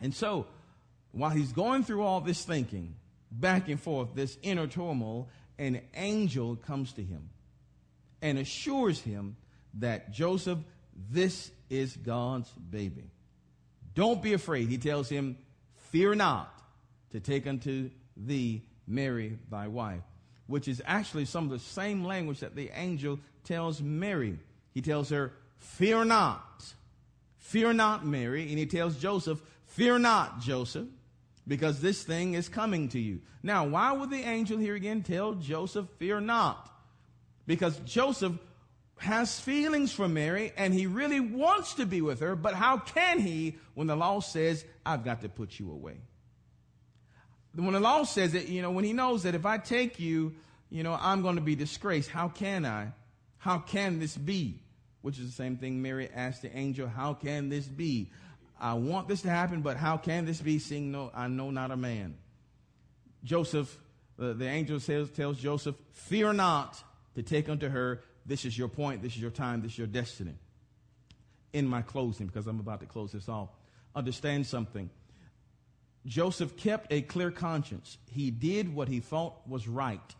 And 0.00 0.14
so, 0.14 0.46
while 1.12 1.30
he's 1.30 1.52
going 1.52 1.84
through 1.84 2.02
all 2.02 2.20
this 2.20 2.44
thinking, 2.44 2.94
back 3.30 3.68
and 3.68 3.80
forth, 3.80 4.14
this 4.14 4.38
inner 4.42 4.66
turmoil, 4.66 5.28
an 5.58 5.80
angel 5.94 6.56
comes 6.56 6.92
to 6.94 7.02
him 7.02 7.30
and 8.22 8.38
assures 8.38 9.00
him 9.00 9.36
that 9.74 10.12
Joseph, 10.12 10.58
this 11.10 11.50
is 11.68 11.96
God's 11.96 12.50
baby. 12.50 13.10
Don't 13.94 14.22
be 14.22 14.32
afraid. 14.32 14.68
He 14.68 14.78
tells 14.78 15.08
him, 15.08 15.36
Fear 15.90 16.14
not 16.16 16.54
to 17.10 17.20
take 17.20 17.46
unto 17.46 17.90
thee 18.16 18.62
Mary 18.86 19.38
thy 19.50 19.68
wife, 19.68 20.02
which 20.46 20.68
is 20.68 20.82
actually 20.86 21.24
some 21.24 21.44
of 21.44 21.50
the 21.50 21.58
same 21.58 22.04
language 22.04 22.40
that 22.40 22.54
the 22.54 22.70
angel 22.74 23.18
tells 23.44 23.80
Mary. 23.82 24.38
He 24.72 24.82
tells 24.82 25.10
her, 25.10 25.32
Fear 25.58 26.06
not. 26.06 26.64
Fear 27.38 27.74
not, 27.74 28.06
Mary. 28.06 28.48
And 28.48 28.58
he 28.58 28.66
tells 28.66 28.96
Joseph, 28.96 29.40
Fear 29.70 30.00
not, 30.00 30.40
Joseph, 30.40 30.88
because 31.46 31.80
this 31.80 32.02
thing 32.02 32.34
is 32.34 32.48
coming 32.48 32.88
to 32.90 32.98
you. 32.98 33.20
Now, 33.42 33.66
why 33.66 33.92
would 33.92 34.10
the 34.10 34.22
angel 34.22 34.58
here 34.58 34.74
again 34.74 35.02
tell 35.02 35.34
Joseph, 35.34 35.86
Fear 35.98 36.22
not? 36.22 36.68
Because 37.46 37.78
Joseph 37.80 38.34
has 38.98 39.38
feelings 39.38 39.92
for 39.92 40.08
Mary 40.08 40.52
and 40.56 40.74
he 40.74 40.86
really 40.86 41.20
wants 41.20 41.74
to 41.74 41.86
be 41.86 42.02
with 42.02 42.20
her, 42.20 42.34
but 42.34 42.54
how 42.54 42.78
can 42.78 43.20
he 43.20 43.56
when 43.74 43.86
the 43.86 43.96
law 43.96 44.20
says, 44.20 44.64
I've 44.84 45.04
got 45.04 45.22
to 45.22 45.28
put 45.28 45.58
you 45.58 45.70
away? 45.70 45.98
When 47.54 47.72
the 47.72 47.80
law 47.80 48.02
says 48.02 48.34
it, 48.34 48.48
you 48.48 48.62
know, 48.62 48.72
when 48.72 48.84
he 48.84 48.92
knows 48.92 49.22
that 49.22 49.34
if 49.34 49.46
I 49.46 49.58
take 49.58 50.00
you, 50.00 50.34
you 50.68 50.82
know, 50.82 50.98
I'm 51.00 51.22
going 51.22 51.36
to 51.36 51.40
be 51.40 51.54
disgraced, 51.54 52.10
how 52.10 52.28
can 52.28 52.66
I? 52.66 52.92
How 53.38 53.58
can 53.58 54.00
this 54.00 54.16
be? 54.16 54.62
Which 55.02 55.18
is 55.18 55.26
the 55.26 55.32
same 55.32 55.56
thing 55.56 55.80
Mary 55.80 56.10
asked 56.14 56.42
the 56.42 56.54
angel, 56.54 56.86
How 56.86 57.14
can 57.14 57.48
this 57.48 57.66
be? 57.66 58.10
I 58.60 58.74
want 58.74 59.08
this 59.08 59.22
to 59.22 59.30
happen, 59.30 59.62
but 59.62 59.76
how 59.76 59.96
can 59.96 60.26
this 60.26 60.40
be, 60.40 60.58
seeing 60.58 60.92
no, 60.92 61.10
I 61.14 61.28
know 61.28 61.50
not 61.50 61.70
a 61.70 61.76
man? 61.76 62.16
Joseph, 63.24 63.76
uh, 64.20 64.34
the 64.34 64.46
angel 64.46 64.80
says, 64.80 65.10
tells 65.10 65.38
Joseph, 65.38 65.76
fear 65.92 66.32
not 66.32 66.82
to 67.14 67.22
take 67.22 67.48
unto 67.48 67.68
her. 67.68 68.02
This 68.26 68.44
is 68.44 68.56
your 68.56 68.68
point. 68.68 69.02
This 69.02 69.16
is 69.16 69.22
your 69.22 69.30
time. 69.30 69.62
This 69.62 69.72
is 69.72 69.78
your 69.78 69.86
destiny. 69.86 70.34
In 71.52 71.66
my 71.66 71.82
closing, 71.82 72.26
because 72.26 72.46
I'm 72.46 72.60
about 72.60 72.80
to 72.80 72.86
close 72.86 73.12
this 73.12 73.28
off, 73.28 73.48
understand 73.94 74.46
something. 74.46 74.90
Joseph 76.06 76.56
kept 76.56 76.92
a 76.92 77.02
clear 77.02 77.30
conscience. 77.30 77.98
He 78.10 78.30
did 78.30 78.74
what 78.74 78.88
he 78.88 79.00
thought 79.00 79.48
was 79.48 79.68
right. 79.68 80.14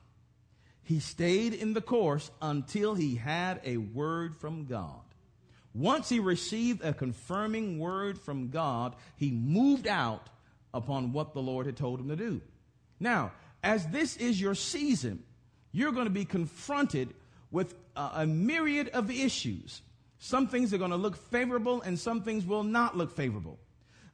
He 0.83 0.99
stayed 0.99 1.55
in 1.55 1.75
the 1.75 1.81
course 1.81 2.31
until 2.43 2.95
he 2.95 3.17
had 3.17 3.61
a 3.65 3.77
word 3.77 4.37
from 4.37 4.65
God. 4.65 5.10
Once 5.75 6.09
he 6.09 6.19
received 6.19 6.83
a 6.85 6.93
confirming 6.93 7.79
word 7.79 8.19
from 8.19 8.49
God, 8.49 8.97
he 9.17 9.31
moved 9.31 9.87
out 9.87 10.29
upon 10.75 11.13
what 11.13 11.33
the 11.33 11.43
Lord 11.43 11.67
had 11.67 11.77
told 11.77 12.01
him 12.01 12.09
to 12.09 12.17
do. 12.17 12.41
Now, 12.99 13.33
as 13.63 13.87
this 13.89 14.17
is 14.17 14.41
your 14.41 14.55
season, 14.55 15.23
you're 15.73 15.93
going 15.93 16.07
to 16.07 16.11
be 16.11 16.25
confronted 16.25 17.15
with 17.51 17.75
a, 17.97 18.11
a 18.15 18.27
myriad 18.27 18.89
of 18.89 19.11
issues. 19.11 19.83
Some 20.19 20.49
things 20.49 20.75
are 20.75 20.79
going 20.79 20.91
to 20.91 20.97
look 20.97 21.17
favorable 21.17 21.83
and 21.83 21.99
some 21.99 22.23
things 22.23 22.45
will 22.45 22.65
not 22.65 22.97
look 22.97 23.15
favorable. 23.15 23.59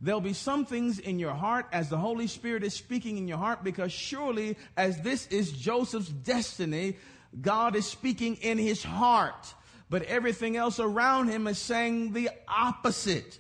There'll 0.00 0.20
be 0.20 0.34
some 0.34 0.66
things 0.66 0.98
in 0.98 1.18
your 1.18 1.32
heart 1.32 1.66
as 1.72 1.88
the 1.88 1.96
Holy 1.96 2.26
Spirit 2.26 2.62
is 2.62 2.74
speaking 2.74 3.16
in 3.16 3.28
your 3.28 3.38
heart 3.38 3.64
because 3.64 3.92
surely 3.92 4.56
as 4.76 5.00
this 5.00 5.26
is 5.28 5.52
Joseph's 5.52 6.08
destiny, 6.08 6.96
God 7.40 7.74
is 7.76 7.86
speaking 7.86 8.36
in 8.36 8.58
his 8.58 8.82
heart 8.82 9.54
but 9.88 10.02
everything 10.02 10.56
else 10.56 10.80
around 10.80 11.28
him 11.28 11.46
is 11.46 11.58
saying 11.58 12.12
the 12.12 12.30
opposite. 12.48 13.38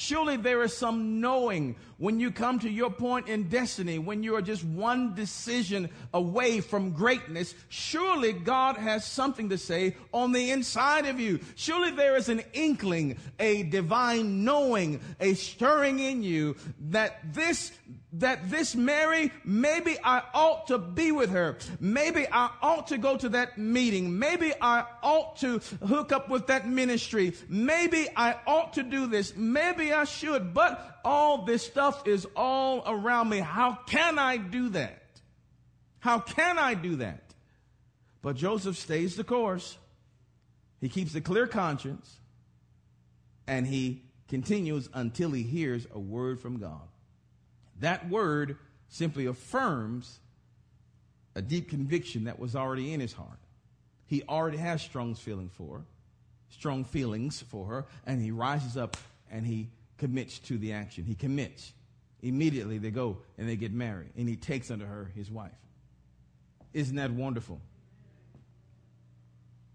Surely 0.00 0.36
there 0.36 0.62
is 0.62 0.76
some 0.76 1.20
knowing 1.20 1.74
when 1.96 2.20
you 2.20 2.30
come 2.30 2.60
to 2.60 2.70
your 2.70 2.88
point 2.88 3.26
in 3.26 3.48
destiny, 3.48 3.98
when 3.98 4.22
you 4.22 4.36
are 4.36 4.40
just 4.40 4.62
one 4.62 5.12
decision 5.16 5.90
away 6.14 6.60
from 6.60 6.92
greatness. 6.92 7.52
Surely 7.68 8.32
God 8.32 8.76
has 8.76 9.04
something 9.04 9.48
to 9.48 9.58
say 9.58 9.96
on 10.14 10.30
the 10.30 10.52
inside 10.52 11.06
of 11.06 11.18
you. 11.18 11.40
Surely 11.56 11.90
there 11.90 12.14
is 12.14 12.28
an 12.28 12.44
inkling, 12.52 13.18
a 13.40 13.64
divine 13.64 14.44
knowing, 14.44 15.00
a 15.18 15.34
stirring 15.34 15.98
in 15.98 16.22
you 16.22 16.54
that 16.90 17.34
this 17.34 17.72
that 18.14 18.50
this 18.50 18.74
Mary, 18.74 19.30
maybe 19.44 19.98
I 20.02 20.22
ought 20.32 20.68
to 20.68 20.78
be 20.78 21.12
with 21.12 21.30
her. 21.30 21.58
Maybe 21.78 22.26
I 22.32 22.50
ought 22.62 22.86
to 22.86 22.96
go 22.96 23.18
to 23.18 23.28
that 23.30 23.58
meeting. 23.58 24.18
Maybe 24.18 24.54
I 24.60 24.86
ought 25.02 25.36
to 25.38 25.58
hook 25.86 26.10
up 26.10 26.30
with 26.30 26.46
that 26.46 26.66
ministry. 26.66 27.34
Maybe 27.50 28.08
I 28.16 28.36
ought 28.46 28.72
to 28.74 28.82
do 28.82 29.06
this. 29.06 29.36
Maybe 29.36 29.87
I 29.92 30.04
should, 30.04 30.54
but 30.54 31.00
all 31.04 31.44
this 31.44 31.64
stuff 31.64 32.06
is 32.06 32.26
all 32.36 32.82
around 32.86 33.28
me. 33.28 33.38
How 33.38 33.78
can 33.86 34.18
I 34.18 34.36
do 34.36 34.70
that? 34.70 35.02
How 36.00 36.18
can 36.18 36.58
I 36.58 36.74
do 36.74 36.96
that? 36.96 37.22
But 38.22 38.36
Joseph 38.36 38.76
stays 38.76 39.16
the 39.16 39.24
course. 39.24 39.78
He 40.80 40.88
keeps 40.88 41.14
a 41.14 41.20
clear 41.20 41.46
conscience 41.46 42.18
and 43.46 43.66
he 43.66 44.02
continues 44.28 44.88
until 44.92 45.30
he 45.30 45.42
hears 45.42 45.86
a 45.92 45.98
word 45.98 46.38
from 46.38 46.58
God. 46.58 46.88
That 47.80 48.08
word 48.08 48.58
simply 48.88 49.26
affirms 49.26 50.20
a 51.34 51.42
deep 51.42 51.70
conviction 51.70 52.24
that 52.24 52.38
was 52.38 52.54
already 52.54 52.92
in 52.92 53.00
his 53.00 53.12
heart. 53.12 53.38
He 54.06 54.22
already 54.28 54.58
has 54.58 54.82
strong 54.82 55.14
feeling 55.14 55.50
for 55.50 55.78
her, 55.78 55.84
strong 56.50 56.84
feelings 56.84 57.42
for 57.42 57.66
her, 57.66 57.86
and 58.06 58.20
he 58.20 58.30
rises 58.30 58.76
up 58.76 58.96
and 59.30 59.46
he 59.46 59.68
commits 59.98 60.38
to 60.40 60.56
the 60.58 60.72
action. 60.72 61.04
He 61.04 61.14
commits. 61.14 61.72
Immediately 62.22 62.78
they 62.78 62.90
go 62.90 63.18
and 63.36 63.48
they 63.48 63.56
get 63.56 63.72
married, 63.72 64.10
and 64.16 64.28
he 64.28 64.36
takes 64.36 64.70
unto 64.70 64.86
her 64.86 65.10
his 65.14 65.30
wife. 65.30 65.52
Isn't 66.72 66.96
that 66.96 67.10
wonderful? 67.10 67.60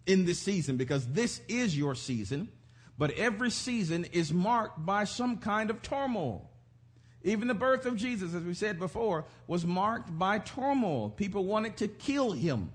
In 0.05 0.26
this 0.26 0.39
season, 0.39 0.76
because 0.78 1.07
this 1.07 1.41
is 1.47 1.78
your 1.78 1.95
season, 1.95 2.49
but 2.97 3.11
every 3.11 3.49
season 3.49 4.05
is 4.11 4.34
marked 4.34 4.86
by 4.86 5.05
some 5.05 5.38
kind 5.38 5.69
of 5.69 5.82
turmoil. 5.82 6.49
Even 7.24 7.47
the 7.47 7.53
birth 7.53 7.86
of 7.86 7.95
Jesus, 7.95 8.34
as 8.34 8.43
we 8.43 8.53
said 8.53 8.78
before, 8.78 9.26
was 9.47 9.65
marked 9.65 10.17
by 10.17 10.39
turmoil. 10.39 11.09
People 11.09 11.45
wanted 11.45 11.78
to 11.78 11.88
kill 11.88 12.34
him. 12.34 12.71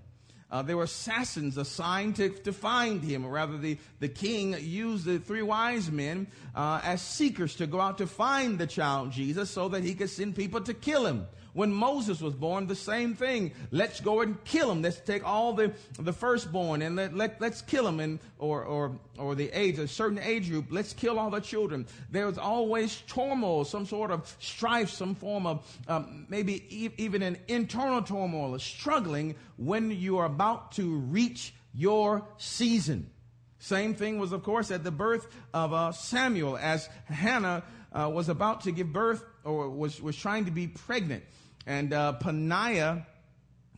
Uh, 0.50 0.62
there 0.62 0.76
were 0.76 0.84
assassins 0.84 1.58
assigned 1.58 2.16
to, 2.16 2.30
to 2.30 2.52
find 2.52 3.02
him. 3.02 3.24
Or 3.24 3.32
rather, 3.32 3.58
the, 3.58 3.76
the 4.00 4.08
king 4.08 4.56
used 4.60 5.04
the 5.04 5.18
three 5.18 5.42
wise 5.42 5.90
men 5.90 6.26
uh, 6.54 6.80
as 6.82 7.02
seekers 7.02 7.56
to 7.56 7.66
go 7.66 7.80
out 7.80 7.98
to 7.98 8.06
find 8.06 8.58
the 8.58 8.66
child 8.66 9.12
Jesus 9.12 9.50
so 9.50 9.68
that 9.68 9.84
he 9.84 9.94
could 9.94 10.10
send 10.10 10.36
people 10.36 10.60
to 10.62 10.72
kill 10.72 11.04
him. 11.04 11.26
When 11.58 11.72
Moses 11.72 12.20
was 12.20 12.34
born, 12.34 12.68
the 12.68 12.76
same 12.76 13.16
thing. 13.16 13.50
Let's 13.72 13.98
go 13.98 14.20
and 14.20 14.44
kill 14.44 14.70
him. 14.70 14.80
Let's 14.80 15.00
take 15.00 15.26
all 15.26 15.54
the, 15.54 15.72
the 15.98 16.12
firstborn 16.12 16.82
and 16.82 16.94
let, 16.94 17.16
let, 17.16 17.40
let's 17.40 17.62
kill 17.62 17.84
him 17.84 17.98
and, 17.98 18.20
or, 18.38 18.62
or, 18.62 18.96
or 19.18 19.34
the 19.34 19.50
age, 19.50 19.80
a 19.80 19.88
certain 19.88 20.20
age 20.20 20.50
group. 20.50 20.66
Let's 20.70 20.92
kill 20.92 21.18
all 21.18 21.30
the 21.30 21.40
children. 21.40 21.88
There's 22.12 22.38
always 22.38 23.02
turmoil, 23.08 23.64
some 23.64 23.86
sort 23.86 24.12
of 24.12 24.32
strife, 24.38 24.88
some 24.88 25.16
form 25.16 25.48
of, 25.48 25.66
um, 25.88 26.26
maybe 26.28 26.64
e- 26.70 26.90
even 26.96 27.22
an 27.22 27.36
internal 27.48 28.02
turmoil, 28.02 28.54
a 28.54 28.60
struggling 28.60 29.34
when 29.56 29.90
you 29.90 30.18
are 30.18 30.26
about 30.26 30.70
to 30.74 30.98
reach 30.98 31.54
your 31.74 32.24
season. 32.36 33.10
Same 33.58 33.94
thing 33.94 34.20
was, 34.20 34.30
of 34.30 34.44
course, 34.44 34.70
at 34.70 34.84
the 34.84 34.92
birth 34.92 35.26
of 35.52 35.72
uh, 35.72 35.90
Samuel 35.90 36.56
as 36.56 36.88
Hannah 37.06 37.64
uh, 37.98 38.08
was 38.08 38.28
about 38.28 38.62
to 38.62 38.72
give 38.72 38.92
birth 38.92 39.24
or 39.44 39.68
was, 39.68 40.00
was 40.00 40.16
trying 40.16 40.44
to 40.44 40.50
be 40.50 40.68
pregnant. 40.68 41.24
And 41.66 41.92
uh, 41.92 42.12
Peninnah, 42.12 43.06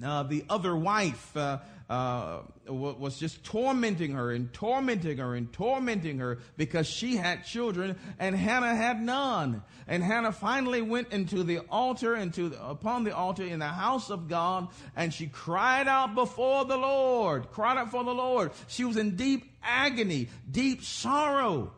uh, 0.05 0.23
the 0.25 0.45
other 0.49 0.77
wife, 0.77 1.37
uh, 1.37 1.59
uh, 1.89 2.43
was 2.68 3.18
just 3.18 3.43
tormenting 3.43 4.12
her 4.12 4.31
and 4.31 4.53
tormenting 4.53 5.18
her 5.18 5.35
and 5.35 5.53
tormenting 5.53 6.18
her 6.18 6.39
because 6.57 6.87
she 6.87 7.16
had 7.16 7.45
children 7.45 7.99
and 8.21 8.37
Hannah 8.37 8.77
had 8.77 9.03
none. 9.03 9.62
And 9.89 10.05
Hannah 10.05 10.31
finally 10.31 10.83
went 10.83 11.12
into 11.12 11.43
the 11.43 11.61
altar, 11.68 12.14
into 12.14 12.51
the, 12.51 12.64
upon 12.64 13.03
the 13.03 13.16
altar 13.16 13.43
in 13.43 13.59
the 13.59 13.66
house 13.66 14.09
of 14.09 14.29
God, 14.29 14.68
and 14.95 15.12
she 15.12 15.27
cried 15.27 15.89
out 15.89 16.14
before 16.14 16.64
the 16.64 16.77
Lord, 16.77 17.51
cried 17.51 17.77
out 17.77 17.91
for 17.91 18.05
the 18.05 18.14
Lord. 18.14 18.53
She 18.68 18.85
was 18.85 18.97
in 18.97 19.16
deep 19.16 19.51
agony, 19.64 20.29
deep 20.49 20.85
sorrow. 20.85 21.73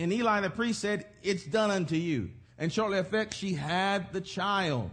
And 0.00 0.12
Eli 0.12 0.40
the 0.40 0.50
priest 0.50 0.80
said, 0.80 1.06
It's 1.22 1.44
done 1.44 1.70
unto 1.70 1.94
you. 1.94 2.30
And 2.58 2.72
shortly 2.72 2.98
after, 2.98 3.28
she 3.32 3.52
had 3.54 4.12
the 4.12 4.20
child 4.20 4.90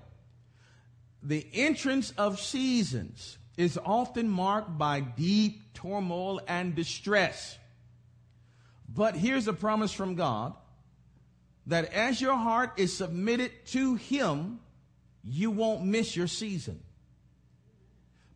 the 1.23 1.45
entrance 1.53 2.11
of 2.17 2.39
seasons 2.39 3.37
is 3.57 3.79
often 3.83 4.29
marked 4.29 4.77
by 4.77 5.01
deep 5.01 5.73
turmoil 5.73 6.39
and 6.47 6.75
distress. 6.75 7.57
But 8.87 9.15
here's 9.15 9.47
a 9.47 9.53
promise 9.53 9.91
from 9.91 10.15
God 10.15 10.53
that 11.65 11.91
as 11.93 12.21
your 12.21 12.35
heart 12.35 12.73
is 12.77 12.95
submitted 12.95 13.51
to 13.67 13.95
Him, 13.95 14.59
you 15.23 15.51
won't 15.51 15.83
miss 15.83 16.15
your 16.15 16.27
season 16.27 16.79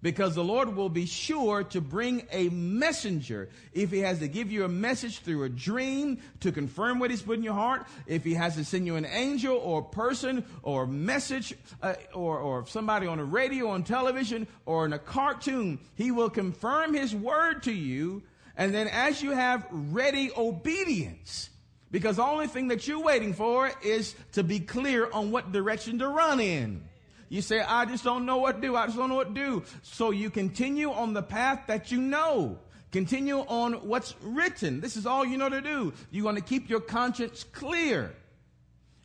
because 0.02 0.36
the 0.36 0.44
Lord 0.44 0.76
will 0.76 0.90
be 0.90 1.06
sure 1.06 1.64
to 1.66 1.82
bring 1.82 2.28
a 2.32 2.50
messenger. 2.50 3.50
If 3.74 3.92
He 3.92 4.00
has 4.00 4.20
to 4.20 4.28
give 4.28 4.52
you 4.52 4.66
a 4.66 4.70
message 4.70 5.20
through 5.20 5.44
a 5.44 5.50
dream 5.50 6.20
to 6.40 6.52
confirm 6.52 7.00
what 7.00 7.12
He's 7.12 7.22
put 7.22 7.38
in 7.38 7.44
your 7.44 7.54
heart, 7.54 7.86
if 8.08 8.24
He 8.24 8.34
has 8.34 8.56
to 8.56 8.66
send 8.66 8.86
you 8.86 8.96
an 8.96 9.06
angel 9.06 9.56
or 9.58 9.82
person 9.82 10.44
or 10.64 10.88
message 10.88 11.54
uh, 11.82 11.94
or, 12.14 12.40
or 12.40 12.66
somebody 12.66 13.08
on 13.08 13.18
the 13.20 13.24
radio, 13.24 13.70
on 13.70 13.84
television, 13.84 14.48
or 14.66 14.86
in 14.86 14.94
a 14.94 15.00
cartoon, 15.00 15.80
He 15.96 16.12
will 16.12 16.30
confirm 16.30 16.94
His 16.94 17.16
word 17.16 17.64
to 17.64 17.74
you. 17.74 18.24
And 18.58 18.74
then 18.74 18.88
as 18.88 19.22
you 19.22 19.32
have 19.32 19.66
ready 19.72 20.32
obedience, 20.36 21.50
because 21.92 22.16
the 22.16 22.24
only 22.24 22.48
thing 22.48 22.70
that 22.70 22.88
you're 22.88 23.02
waiting 23.02 23.34
for 23.34 23.72
is 23.84 24.16
to 24.34 24.44
be 24.44 24.60
clear 24.60 25.10
on 25.12 25.32
what 25.32 25.52
direction 25.52 26.00
to 26.00 26.08
run 26.08 26.40
in. 26.40 26.84
You 27.32 27.42
say, 27.42 27.62
I 27.62 27.86
just 27.86 28.04
don't 28.04 28.26
know 28.26 28.36
what 28.36 28.58
to 28.58 28.62
do. 28.62 28.76
I 28.76 28.88
just 28.88 28.98
don't 28.98 29.08
know 29.08 29.16
what 29.16 29.34
to 29.34 29.42
do. 29.42 29.64
So 29.84 30.12
you 30.12 30.30
continue 30.30 30.92
on 30.92 31.14
the 31.14 31.24
path 31.24 31.62
that 31.68 31.90
you 31.90 32.02
know. 32.02 32.60
Continue 32.92 33.38
on 33.38 33.88
what's 33.88 34.14
written. 34.22 34.82
This 34.82 34.98
is 34.98 35.06
all 35.06 35.24
you 35.24 35.38
know 35.38 35.48
to 35.48 35.62
do. 35.62 35.94
You're 36.12 36.24
going 36.24 36.36
to 36.36 36.42
keep 36.42 36.70
your 36.70 36.82
conscience 36.82 37.46
clear. 37.54 38.14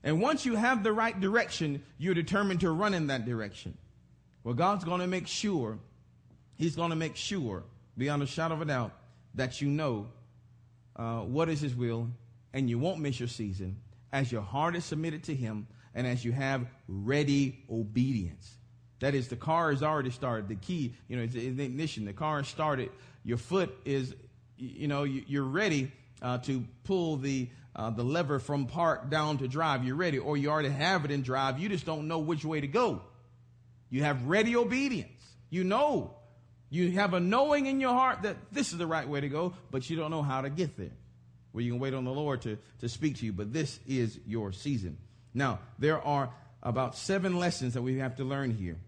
And 0.03 0.21
once 0.21 0.45
you 0.45 0.57
have 0.57 0.83
the 0.83 0.93
right 0.93 1.19
direction, 1.21 1.85
you're 1.99 2.15
determined 2.15 2.63
to 2.63 2.71
run 2.73 2.95
in 2.95 3.07
that 3.07 3.27
direction. 3.27 3.79
Well, 4.43 4.55
God's 4.55 4.83
going 4.83 5.03
to 5.03 5.07
make 5.07 5.29
sure, 5.29 5.79
He's 6.57 6.75
going 6.75 6.91
to 6.91 6.97
make 6.97 7.15
sure, 7.15 7.63
beyond 7.97 8.25
a 8.25 8.27
shadow 8.27 8.55
of 8.55 8.61
a 8.61 8.65
doubt, 8.65 8.91
that 9.37 9.61
you 9.61 9.69
know 9.69 10.09
uh, 10.97 11.21
what 11.21 11.49
is 11.49 11.61
His 11.61 11.77
will, 11.77 12.09
and 12.53 12.69
you 12.69 12.81
won't 12.81 12.99
miss 12.99 13.21
your 13.21 13.29
season 13.29 13.77
as 14.13 14.33
your 14.33 14.43
heart 14.43 14.75
is 14.75 14.85
submitted 14.85 15.23
to 15.25 15.35
Him 15.37 15.69
and 15.97 16.07
as 16.07 16.25
you 16.25 16.31
have 16.31 16.67
ready 16.87 17.65
obedience. 17.69 18.49
That 19.01 19.15
is, 19.15 19.29
the 19.29 19.37
car 19.37 19.73
is 19.73 19.83
already 19.83 20.11
started. 20.11 20.49
The 20.49 20.55
key, 20.55 20.95
you 21.09 21.17
know, 21.17 21.23
it's 21.25 21.35
the 21.35 21.65
ignition. 21.65 22.05
The 22.05 22.13
car 22.13 22.45
started. 22.45 22.91
Your 23.25 23.39
foot 23.39 23.77
is, 23.85 24.15
you 24.57 24.89
know, 24.89 25.03
you're 25.03 25.43
ready 25.43 25.91
uh, 26.23 26.39
to 26.39 26.65
pull 26.85 27.17
the 27.17 27.49
uh, 27.75 27.91
the 27.91 28.03
lever 28.03 28.39
from 28.39 28.67
park 28.67 29.11
down 29.11 29.37
to 29.39 29.49
drive. 29.49 29.85
You're 29.85 29.97
ready, 29.97 30.19
or 30.19 30.39
you 30.39 30.49
already 30.49 30.71
have 30.71 31.05
it 31.05 31.11
in 31.11 31.21
drive. 31.21 31.59
You 31.59 31.69
just 31.69 31.85
don't 31.85 32.09
know 32.09 32.21
which 32.21 32.43
way 32.43 32.61
to 32.61 32.67
go. 32.67 33.03
You 33.91 34.03
have 34.03 34.25
ready 34.27 34.57
obedience. 34.57 35.23
You 35.51 35.63
know, 35.63 36.15
you 36.71 36.93
have 36.93 37.13
a 37.13 37.21
knowing 37.21 37.67
in 37.67 37.81
your 37.81 37.93
heart 37.93 38.23
that 38.23 38.37
this 38.51 38.73
is 38.73 38.79
the 38.79 38.87
right 38.87 39.07
way 39.07 39.21
to 39.21 39.29
go, 39.29 39.53
but 39.71 39.91
you 39.91 39.97
don't 39.97 40.11
know 40.11 40.23
how 40.23 40.41
to 40.41 40.49
get 40.49 40.79
there. 40.79 40.97
Well, 41.53 41.63
you 41.63 41.73
can 41.73 41.81
wait 41.81 41.93
on 41.93 42.05
the 42.05 42.13
Lord 42.13 42.43
to 42.43 42.57
to 42.81 42.89
speak 42.89 43.17
to 43.19 43.27
you, 43.27 43.35
but 43.35 43.53
this 43.53 43.79
is 43.87 44.19
your 44.27 44.53
season. 44.53 44.97
Now, 45.37 45.59
there 45.79 46.01
are 46.01 46.31
about 46.63 46.97
seven 46.97 47.39
lessons 47.39 47.75
that 47.75 47.83
we 47.83 47.99
have 47.99 48.17
to 48.17 48.25
learn 48.25 48.53
here. 48.53 48.79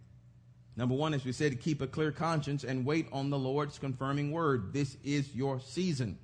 Number 0.76 0.94
one, 0.94 1.12
as 1.12 1.22
we 1.22 1.32
said, 1.32 1.60
keep 1.60 1.82
a 1.82 1.86
clear 1.86 2.10
conscience 2.10 2.64
and 2.64 2.86
wait 2.86 3.06
on 3.12 3.28
the 3.28 3.38
Lord's 3.38 3.78
confirming 3.78 4.32
word. 4.32 4.72
This 4.72 4.96
is 5.04 5.34
your 5.34 5.60
season. 5.60 6.18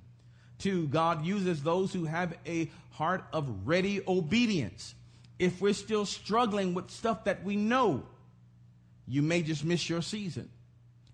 Two, 0.57 0.87
God 0.87 1.23
uses 1.25 1.61
those 1.61 1.93
who 1.93 2.05
have 2.05 2.35
a 2.47 2.71
heart 2.89 3.23
of 3.33 3.67
ready 3.67 4.01
obedience. 4.07 4.95
If 5.37 5.61
we're 5.61 5.73
still 5.73 6.07
struggling 6.07 6.73
with 6.73 6.89
stuff 6.89 7.25
that 7.25 7.43
we 7.43 7.55
know, 7.55 8.03
you 9.07 9.21
may 9.21 9.43
just 9.43 9.63
miss 9.63 9.87
your 9.87 10.01
season. 10.01 10.49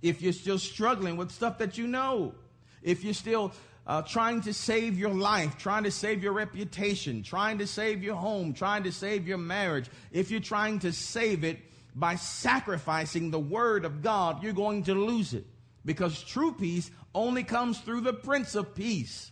If 0.02 0.22
you're 0.22 0.32
still 0.32 0.60
struggling 0.60 1.18
with 1.18 1.32
stuff 1.32 1.58
that 1.58 1.78
you 1.78 1.86
know, 1.86 2.34
if 2.82 3.04
you're 3.04 3.14
still 3.14 3.52
uh, 3.92 4.02
trying 4.02 4.40
to 4.40 4.54
save 4.54 4.98
your 4.98 5.14
life, 5.14 5.58
trying 5.58 5.84
to 5.84 5.92
save 5.92 6.24
your 6.24 6.32
reputation, 6.32 7.24
trying 7.24 7.58
to 7.58 7.68
save 7.68 8.02
your 8.02 8.16
home, 8.16 8.54
trying 8.54 8.84
to 8.84 8.92
save 8.92 9.28
your 9.28 9.38
marriage, 9.38 9.90
if 10.14 10.32
you're 10.32 10.40
trying 10.40 10.80
to 10.80 10.94
save 10.94 11.44
it 11.44 11.60
by 11.94 12.16
sacrificing 12.16 13.32
the 13.32 13.40
word 13.40 13.84
of 13.84 14.02
God, 14.02 14.42
you're 14.42 14.54
going 14.54 14.84
to 14.84 14.94
lose 14.94 15.34
it. 15.34 15.46
Because 15.84 16.24
true 16.24 16.54
peace 16.54 16.90
only 17.14 17.44
comes 17.44 17.82
through 17.82 18.00
the 18.00 18.14
Prince 18.14 18.56
of 18.56 18.74
Peace. 18.76 19.30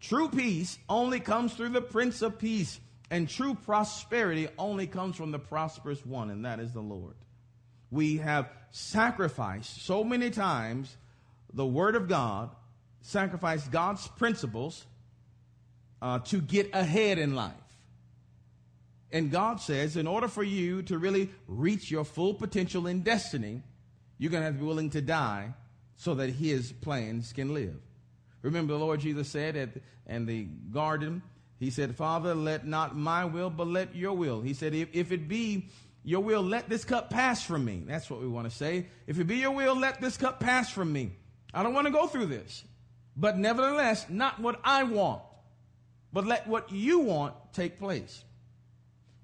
True 0.00 0.30
peace 0.30 0.78
only 0.88 1.20
comes 1.20 1.52
through 1.52 1.68
the 1.68 1.82
Prince 1.82 2.22
of 2.22 2.38
Peace, 2.38 2.80
and 3.10 3.28
true 3.28 3.54
prosperity 3.54 4.48
only 4.56 4.86
comes 4.86 5.14
from 5.14 5.30
the 5.30 5.38
prosperous 5.38 6.06
one, 6.06 6.30
and 6.30 6.46
that 6.46 6.58
is 6.58 6.72
the 6.72 6.80
Lord. 6.80 7.16
We 7.90 8.16
have 8.16 8.48
sacrificed 8.70 9.84
so 9.84 10.02
many 10.02 10.30
times 10.30 10.96
the 11.52 11.66
Word 11.66 11.96
of 11.96 12.08
God, 12.08 12.48
sacrificed 13.04 13.70
God's 13.70 14.08
principles 14.08 14.86
uh, 16.00 16.18
to 16.20 16.40
get 16.40 16.70
ahead 16.72 17.18
in 17.18 17.34
life. 17.34 17.52
And 19.12 19.30
God 19.30 19.60
says, 19.60 19.96
in 19.96 20.06
order 20.06 20.26
for 20.26 20.42
you 20.42 20.82
to 20.84 20.98
really 20.98 21.30
reach 21.46 21.90
your 21.90 22.04
full 22.04 22.34
potential 22.34 22.86
in 22.86 23.02
destiny, 23.02 23.62
you're 24.18 24.30
going 24.30 24.40
to 24.40 24.46
have 24.46 24.54
to 24.54 24.60
be 24.60 24.66
willing 24.66 24.90
to 24.90 25.02
die 25.02 25.54
so 25.96 26.14
that 26.14 26.30
His 26.30 26.72
plans 26.72 27.32
can 27.32 27.52
live. 27.52 27.76
Remember, 28.42 28.72
the 28.72 28.78
Lord 28.78 29.00
Jesus 29.00 29.28
said 29.28 29.54
at 29.56 29.68
in 30.06 30.26
the 30.26 30.44
garden, 30.44 31.22
He 31.60 31.70
said, 31.70 31.94
Father, 31.94 32.34
let 32.34 32.66
not 32.66 32.96
my 32.96 33.26
will, 33.26 33.50
but 33.50 33.66
let 33.66 33.94
your 33.94 34.14
will. 34.14 34.40
He 34.40 34.54
said, 34.54 34.74
if, 34.74 34.88
if 34.92 35.12
it 35.12 35.28
be 35.28 35.68
your 36.02 36.20
will, 36.20 36.42
let 36.42 36.68
this 36.68 36.84
cup 36.84 37.10
pass 37.10 37.44
from 37.44 37.64
me. 37.64 37.82
That's 37.86 38.08
what 38.08 38.20
we 38.20 38.28
want 38.28 38.50
to 38.50 38.56
say. 38.56 38.86
If 39.06 39.20
it 39.20 39.24
be 39.24 39.36
your 39.36 39.52
will, 39.52 39.76
let 39.76 40.00
this 40.00 40.16
cup 40.16 40.40
pass 40.40 40.70
from 40.70 40.90
me. 40.92 41.12
I 41.52 41.62
don't 41.62 41.74
want 41.74 41.86
to 41.86 41.92
go 41.92 42.06
through 42.06 42.26
this. 42.26 42.64
But 43.16 43.38
nevertheless, 43.38 44.06
not 44.08 44.40
what 44.40 44.60
I 44.64 44.82
want, 44.84 45.22
but 46.12 46.26
let 46.26 46.46
what 46.46 46.72
you 46.72 47.00
want 47.00 47.34
take 47.52 47.78
place. 47.78 48.24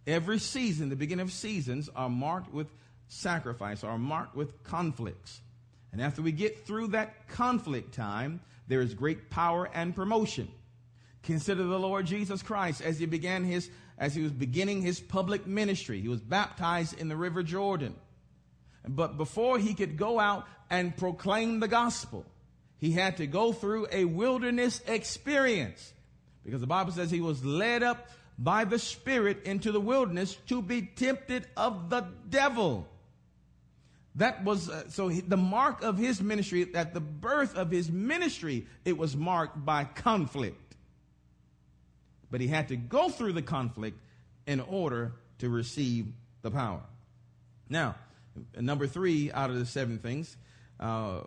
Every 0.06 0.38
season, 0.38 0.88
the 0.88 0.96
beginning 0.96 1.24
of 1.24 1.32
seasons, 1.32 1.88
are 1.94 2.08
marked 2.08 2.52
with 2.52 2.68
sacrifice, 3.08 3.84
are 3.84 3.98
marked 3.98 4.36
with 4.36 4.62
conflicts. 4.62 5.40
And 5.92 6.00
after 6.00 6.22
we 6.22 6.32
get 6.32 6.66
through 6.66 6.88
that 6.88 7.28
conflict 7.28 7.94
time, 7.94 8.40
there 8.68 8.80
is 8.80 8.94
great 8.94 9.30
power 9.30 9.68
and 9.74 9.94
promotion. 9.94 10.48
Consider 11.22 11.64
the 11.64 11.78
Lord 11.78 12.06
Jesus 12.06 12.42
Christ 12.42 12.80
as 12.80 12.98
he 12.98 13.06
began 13.06 13.44
his, 13.44 13.68
as 13.98 14.14
he 14.14 14.22
was 14.22 14.32
beginning 14.32 14.82
his 14.82 15.00
public 15.00 15.46
ministry. 15.46 16.00
He 16.00 16.08
was 16.08 16.20
baptized 16.20 16.98
in 16.98 17.08
the 17.08 17.16
River 17.16 17.42
Jordan. 17.42 17.94
But 18.88 19.16
before 19.16 19.58
he 19.58 19.74
could 19.74 19.96
go 19.96 20.18
out 20.18 20.46
and 20.70 20.96
proclaim 20.96 21.60
the 21.60 21.68
gospel, 21.68 22.24
he 22.80 22.92
had 22.92 23.18
to 23.18 23.26
go 23.26 23.52
through 23.52 23.86
a 23.92 24.06
wilderness 24.06 24.80
experience. 24.86 25.92
Because 26.44 26.62
the 26.62 26.66
Bible 26.66 26.92
says 26.92 27.10
he 27.10 27.20
was 27.20 27.44
led 27.44 27.82
up 27.82 28.08
by 28.38 28.64
the 28.64 28.78
Spirit 28.78 29.44
into 29.44 29.70
the 29.70 29.80
wilderness 29.80 30.34
to 30.46 30.62
be 30.62 30.80
tempted 30.82 31.46
of 31.56 31.90
the 31.90 32.06
devil. 32.28 32.88
That 34.14 34.44
was, 34.44 34.70
uh, 34.70 34.88
so 34.88 35.08
he, 35.08 35.20
the 35.20 35.36
mark 35.36 35.82
of 35.82 35.98
his 35.98 36.22
ministry, 36.22 36.74
at 36.74 36.94
the 36.94 37.00
birth 37.00 37.54
of 37.54 37.70
his 37.70 37.90
ministry, 37.90 38.66
it 38.84 38.96
was 38.96 39.14
marked 39.14 39.62
by 39.62 39.84
conflict. 39.84 40.76
But 42.30 42.40
he 42.40 42.48
had 42.48 42.68
to 42.68 42.76
go 42.76 43.10
through 43.10 43.34
the 43.34 43.42
conflict 43.42 43.98
in 44.46 44.60
order 44.60 45.12
to 45.38 45.50
receive 45.50 46.06
the 46.40 46.50
power. 46.50 46.80
Now, 47.68 47.96
number 48.58 48.86
three 48.86 49.30
out 49.30 49.50
of 49.50 49.58
the 49.58 49.66
seven 49.66 49.98
things, 49.98 50.36
uh, 50.80 51.20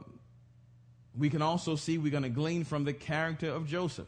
we 1.17 1.29
can 1.29 1.41
also 1.41 1.75
see 1.75 1.97
we're 1.97 2.11
going 2.11 2.23
to 2.23 2.29
glean 2.29 2.63
from 2.63 2.83
the 2.83 2.93
character 2.93 3.49
of 3.49 3.67
Joseph. 3.67 4.07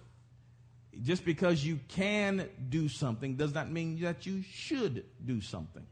Just 1.04 1.26
because 1.26 1.64
you 1.64 1.80
can 1.90 2.50
do 2.70 2.88
something 2.88 3.36
does 3.36 3.54
not 3.54 3.70
mean 3.70 4.00
that 4.02 4.26
you 4.26 4.44
should 4.50 5.06
do 5.24 5.42
something. 5.42 5.86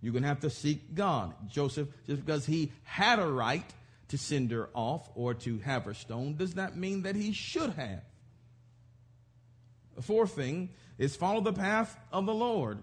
You're 0.00 0.12
going 0.12 0.22
to 0.22 0.28
have 0.28 0.40
to 0.40 0.50
seek 0.50 0.94
God. 0.94 1.34
Joseph, 1.48 1.88
just 2.06 2.24
because 2.24 2.46
he 2.46 2.72
had 2.82 3.18
a 3.18 3.26
right 3.26 3.64
to 4.08 4.18
send 4.18 4.50
her 4.50 4.68
off 4.74 5.08
or 5.14 5.34
to 5.34 5.58
have 5.60 5.84
her 5.84 5.94
stoned, 5.94 6.38
does 6.38 6.54
not 6.54 6.76
mean 6.76 7.02
that 7.02 7.16
he 7.16 7.32
should 7.32 7.70
have. 7.70 8.02
The 9.94 10.02
fourth 10.02 10.32
thing 10.32 10.70
is 10.98 11.16
follow 11.16 11.40
the 11.40 11.52
path 11.52 11.96
of 12.12 12.26
the 12.26 12.34
Lord 12.34 12.82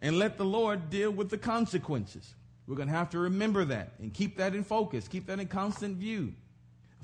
and 0.00 0.18
let 0.18 0.38
the 0.38 0.44
Lord 0.44 0.90
deal 0.90 1.10
with 1.10 1.30
the 1.30 1.38
consequences. 1.38 2.34
We're 2.66 2.76
going 2.76 2.88
to 2.88 2.94
have 2.94 3.10
to 3.10 3.18
remember 3.18 3.64
that 3.66 3.92
and 3.98 4.12
keep 4.12 4.36
that 4.38 4.54
in 4.54 4.64
focus, 4.64 5.08
keep 5.08 5.26
that 5.26 5.40
in 5.40 5.46
constant 5.46 5.96
view. 5.96 6.34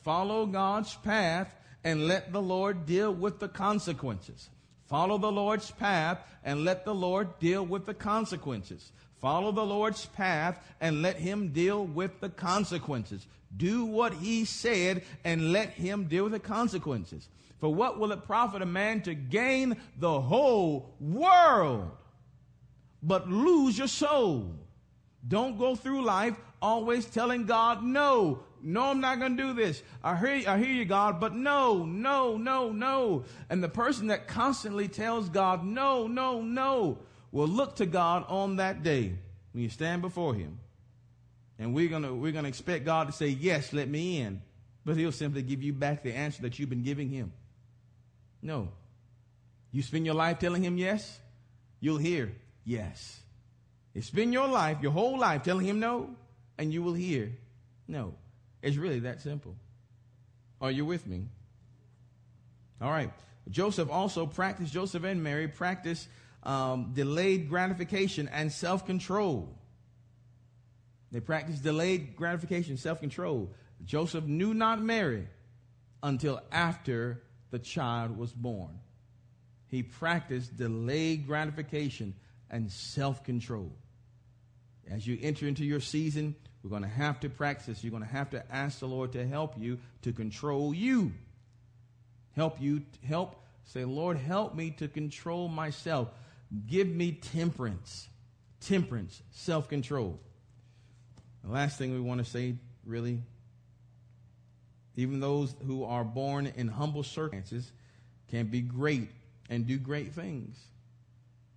Follow 0.04 0.44
God's 0.44 0.94
path 0.96 1.54
and 1.82 2.06
let 2.06 2.32
the 2.32 2.42
Lord 2.42 2.86
deal 2.86 3.12
with 3.12 3.40
the 3.40 3.48
consequences. 3.48 4.50
Follow 4.86 5.16
the 5.18 5.32
Lord's 5.32 5.70
path 5.70 6.18
and 6.44 6.64
let 6.64 6.84
the 6.84 6.94
Lord 6.94 7.38
deal 7.38 7.64
with 7.64 7.86
the 7.86 7.94
consequences. 7.94 8.92
Follow 9.20 9.50
the 9.50 9.64
Lord's 9.64 10.04
path 10.04 10.62
and 10.80 11.00
let 11.00 11.16
him 11.16 11.48
deal 11.48 11.86
with 11.86 12.20
the 12.20 12.28
consequences. 12.28 13.26
Do 13.56 13.86
what 13.86 14.12
he 14.12 14.44
said 14.44 15.02
and 15.24 15.52
let 15.52 15.70
him 15.70 16.04
deal 16.04 16.24
with 16.24 16.32
the 16.32 16.38
consequences. 16.38 17.28
For 17.60 17.72
what 17.72 17.98
will 17.98 18.12
it 18.12 18.26
profit 18.26 18.60
a 18.60 18.66
man 18.66 19.00
to 19.02 19.14
gain 19.14 19.78
the 19.98 20.20
whole 20.20 20.94
world 21.00 21.90
but 23.02 23.30
lose 23.30 23.78
your 23.78 23.88
soul? 23.88 24.54
Don't 25.26 25.58
go 25.58 25.74
through 25.74 26.04
life 26.04 26.36
always 26.60 27.06
telling 27.06 27.46
God 27.46 27.82
no. 27.82 28.40
No, 28.66 28.84
I'm 28.84 29.00
not 29.00 29.20
going 29.20 29.36
to 29.36 29.42
do 29.42 29.52
this. 29.52 29.82
I 30.02 30.16
hear, 30.16 30.48
I 30.48 30.56
hear 30.56 30.72
you, 30.72 30.86
God, 30.86 31.20
but 31.20 31.34
no, 31.34 31.84
no, 31.84 32.38
no, 32.38 32.72
no. 32.72 33.24
And 33.50 33.62
the 33.62 33.68
person 33.68 34.06
that 34.06 34.26
constantly 34.26 34.88
tells 34.88 35.28
God 35.28 35.64
no, 35.64 36.06
no, 36.06 36.40
no 36.40 36.98
will 37.30 37.46
look 37.46 37.76
to 37.76 37.86
God 37.86 38.24
on 38.26 38.56
that 38.56 38.82
day 38.82 39.12
when 39.52 39.62
you 39.62 39.68
stand 39.68 40.00
before 40.00 40.34
him. 40.34 40.58
And 41.58 41.74
we're 41.74 41.90
gonna, 41.90 42.14
we're 42.14 42.32
gonna 42.32 42.48
expect 42.48 42.86
God 42.86 43.08
to 43.08 43.12
say, 43.12 43.28
yes, 43.28 43.74
let 43.74 43.86
me 43.86 44.20
in. 44.20 44.40
But 44.84 44.96
he'll 44.96 45.12
simply 45.12 45.42
give 45.42 45.62
you 45.62 45.74
back 45.74 46.02
the 46.02 46.14
answer 46.14 46.42
that 46.42 46.58
you've 46.58 46.70
been 46.70 46.82
giving 46.82 47.10
him. 47.10 47.32
No. 48.40 48.70
You 49.72 49.82
spend 49.82 50.06
your 50.06 50.14
life 50.14 50.38
telling 50.38 50.64
him 50.64 50.78
yes, 50.78 51.20
you'll 51.80 51.98
hear 51.98 52.32
yes. 52.64 53.20
You 53.92 54.00
spend 54.00 54.32
your 54.32 54.48
life, 54.48 54.78
your 54.80 54.92
whole 54.92 55.18
life 55.18 55.42
telling 55.42 55.66
him 55.66 55.80
no, 55.80 56.10
and 56.56 56.72
you 56.72 56.82
will 56.82 56.94
hear 56.94 57.30
no. 57.86 58.14
It's 58.64 58.78
really 58.78 59.00
that 59.00 59.20
simple. 59.20 59.54
Are 60.58 60.70
you 60.70 60.86
with 60.86 61.06
me? 61.06 61.26
All 62.80 62.90
right. 62.90 63.12
Joseph 63.50 63.90
also 63.90 64.24
practiced, 64.24 64.72
Joseph 64.72 65.04
and 65.04 65.22
Mary 65.22 65.48
practiced 65.48 66.08
um, 66.42 66.92
delayed 66.94 67.50
gratification 67.50 68.26
and 68.32 68.50
self 68.50 68.86
control. 68.86 69.54
They 71.12 71.20
practiced 71.20 71.62
delayed 71.62 72.16
gratification, 72.16 72.78
self 72.78 73.00
control. 73.00 73.52
Joseph 73.84 74.24
knew 74.24 74.54
not 74.54 74.80
Mary 74.80 75.28
until 76.02 76.40
after 76.50 77.22
the 77.50 77.58
child 77.58 78.16
was 78.16 78.32
born. 78.32 78.80
He 79.66 79.82
practiced 79.82 80.56
delayed 80.56 81.26
gratification 81.26 82.14
and 82.48 82.72
self 82.72 83.24
control. 83.24 83.76
As 84.90 85.06
you 85.06 85.18
enter 85.22 85.46
into 85.46 85.64
your 85.64 85.80
season, 85.80 86.34
we're 86.62 86.70
going 86.70 86.82
to 86.82 86.88
have 86.88 87.20
to 87.20 87.28
practice. 87.28 87.82
You're 87.82 87.90
going 87.90 88.02
to 88.02 88.08
have 88.08 88.30
to 88.30 88.44
ask 88.54 88.80
the 88.80 88.86
Lord 88.86 89.12
to 89.12 89.26
help 89.26 89.58
you 89.58 89.78
to 90.02 90.12
control 90.12 90.74
you. 90.74 91.12
Help 92.34 92.60
you, 92.60 92.82
help, 93.06 93.36
say, 93.64 93.84
Lord, 93.84 94.16
help 94.16 94.54
me 94.54 94.70
to 94.72 94.88
control 94.88 95.48
myself. 95.48 96.08
Give 96.66 96.88
me 96.88 97.12
temperance, 97.12 98.08
temperance, 98.60 99.22
self 99.30 99.68
control. 99.68 100.18
The 101.44 101.50
last 101.50 101.78
thing 101.78 101.92
we 101.92 102.00
want 102.00 102.24
to 102.24 102.30
say, 102.30 102.56
really, 102.84 103.20
even 104.96 105.20
those 105.20 105.54
who 105.66 105.84
are 105.84 106.04
born 106.04 106.46
in 106.46 106.68
humble 106.68 107.02
circumstances 107.02 107.70
can 108.28 108.46
be 108.46 108.60
great 108.60 109.10
and 109.50 109.66
do 109.66 109.78
great 109.78 110.12
things. 110.12 110.56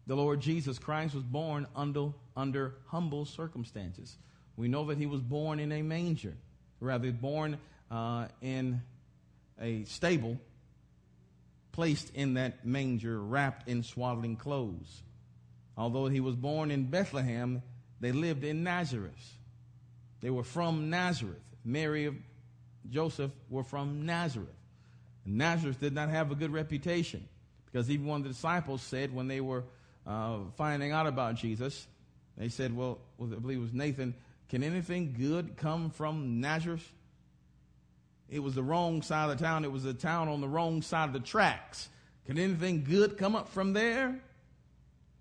The 0.07 0.15
Lord 0.15 0.39
Jesus 0.39 0.79
Christ 0.79 1.13
was 1.13 1.23
born 1.23 1.67
under, 1.75 2.13
under 2.35 2.75
humble 2.87 3.25
circumstances. 3.25 4.17
We 4.55 4.69
know 4.69 4.85
that 4.85 4.97
he 4.97 5.05
was 5.05 5.21
born 5.21 5.59
in 5.59 5.71
a 5.71 5.81
manger, 5.81 6.33
rather, 6.79 7.11
born 7.11 7.57
uh, 7.91 8.27
in 8.41 8.81
a 9.61 9.83
stable 9.83 10.39
placed 11.73 12.09
in 12.15 12.33
that 12.35 12.65
manger, 12.65 13.21
wrapped 13.21 13.67
in 13.67 13.83
swaddling 13.83 14.35
clothes. 14.35 15.03
Although 15.77 16.07
he 16.07 16.21
was 16.21 16.35
born 16.35 16.71
in 16.71 16.89
Bethlehem, 16.89 17.61
they 17.99 18.11
lived 18.11 18.43
in 18.43 18.63
Nazareth. 18.63 19.37
They 20.21 20.31
were 20.31 20.43
from 20.43 20.89
Nazareth. 20.89 21.43
Mary 21.63 22.07
and 22.07 22.23
Joseph 22.89 23.31
were 23.49 23.63
from 23.63 24.05
Nazareth. 24.05 24.49
Nazareth 25.23 25.79
did 25.79 25.93
not 25.93 26.09
have 26.09 26.31
a 26.31 26.35
good 26.35 26.51
reputation 26.51 27.27
because 27.65 27.91
even 27.91 28.07
one 28.07 28.21
of 28.21 28.23
the 28.23 28.29
disciples 28.29 28.81
said 28.81 29.13
when 29.13 29.27
they 29.27 29.41
were 29.41 29.63
uh, 30.07 30.37
finding 30.55 30.91
out 30.91 31.05
about 31.05 31.35
Jesus, 31.35 31.85
they 32.37 32.49
said, 32.49 32.75
well, 32.75 32.99
I 33.21 33.25
believe 33.25 33.57
it 33.57 33.61
was 33.61 33.73
Nathan, 33.73 34.15
can 34.49 34.63
anything 34.63 35.15
good 35.17 35.57
come 35.57 35.89
from 35.89 36.39
Nazareth? 36.39 36.87
It 38.29 38.39
was 38.39 38.55
the 38.55 38.63
wrong 38.63 39.01
side 39.01 39.29
of 39.29 39.37
the 39.37 39.43
town. 39.43 39.65
It 39.65 39.71
was 39.71 39.85
a 39.85 39.93
town 39.93 40.27
on 40.29 40.41
the 40.41 40.47
wrong 40.47 40.81
side 40.81 41.05
of 41.09 41.13
the 41.13 41.19
tracks. 41.19 41.89
Can 42.25 42.37
anything 42.37 42.83
good 42.83 43.17
come 43.17 43.35
up 43.35 43.49
from 43.49 43.73
there? 43.73 44.19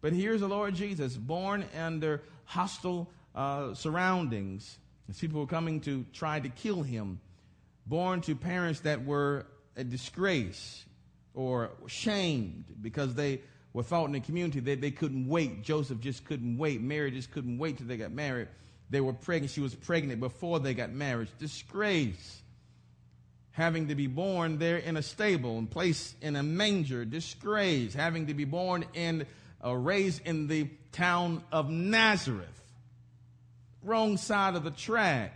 But 0.01 0.13
here's 0.13 0.41
the 0.41 0.49
Lord 0.49 0.75
Jesus, 0.75 1.17
born 1.17 1.65
under 1.77 2.23
hostile 2.45 3.09
uh, 3.35 3.75
surroundings. 3.75 4.79
As 5.09 5.19
people 5.19 5.41
were 5.41 5.47
coming 5.47 5.81
to 5.83 6.05
try 6.13 6.41
to 6.41 6.49
kill 6.49 6.83
him, 6.83 7.21
born 7.87 8.21
to 8.23 8.35
parents 8.35 8.81
that 8.81 9.05
were 9.05 9.47
a 9.77 9.85
disgrace. 9.85 10.85
or 11.37 11.71
shamed 11.87 12.65
because 12.81 13.15
they 13.15 13.41
were 13.77 13.83
thought 13.83 14.07
in 14.07 14.13
the 14.13 14.21
community 14.21 14.59
that 14.59 14.81
they 14.81 14.91
couldn't 14.91 15.29
wait. 15.29 15.63
Joseph 15.63 16.01
just 16.01 16.25
couldn't 16.25 16.57
wait. 16.57 16.81
Mary 16.81 17.11
just 17.11 17.31
couldn't 17.31 17.59
wait 17.59 17.77
till 17.77 17.87
they 17.87 17.99
got 17.99 18.11
married. 18.11 18.49
They 18.89 19.03
were 19.03 19.13
pregnant. 19.13 19.53
She 19.53 19.61
was 19.61 19.75
pregnant 19.75 20.19
before 20.19 20.61
they 20.61 20.73
got 20.73 20.93
married. 20.93 21.29
Disgrace. 21.39 22.41
Having 23.51 23.89
to 23.89 23.95
be 23.95 24.07
born 24.07 24.57
there 24.57 24.79
in 24.79 24.97
a 24.97 25.03
stable 25.03 25.59
and 25.59 25.71
placed 25.71 26.17
in 26.23 26.37
a 26.37 26.43
manger. 26.43 27.05
Disgrace. 27.05 27.93
Having 27.93 28.29
to 28.29 28.35
be 28.35 28.47
born 28.47 28.87
in, 28.95 29.27
uh, 29.63 29.75
raised 29.75 30.27
in 30.27 30.47
the 30.47 30.71
town 30.93 31.45
of 31.53 31.69
Nazareth. 31.69 32.49
Wrong 33.83 34.17
side 34.17 34.55
of 34.55 34.65
the 34.65 34.71
track. 34.71 35.35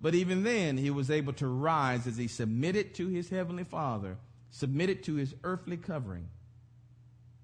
But 0.00 0.14
even 0.14 0.42
then, 0.42 0.78
he 0.78 0.88
was 0.88 1.10
able 1.10 1.34
to 1.34 1.46
rise 1.46 2.06
as 2.06 2.16
he 2.16 2.28
submitted 2.28 2.94
to 2.94 3.08
his 3.08 3.28
heavenly 3.28 3.64
Father, 3.64 4.16
submitted 4.48 5.04
to 5.04 5.16
his 5.16 5.34
earthly 5.44 5.76
covering. 5.76 6.30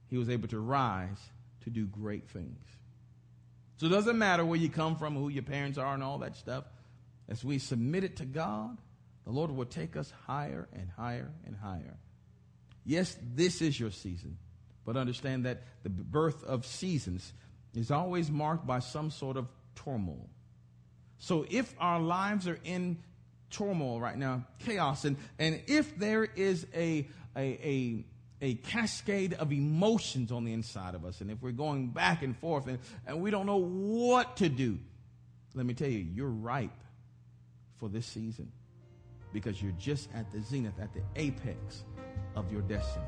He 0.08 0.18
was 0.18 0.28
able 0.28 0.48
to 0.48 0.58
rise 0.58 1.18
to 1.62 1.70
do 1.70 1.86
great 1.86 2.28
things. 2.28 2.64
So 3.76 3.86
it 3.86 3.90
doesn't 3.90 4.18
matter 4.18 4.44
where 4.44 4.58
you 4.58 4.68
come 4.68 4.96
from, 4.96 5.14
who 5.14 5.28
your 5.28 5.42
parents 5.42 5.78
are, 5.78 5.94
and 5.94 6.02
all 6.02 6.18
that 6.18 6.36
stuff. 6.36 6.64
As 7.28 7.44
we 7.44 7.58
submit 7.58 8.04
it 8.04 8.16
to 8.16 8.24
God, 8.24 8.78
the 9.24 9.30
Lord 9.30 9.50
will 9.50 9.66
take 9.66 9.96
us 9.96 10.12
higher 10.26 10.68
and 10.72 10.88
higher 10.96 11.30
and 11.46 11.54
higher. 11.54 11.96
Yes, 12.84 13.16
this 13.34 13.60
is 13.60 13.78
your 13.78 13.90
season, 13.90 14.38
but 14.84 14.96
understand 14.96 15.44
that 15.44 15.62
the 15.82 15.90
birth 15.90 16.42
of 16.44 16.64
seasons 16.64 17.32
is 17.74 17.90
always 17.90 18.30
marked 18.30 18.66
by 18.66 18.78
some 18.78 19.10
sort 19.10 19.36
of 19.36 19.46
turmoil. 19.76 20.28
So 21.18 21.44
if 21.50 21.74
our 21.78 22.00
lives 22.00 22.48
are 22.48 22.58
in 22.64 22.98
turmoil 23.50 24.00
right 24.00 24.16
now, 24.16 24.46
chaos, 24.60 25.04
and, 25.04 25.16
and 25.38 25.60
if 25.66 25.98
there 25.98 26.24
is 26.24 26.66
a, 26.74 27.06
a, 27.36 27.40
a, 27.40 28.04
a 28.40 28.54
cascade 28.54 29.34
of 29.34 29.52
emotions 29.52 30.30
on 30.30 30.44
the 30.44 30.52
inside 30.52 30.94
of 30.94 31.04
us, 31.04 31.20
and 31.20 31.30
if 31.30 31.42
we're 31.42 31.50
going 31.50 31.88
back 31.88 32.22
and 32.22 32.36
forth 32.36 32.66
and, 32.66 32.78
and 33.06 33.20
we 33.20 33.30
don't 33.30 33.46
know 33.46 33.56
what 33.56 34.36
to 34.36 34.48
do, 34.48 34.78
let 35.54 35.66
me 35.66 35.74
tell 35.74 35.88
you, 35.88 36.06
you're 36.14 36.28
ripe 36.28 36.70
for 37.78 37.88
this 37.88 38.06
season 38.06 38.50
because 39.32 39.60
you're 39.60 39.72
just 39.72 40.08
at 40.14 40.30
the 40.32 40.40
zenith, 40.40 40.78
at 40.80 40.92
the 40.94 41.02
apex 41.16 41.84
of 42.36 42.52
your 42.52 42.62
destiny. 42.62 43.04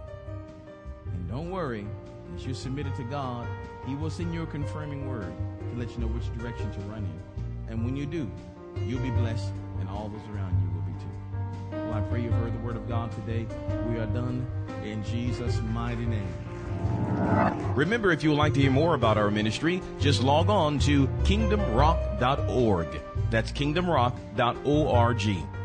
And 1.07 1.29
don't 1.29 1.51
worry, 1.51 1.87
as 2.35 2.47
you 2.47 2.55
submit 2.55 2.87
it 2.87 2.95
to 2.97 3.05
God, 3.05 3.47
He 3.87 3.95
will 3.95 4.11
send 4.11 4.35
you 4.35 4.43
a 4.43 4.47
confirming 4.47 5.09
word 5.09 5.33
to 5.71 5.79
let 5.79 5.91
you 5.93 5.99
know 5.99 6.07
which 6.09 6.27
direction 6.39 6.71
to 6.73 6.81
run 6.81 7.05
in. 7.05 7.73
And 7.73 7.85
when 7.85 7.97
you 7.97 8.07
do, 8.07 8.31
you'll 8.87 9.01
be 9.01 9.11
blessed, 9.11 9.53
and 9.79 9.89
all 9.89 10.09
those 10.09 10.35
around 10.35 10.61
you 10.61 10.69
will 10.75 10.83
be 10.83 10.93
too. 10.99 11.87
Well, 11.87 11.95
I 11.95 12.01
pray 12.09 12.23
you've 12.23 12.33
heard 12.35 12.53
the 12.53 12.59
word 12.59 12.77
of 12.77 12.89
God 12.89 13.13
today. 13.13 13.47
We 13.89 13.97
are 13.99 14.07
done 14.07 14.47
in 14.85 15.05
Jesus' 15.05 15.61
mighty 15.73 16.07
name. 16.07 16.29
Remember, 17.75 18.13
if 18.13 18.23
you 18.23 18.31
would 18.31 18.39
like 18.39 18.55
to 18.55 18.61
hear 18.61 18.71
more 18.71 18.95
about 18.95 19.19
our 19.19 19.31
ministry, 19.31 19.83
just 19.99 20.23
log 20.23 20.49
on 20.49 20.79
to 20.81 21.07
kingdomrock.org. 21.25 22.89
That's 23.31 23.53
kingdomrock.org. 23.53 25.60